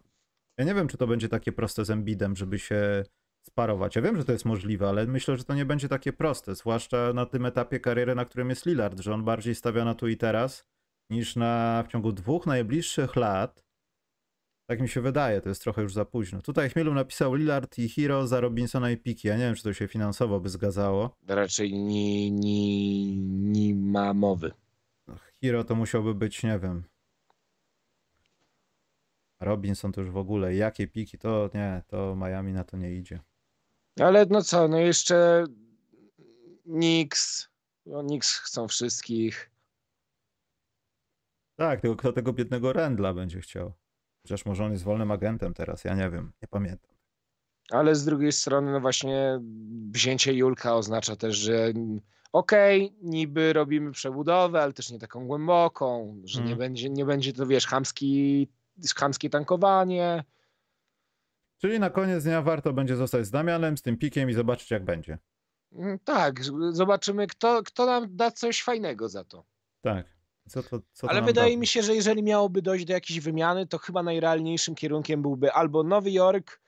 Ja 0.57 0.65
nie 0.65 0.74
wiem, 0.74 0.88
czy 0.88 0.97
to 0.97 1.07
będzie 1.07 1.30
takie 1.30 1.51
proste 1.51 1.86
z 1.86 1.89
Embidem, 1.89 2.36
żeby 2.36 2.59
się 2.59 3.03
sparować. 3.47 3.95
Ja 3.95 4.01
wiem, 4.01 4.18
że 4.18 4.26
to 4.26 4.32
jest 4.32 4.45
możliwe, 4.45 4.89
ale 4.89 5.07
myślę, 5.07 5.38
że 5.38 5.43
to 5.43 5.55
nie 5.55 5.65
będzie 5.65 5.89
takie 5.89 6.13
proste, 6.13 6.55
zwłaszcza 6.55 7.13
na 7.13 7.26
tym 7.26 7.45
etapie 7.45 7.80
kariery, 7.80 8.15
na 8.15 8.26
którym 8.26 8.49
jest 8.49 8.65
Lillard, 8.65 8.99
że 8.99 9.13
on 9.13 9.24
bardziej 9.24 9.55
stawia 9.55 9.86
na 9.86 9.95
tu 9.95 10.07
i 10.07 10.18
teraz, 10.18 10.68
niż 11.09 11.36
na 11.36 11.84
w 11.88 11.91
ciągu 11.91 12.11
dwóch 12.11 12.45
najbliższych 12.45 13.15
lat 13.15 13.63
Tak 14.70 14.82
mi 14.82 14.89
się 14.89 15.01
wydaje, 15.01 15.41
to 15.41 15.49
jest 15.49 15.63
trochę 15.63 15.82
już 15.82 15.93
za 15.93 16.05
późno. 16.05 16.41
Tutaj 16.41 16.70
Chmielu 16.70 16.93
napisał 16.93 17.34
Lillard 17.34 17.80
i 17.80 17.89
Hero 17.89 18.28
za 18.28 18.39
Robinsona 18.39 18.91
i 18.91 18.97
Piki. 18.97 19.28
Ja 19.28 19.38
nie 19.38 19.43
wiem, 19.43 19.55
czy 19.55 19.63
to 19.63 19.74
się 19.74 19.88
finansowo 19.88 20.39
by 20.39 20.49
zgadzało. 20.49 21.15
Raczej 21.28 21.74
nie, 21.74 22.32
nie, 22.32 23.18
nie 23.18 23.76
ma 23.76 24.13
mowy. 24.13 24.51
Hero 25.43 25.63
to 25.63 25.76
musiałby 25.76 26.15
być, 26.15 26.43
nie 26.43 26.59
wiem. 26.59 26.84
Robinson 29.40 29.92
to 29.92 30.02
już 30.02 30.10
w 30.12 30.18
ogóle. 30.18 30.56
Jakie 30.56 30.88
piki? 30.88 31.18
To 31.18 31.50
nie, 31.54 31.84
to 31.88 32.16
Miami 32.16 32.54
na 32.54 32.64
to 32.64 32.78
nie 32.78 32.96
idzie. 32.96 33.20
Ale 34.00 34.26
no 34.30 34.42
co, 34.42 34.68
no 34.68 34.78
jeszcze 34.78 35.46
Knicks. 36.64 37.50
No 37.86 38.04
Knicks 38.04 38.38
chcą 38.38 38.68
wszystkich. 38.68 39.52
Tak, 41.56 41.82
tylko 41.82 41.96
kto 41.96 42.14
tego 42.14 42.34
biednego 42.34 42.74
Rendla 42.74 43.14
będzie 43.14 43.42
chciał? 43.42 43.74
Chociaż 44.22 44.46
może 44.46 44.66
on 44.66 44.72
jest 44.72 44.84
wolnym 44.84 45.12
agentem 45.12 45.54
teraz, 45.54 45.84
ja 45.84 45.96
nie 45.96 46.10
wiem, 46.10 46.32
nie 46.42 46.48
pamiętam. 46.48 46.92
Ale 47.72 47.96
z 47.96 48.06
drugiej 48.06 48.32
strony, 48.32 48.72
no 48.72 48.80
właśnie, 48.80 49.40
wzięcie 49.92 50.34
Julka 50.34 50.76
oznacza 50.76 51.16
też, 51.16 51.38
że 51.38 51.74
okej, 52.32 52.86
okay, 52.86 52.98
niby 53.02 53.54
robimy 53.54 53.92
przebudowę, 53.92 54.62
ale 54.62 54.74
też 54.74 54.92
nie 54.92 55.00
taką 55.00 55.28
głęboką, 55.28 56.18
że 56.26 56.40
nie, 56.40 56.52
Mhm. 56.52 56.60
będzie, 56.60 56.90
nie 56.90 57.06
będzie 57.06 57.34
to, 57.34 57.48
wiesz, 57.48 57.68
chamski, 57.68 58.48
chamskie 58.99 59.30
tankowanie. 59.30 60.23
Czyli 61.57 61.80
na 61.80 61.89
koniec 61.89 62.23
dnia 62.23 62.41
warto 62.41 62.73
będzie 62.73 62.95
zostać 62.95 63.25
z 63.25 63.32
Damianem, 63.32 63.78
z 63.78 63.82
tym 63.82 63.97
pikiem 63.97 64.30
i 64.30 64.34
zobaczyć 64.34 64.71
jak 64.71 64.86
będzie. 64.86 65.17
Mm, 65.71 65.99
Tak, 65.99 66.43
zobaczymy, 66.71 67.28
kto, 67.28 67.63
kto 67.63 67.86
nam 67.86 68.15
da 68.15 68.32
coś 68.32 68.63
fajnego 68.63 69.09
za 69.09 69.23
to. 69.23 69.45
Tak. 69.82 70.17
Co 70.49 70.63
to, 70.63 70.82
co 70.93 71.07
to 71.07 71.09
Ale 71.11 71.21
wydaje 71.21 71.53
da? 71.55 71.59
mi 71.59 71.67
się, 71.67 71.84
że 71.84 71.95
jeżeli 71.95 72.23
miałoby 72.23 72.61
dojść 72.61 72.86
do 72.86 72.93
jakiejś 72.93 73.19
wymiany, 73.19 73.67
to 73.67 73.78
chyba 73.78 74.03
najrealniejszym 74.03 74.75
kierunkiem 74.75 75.21
byłby 75.21 75.51
albo 75.51 75.84
Nowy 75.84 76.11
Jork, 76.11 76.61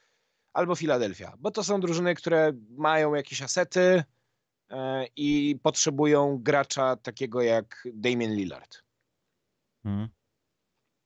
albo 0.53 0.75
Filadelfia, 0.75 1.33
bo 1.39 1.51
to 1.51 1.63
są 1.63 1.79
drużyny, 1.79 2.15
które 2.15 2.53
mają 2.69 3.13
jakieś 3.15 3.41
asety 3.41 4.03
e, 4.69 5.05
i 5.15 5.59
potrzebują 5.63 6.37
gracza 6.41 6.95
takiego 6.95 7.41
jak 7.41 7.87
Damian 7.93 8.31
Lillard. 8.31 8.83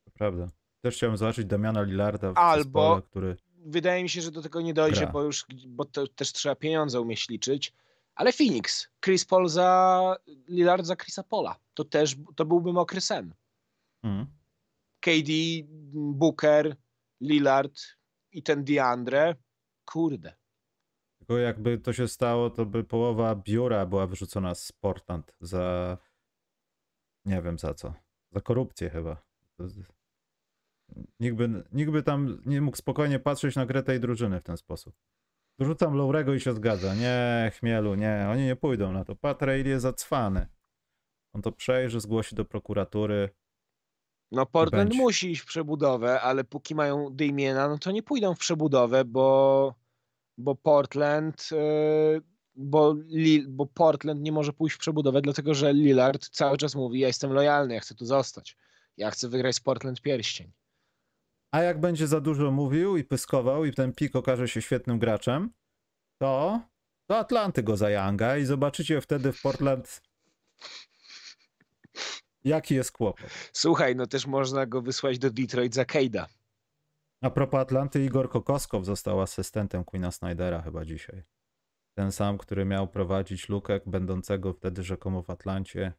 To 0.06 0.12
prawda. 0.14 0.48
Też 0.84 0.96
chciałem 0.96 1.18
zobaczyć 1.18 1.46
Damiana 1.46 1.82
Lillarda 1.82 2.34
w 2.34 2.38
Albo- 2.38 2.64
zespole, 2.64 3.02
który... 3.02 3.38
Wydaje 3.66 4.04
mi 4.04 4.10
się, 4.10 4.22
że 4.22 4.32
do 4.32 4.42
tego 4.42 4.62
nie 4.62 4.74
dojdzie, 4.74 5.02
Gra. 5.02 5.12
bo 5.12 5.24
już 5.24 5.46
bo 5.68 5.86
to 5.86 6.08
też 6.08 6.34
trzeba 6.34 6.56
pieniądze 6.56 7.02
umieć 7.02 7.30
liczyć. 7.30 7.74
Ale 8.16 8.34
Phoenix, 8.34 8.90
Chris 9.06 9.26
Paul 9.26 9.50
za 9.50 10.16
Lillard 10.48 10.86
za 10.86 10.96
Chrisa 10.96 11.24
Paula. 11.24 11.56
To 11.74 11.84
też 11.84 12.16
to 12.36 12.46
byłby 12.46 12.74
mokry 12.74 13.02
sen. 13.02 13.34
Mhm. 14.04 14.28
KD, 15.00 15.32
Booker, 15.94 16.76
Lillard 17.22 17.80
i 18.32 18.44
ten 18.44 18.64
DeAndre. 18.64 19.36
Kurde. 19.86 20.34
Tylko 21.18 21.38
jakby 21.38 21.78
to 21.78 21.94
się 21.94 22.08
stało, 22.08 22.50
to 22.50 22.66
by 22.66 22.84
połowa 22.84 23.36
biura 23.36 23.86
była 23.86 24.08
wyrzucona 24.08 24.56
z 24.56 24.72
Portland 24.72 25.36
za... 25.42 25.98
Nie 27.26 27.42
wiem 27.42 27.60
za 27.60 27.74
co. 27.74 27.94
Za 28.32 28.42
korupcję 28.42 28.90
chyba. 28.90 29.22
Nikt 31.20 31.36
by, 31.36 31.64
nikt 31.72 31.92
by 31.92 32.04
tam 32.04 32.42
nie 32.46 32.62
mógł 32.62 32.78
spokojnie 32.78 33.20
patrzeć 33.20 33.56
na 33.56 33.66
grę 33.66 33.84
tej 33.84 34.00
drużyny 34.00 34.40
w 34.40 34.44
ten 34.44 34.58
sposób. 34.58 34.96
Dorzucam 35.60 35.94
Lowrego 35.94 36.34
i 36.34 36.40
się 36.40 36.54
zgadza. 36.54 36.96
Nie, 36.96 37.52
Chmielu, 37.60 37.96
nie, 37.96 38.28
oni 38.32 38.46
nie 38.46 38.56
pójdą 38.56 38.92
na 38.92 39.06
to. 39.06 39.16
Pat 39.16 39.42
Riley 39.42 39.70
jest 39.70 39.84
zacwany. 39.84 40.48
On 41.34 41.42
to 41.42 41.52
przejrzy, 41.52 42.00
zgłosi 42.00 42.36
do 42.36 42.46
prokuratury. 42.46 43.30
No 44.32 44.46
Portland 44.46 44.90
będzie. 44.90 45.04
musi 45.04 45.32
iść 45.32 45.42
w 45.42 45.46
przebudowę, 45.46 46.22
ale 46.22 46.44
póki 46.44 46.76
mają 46.76 47.10
Damiena, 47.16 47.68
no 47.68 47.78
to 47.78 47.92
nie 47.92 48.04
pójdą 48.04 48.36
w 48.36 48.40
przebudowę, 48.40 49.06
bo, 49.06 49.76
bo 50.38 50.56
Portland 50.56 51.50
yy, 51.52 52.22
bo, 52.56 52.96
bo 53.48 53.66
Portland 53.66 54.22
nie 54.22 54.32
może 54.32 54.54
pójść 54.54 54.76
w 54.76 54.80
przebudowę, 54.80 55.22
dlatego 55.22 55.54
że 55.54 55.74
Lillard 55.74 56.30
cały 56.30 56.58
czas 56.58 56.76
mówi, 56.76 57.00
ja 57.00 57.08
jestem 57.08 57.34
lojalny, 57.34 57.74
ja 57.74 57.80
chcę 57.80 57.96
tu 57.96 58.06
zostać. 58.06 58.58
Ja 58.98 59.12
chcę 59.12 59.30
wygrać 59.30 59.56
z 59.56 59.60
Portland 59.60 60.02
pierścień. 60.02 60.52
A 61.54 61.62
jak 61.62 61.80
będzie 61.80 62.08
za 62.08 62.22
dużo 62.22 62.52
mówił 62.52 62.98
i 62.98 63.04
pyskował 63.04 63.66
i 63.66 63.74
ten 63.74 63.94
pik 63.94 64.16
okaże 64.16 64.48
się 64.48 64.62
świetnym 64.62 65.00
graczem, 65.00 65.54
to 66.18 66.62
do 67.08 67.18
Atlanty 67.18 67.64
go 67.64 67.78
zajanga 67.78 68.38
i 68.38 68.46
zobaczycie 68.46 69.02
wtedy 69.02 69.32
w 69.32 69.42
Portland 69.42 70.02
jaki 72.44 72.76
jest 72.76 72.92
kłopot. 72.92 73.30
Słuchaj, 73.54 73.96
no 73.96 74.08
też 74.08 74.28
można 74.28 74.66
go 74.66 74.82
wysłać 74.82 75.20
do 75.20 75.30
Detroit 75.30 75.76
za 75.76 75.84
Cade'a. 75.84 76.26
A 77.22 77.30
propos 77.30 77.60
Atlanty, 77.60 78.06
Igor 78.06 78.30
Kokoskow 78.30 78.86
został 78.86 79.22
asystentem 79.22 79.84
Queena 79.84 80.12
Snydera 80.12 80.62
chyba 80.62 80.86
dzisiaj. 80.86 81.24
Ten 81.98 82.12
sam, 82.12 82.38
który 82.38 82.66
miał 82.66 82.88
prowadzić 82.88 83.50
Lukę, 83.50 83.80
będącego 83.86 84.54
wtedy 84.54 84.84
rzekomo 84.84 85.22
w 85.22 85.30
Atlancie. 85.30 85.94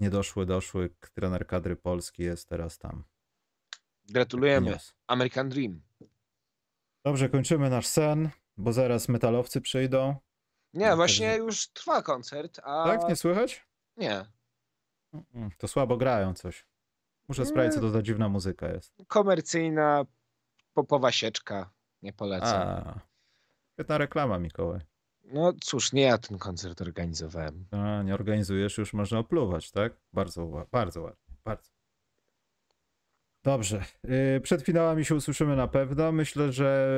Niedoszły, 0.00 0.46
doszły, 0.46 0.90
trener 1.14 1.46
kadry 1.46 1.76
Polski 1.76 2.22
jest 2.22 2.48
teraz 2.48 2.78
tam. 2.78 3.04
Gratulujemy. 4.08 4.70
Niósł. 4.70 4.92
American 5.06 5.48
Dream. 5.48 5.80
Dobrze, 7.04 7.28
kończymy 7.28 7.70
nasz 7.70 7.86
sen, 7.86 8.30
bo 8.56 8.72
zaraz 8.72 9.08
metalowcy 9.08 9.60
przyjdą. 9.60 10.16
Nie, 10.74 10.88
No, 10.88 10.96
właśnie 10.96 11.36
już 11.36 11.68
trwa 11.68 12.02
koncert, 12.02 12.60
a 12.62 12.84
Tak? 12.84 13.08
Nie 13.08 13.16
słychać? 13.16 13.66
nie. 13.96 14.26
To 15.58 15.68
słabo 15.68 15.96
grają 15.96 16.34
coś. 16.34 16.66
Muszę 17.28 17.46
sprawdzić, 17.46 17.74
co 17.74 17.80
to 17.80 17.90
za 17.90 18.02
dziwna 18.02 18.28
muzyka 18.28 18.68
jest. 18.68 18.94
Komercyjna, 19.06 20.04
popowa 20.74 21.12
sieczka. 21.12 21.70
Nie 22.02 22.12
polecam. 22.12 22.68
A, 22.68 23.00
świetna 23.72 23.98
reklama, 23.98 24.38
Mikołaj. 24.38 24.80
No 25.24 25.52
cóż, 25.60 25.92
nie 25.92 26.02
ja 26.02 26.18
ten 26.18 26.38
koncert 26.38 26.80
organizowałem. 26.80 27.66
A, 27.70 28.02
nie 28.02 28.14
organizujesz, 28.14 28.78
już 28.78 28.92
można 28.92 29.18
opluwać, 29.18 29.70
tak? 29.70 29.92
Bardzo, 30.12 30.66
bardzo 30.70 31.02
ładnie, 31.02 31.34
bardzo. 31.44 31.70
Dobrze. 33.44 33.84
Yy, 34.04 34.40
Przed 34.40 34.62
finałami 34.62 35.04
się 35.04 35.14
usłyszymy 35.14 35.56
na 35.56 35.68
pewno. 35.68 36.12
Myślę, 36.12 36.52
że 36.52 36.88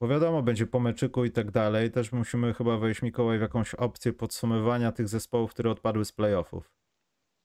bo 0.00 0.08
wiadomo, 0.08 0.42
będzie 0.42 0.66
po 0.66 0.80
meczyku 0.80 1.24
i 1.24 1.30
tak 1.30 1.50
dalej. 1.50 1.90
Też 1.90 2.12
musimy 2.12 2.54
chyba 2.54 2.78
wejść, 2.78 3.02
Mikołaj, 3.02 3.38
w 3.38 3.40
jakąś 3.40 3.74
opcję 3.74 4.12
podsumowania 4.12 4.92
tych 4.92 5.08
zespołów, 5.08 5.50
które 5.50 5.70
odpadły 5.70 6.04
z 6.04 6.12
playoffów. 6.12 6.70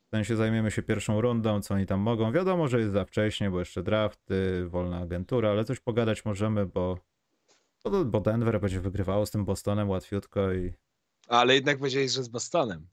W 0.07 0.09
sensie 0.09 0.35
zajmiemy 0.35 0.71
się 0.71 0.81
pierwszą 0.83 1.21
rundą, 1.21 1.61
co 1.61 1.73
oni 1.73 1.85
tam 1.85 1.99
mogą. 1.99 2.31
Wiadomo, 2.31 2.67
że 2.67 2.79
jest 2.79 2.91
za 2.93 3.05
wcześnie, 3.05 3.49
bo 3.51 3.59
jeszcze 3.59 3.83
drafty, 3.83 4.67
wolna 4.67 4.97
agentura, 4.97 5.49
ale 5.49 5.65
coś 5.65 5.79
pogadać 5.79 6.25
możemy, 6.25 6.65
bo, 6.65 6.97
bo, 7.83 8.05
bo 8.05 8.21
Denver 8.21 8.61
będzie 8.61 8.79
wygrywało 8.79 9.25
z 9.25 9.31
tym 9.31 9.45
Bostonem 9.45 9.89
łatwiutko 9.89 10.53
i 10.53 10.73
Ale 11.27 11.55
jednak 11.55 11.77
powiedziałeś, 11.77 12.11
że 12.11 12.23
z 12.23 12.27
Bostonem. 12.27 12.87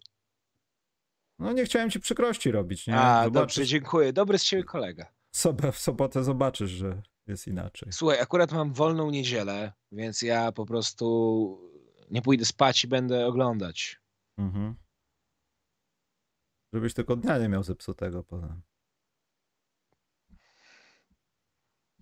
No 1.39 1.53
nie 1.53 1.65
chciałem 1.65 1.91
ci 1.91 2.01
przykrości 2.01 2.51
robić, 2.51 2.87
nie? 2.87 2.97
A, 2.97 3.25
Zobaczysz, 3.25 3.57
dobrze, 3.57 3.67
dziękuję. 3.67 4.13
Dobry 4.13 4.39
z 4.39 4.45
ciebie 4.45 4.65
kolega. 4.65 5.13
sobie 5.33 5.73
w 5.73 5.79
sobotę 5.79 6.25
zobaczysz, 6.25 6.71
że 6.71 7.03
jest 7.27 7.47
inaczej. 7.47 7.93
Słuchaj, 7.93 8.21
akurat 8.21 8.53
mam 8.53 8.73
wolną 8.73 9.11
niedzielę, 9.11 9.73
więc 9.93 10.23
ja 10.23 10.53
po 10.53 10.67
prostu 10.67 11.77
nie 12.11 12.23
pójdę 12.23 12.45
spać 12.45 12.85
i 12.85 12.89
będę 12.89 13.27
oglądać. 13.27 14.01
Mhm. 14.39 14.75
Żebyś 16.73 16.95
tylko 16.95 17.17
dnia 17.17 17.39
nie 17.39 17.49
miał 17.49 17.63
zepsutego 17.63 18.23
potem. 18.23 18.63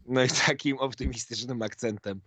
No 0.06 0.22
i 0.24 0.28
takim 0.46 0.78
optymistycznym 0.78 1.62
akcentem. 1.62 2.20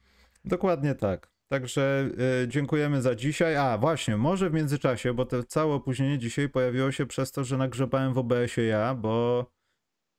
Dokładnie 0.46 0.96
tak. 0.96 1.32
Także 1.50 2.10
y, 2.44 2.48
dziękujemy 2.48 3.02
za 3.02 3.16
dzisiaj. 3.16 3.56
A 3.56 3.78
właśnie, 3.78 4.18
może 4.18 4.50
w 4.50 4.54
międzyczasie, 4.54 5.14
bo 5.14 5.26
to 5.26 5.44
całe 5.44 5.74
opóźnienie 5.74 6.18
dzisiaj 6.20 6.50
pojawiło 6.50 6.92
się 6.92 7.06
przez 7.06 7.32
to, 7.32 7.44
że 7.44 7.58
nagrzebałem 7.58 8.14
w 8.14 8.18
OBS-ie 8.18 8.68
ja, 8.68 8.96
bo. 8.96 9.46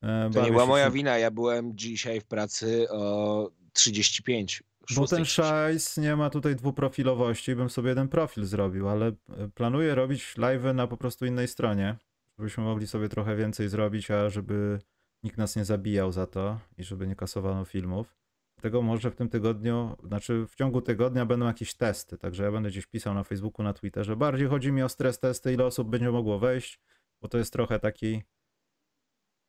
e, 0.03 0.31
To 0.35 0.45
nie 0.45 0.51
była 0.51 0.67
moja 0.67 0.91
wina, 0.91 1.19
ja 1.19 1.31
byłem 1.31 1.77
dzisiaj 1.77 2.21
w 2.21 2.25
pracy 2.25 2.87
o 2.91 3.51
35. 3.73 4.63
Bo 4.97 5.07
ten 5.07 5.23
6:30. 5.23 5.25
szajs 5.25 5.97
nie 5.97 6.17
ma 6.17 6.31
tutaj 6.31 6.57
dwuprofilowości, 6.57 7.55
bym 7.57 7.71
sobie 7.71 7.89
jeden 7.89 8.09
profil 8.09 8.45
zrobił, 8.45 8.89
ale 8.89 9.07
e, 9.07 9.15
planuję 9.55 9.95
robić 9.95 10.35
live'y 10.37 10.75
na 10.75 10.87
po 10.87 10.97
prostu 10.97 11.27
innej 11.27 11.49
stronie, 11.49 11.97
żebyśmy 12.39 12.65
mogli 12.65 12.87
sobie 12.87 13.09
trochę 13.09 13.37
więcej 13.37 13.69
zrobić, 13.69 14.11
a 14.11 14.31
żeby 14.31 14.79
nikt 15.23 15.39
nas 15.39 15.57
nie 15.57 15.65
zabijał 15.65 16.13
za 16.13 16.27
to 16.27 16.59
i 16.79 16.85
żeby 16.85 17.07
nie 17.07 17.17
kasowano 17.17 17.65
filmów. 17.65 18.18
Dlatego 18.59 18.83
może 18.83 19.11
w 19.11 19.17
tym 19.17 19.29
tygodniu, 19.29 19.97
znaczy 20.05 20.47
w 20.49 20.55
ciągu 20.55 20.83
tygodnia 20.83 21.27
będą 21.27 21.47
jakieś 21.47 21.75
testy, 21.75 22.19
także 22.19 22.45
ja 22.45 22.53
będę 22.53 22.69
gdzieś 22.69 22.87
pisał 22.87 23.15
na 23.15 23.25
Facebooku, 23.25 23.65
na 23.65 23.73
Twitterze. 23.73 24.17
Bardziej 24.17 24.49
chodzi 24.49 24.73
mi 24.73 24.83
o 24.83 24.89
stres 24.89 25.21
testy, 25.21 25.53
ile 25.53 25.65
osób 25.65 25.89
będzie 25.89 26.11
mogło 26.11 26.39
wejść, 26.39 26.81
bo 27.21 27.29
to 27.29 27.39
jest 27.39 27.53
trochę 27.53 27.79
taki 27.79 28.23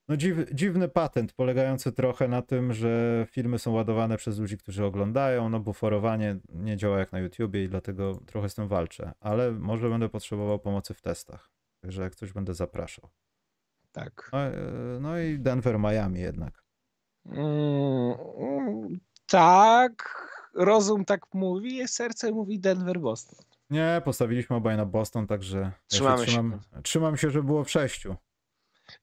no 0.07 0.17
dziw, 0.17 0.37
dziwny 0.53 0.89
patent 0.89 1.33
polegający 1.33 1.91
trochę 1.91 2.27
na 2.27 2.41
tym, 2.41 2.73
że 2.73 3.25
filmy 3.31 3.59
są 3.59 3.71
ładowane 3.71 4.17
przez 4.17 4.39
ludzi, 4.39 4.57
którzy 4.57 4.85
oglądają, 4.85 5.49
no 5.49 5.59
buforowanie 5.59 6.39
nie 6.49 6.77
działa 6.77 6.99
jak 6.99 7.11
na 7.11 7.19
YouTubie 7.19 7.63
i 7.63 7.69
dlatego 7.69 8.19
trochę 8.25 8.49
z 8.49 8.55
tym 8.55 8.67
walczę, 8.67 9.11
ale 9.19 9.51
może 9.51 9.89
będę 9.89 10.09
potrzebował 10.09 10.59
pomocy 10.59 10.93
w 10.93 11.01
testach. 11.01 11.51
Także 11.81 12.01
jak 12.01 12.15
coś 12.15 12.33
będę 12.33 12.53
zapraszał. 12.53 13.09
Tak. 13.91 14.29
No, 14.33 14.39
e, 14.39 14.53
no 15.01 15.19
i 15.19 15.39
Denver, 15.39 15.79
Miami 15.79 16.19
jednak. 16.19 16.68
Mm, 17.25 18.99
tak, 19.27 20.27
rozum 20.53 21.05
tak 21.05 21.21
mówi, 21.33 21.87
serce 21.87 22.31
mówi 22.31 22.59
Denver 22.59 22.99
Boston. 22.99 23.39
Nie, 23.69 24.01
postawiliśmy 24.05 24.55
obaj 24.55 24.77
na 24.77 24.85
Boston, 24.85 25.27
także 25.27 25.57
ja 25.59 25.71
Trzymamy 25.87 26.17
się 26.17 26.25
się. 26.25 26.31
trzymam, 26.31 26.59
trzymam 26.83 27.17
się, 27.17 27.29
że 27.29 27.43
było 27.43 27.63
w 27.63 27.69
sześciu. 27.71 28.15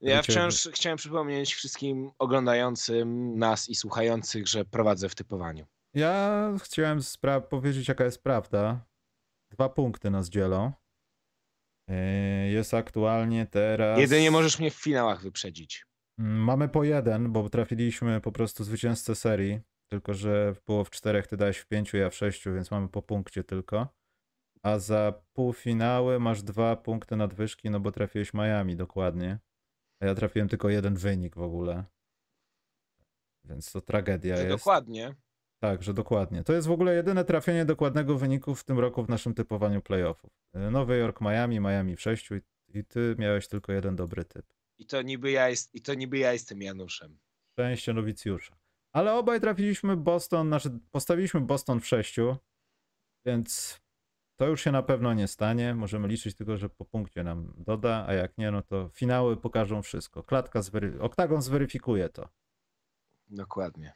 Ja 0.00 0.22
wciąż 0.22 0.68
chciałem 0.72 0.98
przypomnieć 0.98 1.54
wszystkim 1.54 2.10
oglądającym 2.18 3.38
nas 3.38 3.68
i 3.68 3.74
słuchających, 3.74 4.48
że 4.48 4.64
prowadzę 4.64 5.08
w 5.08 5.14
typowaniu. 5.14 5.66
Ja 5.94 6.42
chciałem 6.62 6.98
spra- 7.00 7.40
powiedzieć, 7.42 7.88
jaka 7.88 8.04
jest 8.04 8.22
prawda. 8.22 8.84
Dwa 9.50 9.68
punkty 9.68 10.10
nas 10.10 10.28
dzielą. 10.28 10.72
Yy, 11.88 11.96
Jest 12.50 12.74
aktualnie 12.74 13.46
teraz. 13.46 13.98
Jedynie 13.98 14.30
możesz 14.30 14.58
mnie 14.58 14.70
w 14.70 14.74
finałach 14.74 15.22
wyprzedzić. 15.22 15.86
Mm, 16.18 16.36
Mamy 16.44 16.68
po 16.68 16.84
jeden, 16.84 17.32
bo 17.32 17.48
trafiliśmy 17.48 18.20
po 18.20 18.32
prostu 18.32 18.64
zwycięzcę 18.64 19.14
serii. 19.14 19.60
Tylko, 19.88 20.14
że 20.14 20.54
było 20.66 20.84
w 20.84 20.90
czterech, 20.90 21.26
ty 21.26 21.36
dałeś 21.36 21.58
w 21.58 21.66
pięciu, 21.66 21.96
ja 21.96 22.10
w 22.10 22.14
sześciu, 22.14 22.54
więc 22.54 22.70
mamy 22.70 22.88
po 22.88 23.02
punkcie 23.02 23.44
tylko. 23.44 23.88
A 24.62 24.78
za 24.78 25.22
półfinały 25.32 26.20
masz 26.20 26.42
dwa 26.42 26.76
punkty 26.76 27.16
nadwyżki, 27.16 27.70
no 27.70 27.80
bo 27.80 27.92
trafiłeś 27.92 28.34
Miami 28.34 28.76
dokładnie. 28.76 29.38
A 30.00 30.06
ja 30.06 30.14
trafiłem 30.14 30.48
tylko 30.48 30.68
jeden 30.68 30.94
wynik 30.94 31.36
w 31.36 31.40
ogóle. 31.42 31.84
Więc 33.44 33.72
to 33.72 33.80
tragedia 33.80 34.36
Że 34.36 34.42
jest. 34.42 34.56
dokładnie. 34.56 35.14
Tak, 35.62 35.82
że 35.82 35.94
dokładnie. 35.94 36.44
To 36.44 36.52
jest 36.52 36.68
w 36.68 36.70
ogóle 36.70 36.94
jedyne 36.94 37.24
trafienie 37.24 37.64
dokładnego 37.64 38.18
wyniku 38.18 38.54
w 38.54 38.64
tym 38.64 38.78
roku 38.78 39.04
w 39.04 39.08
naszym 39.08 39.34
typowaniu 39.34 39.82
playoffów. 39.82 40.30
Y, 40.56 40.70
Nowy 40.70 40.98
Jork, 40.98 41.20
Miami, 41.20 41.60
Miami 41.60 41.96
w 41.96 42.00
sześciu 42.00 42.36
i, 42.36 42.40
i 42.74 42.84
ty 42.84 43.16
miałeś 43.18 43.48
tylko 43.48 43.72
jeden 43.72 43.96
dobry 43.96 44.24
typ. 44.24 44.46
I 44.78 44.86
to 44.86 45.02
niby 45.02 45.30
ja, 45.30 45.48
jest, 45.48 45.74
i 45.74 45.82
to 45.82 45.94
niby 45.94 46.18
ja 46.18 46.32
jestem 46.32 46.62
Januszem. 46.62 47.18
Szczęście 47.52 47.92
nowicjusza. 47.92 48.56
Ale 48.92 49.14
obaj 49.14 49.40
trafiliśmy 49.40 49.96
Boston, 49.96 50.46
znaczy 50.46 50.70
postawiliśmy 50.90 51.40
Boston 51.40 51.80
w 51.80 51.86
sześciu, 51.86 52.36
więc 53.24 53.80
to 54.36 54.46
już 54.46 54.64
się 54.64 54.72
na 54.72 54.82
pewno 54.82 55.14
nie 55.14 55.28
stanie. 55.28 55.74
Możemy 55.74 56.08
liczyć 56.08 56.36
tylko, 56.36 56.56
że 56.56 56.68
po 56.68 56.84
punkcie 56.84 57.24
nam 57.24 57.54
doda, 57.56 58.04
a 58.08 58.12
jak 58.12 58.38
nie, 58.38 58.50
no 58.50 58.62
to 58.62 58.88
finały 58.88 59.36
pokażą 59.36 59.82
wszystko. 59.82 60.22
Klatka, 60.22 60.60
oktagon 61.00 61.42
zweryfikuje 61.42 62.08
to. 62.08 62.28
Dokładnie. 63.28 63.92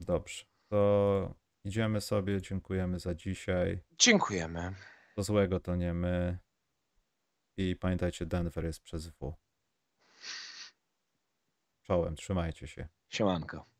Dobrze, 0.00 0.44
to 0.68 1.34
idziemy 1.64 2.00
sobie, 2.00 2.42
dziękujemy 2.42 2.98
za 2.98 3.14
dzisiaj. 3.14 3.80
Dziękujemy. 3.98 4.74
To 5.14 5.22
złego 5.22 5.60
to 5.60 5.76
nie 5.76 5.94
my. 5.94 6.38
I 7.56 7.76
pamiętajcie, 7.76 8.26
Denver 8.26 8.64
jest 8.64 8.80
przez 8.80 9.06
W. 9.06 9.45
Czołem, 11.86 12.16
trzymajcie 12.16 12.66
się. 12.66 12.88
Siemanko. 13.08 13.75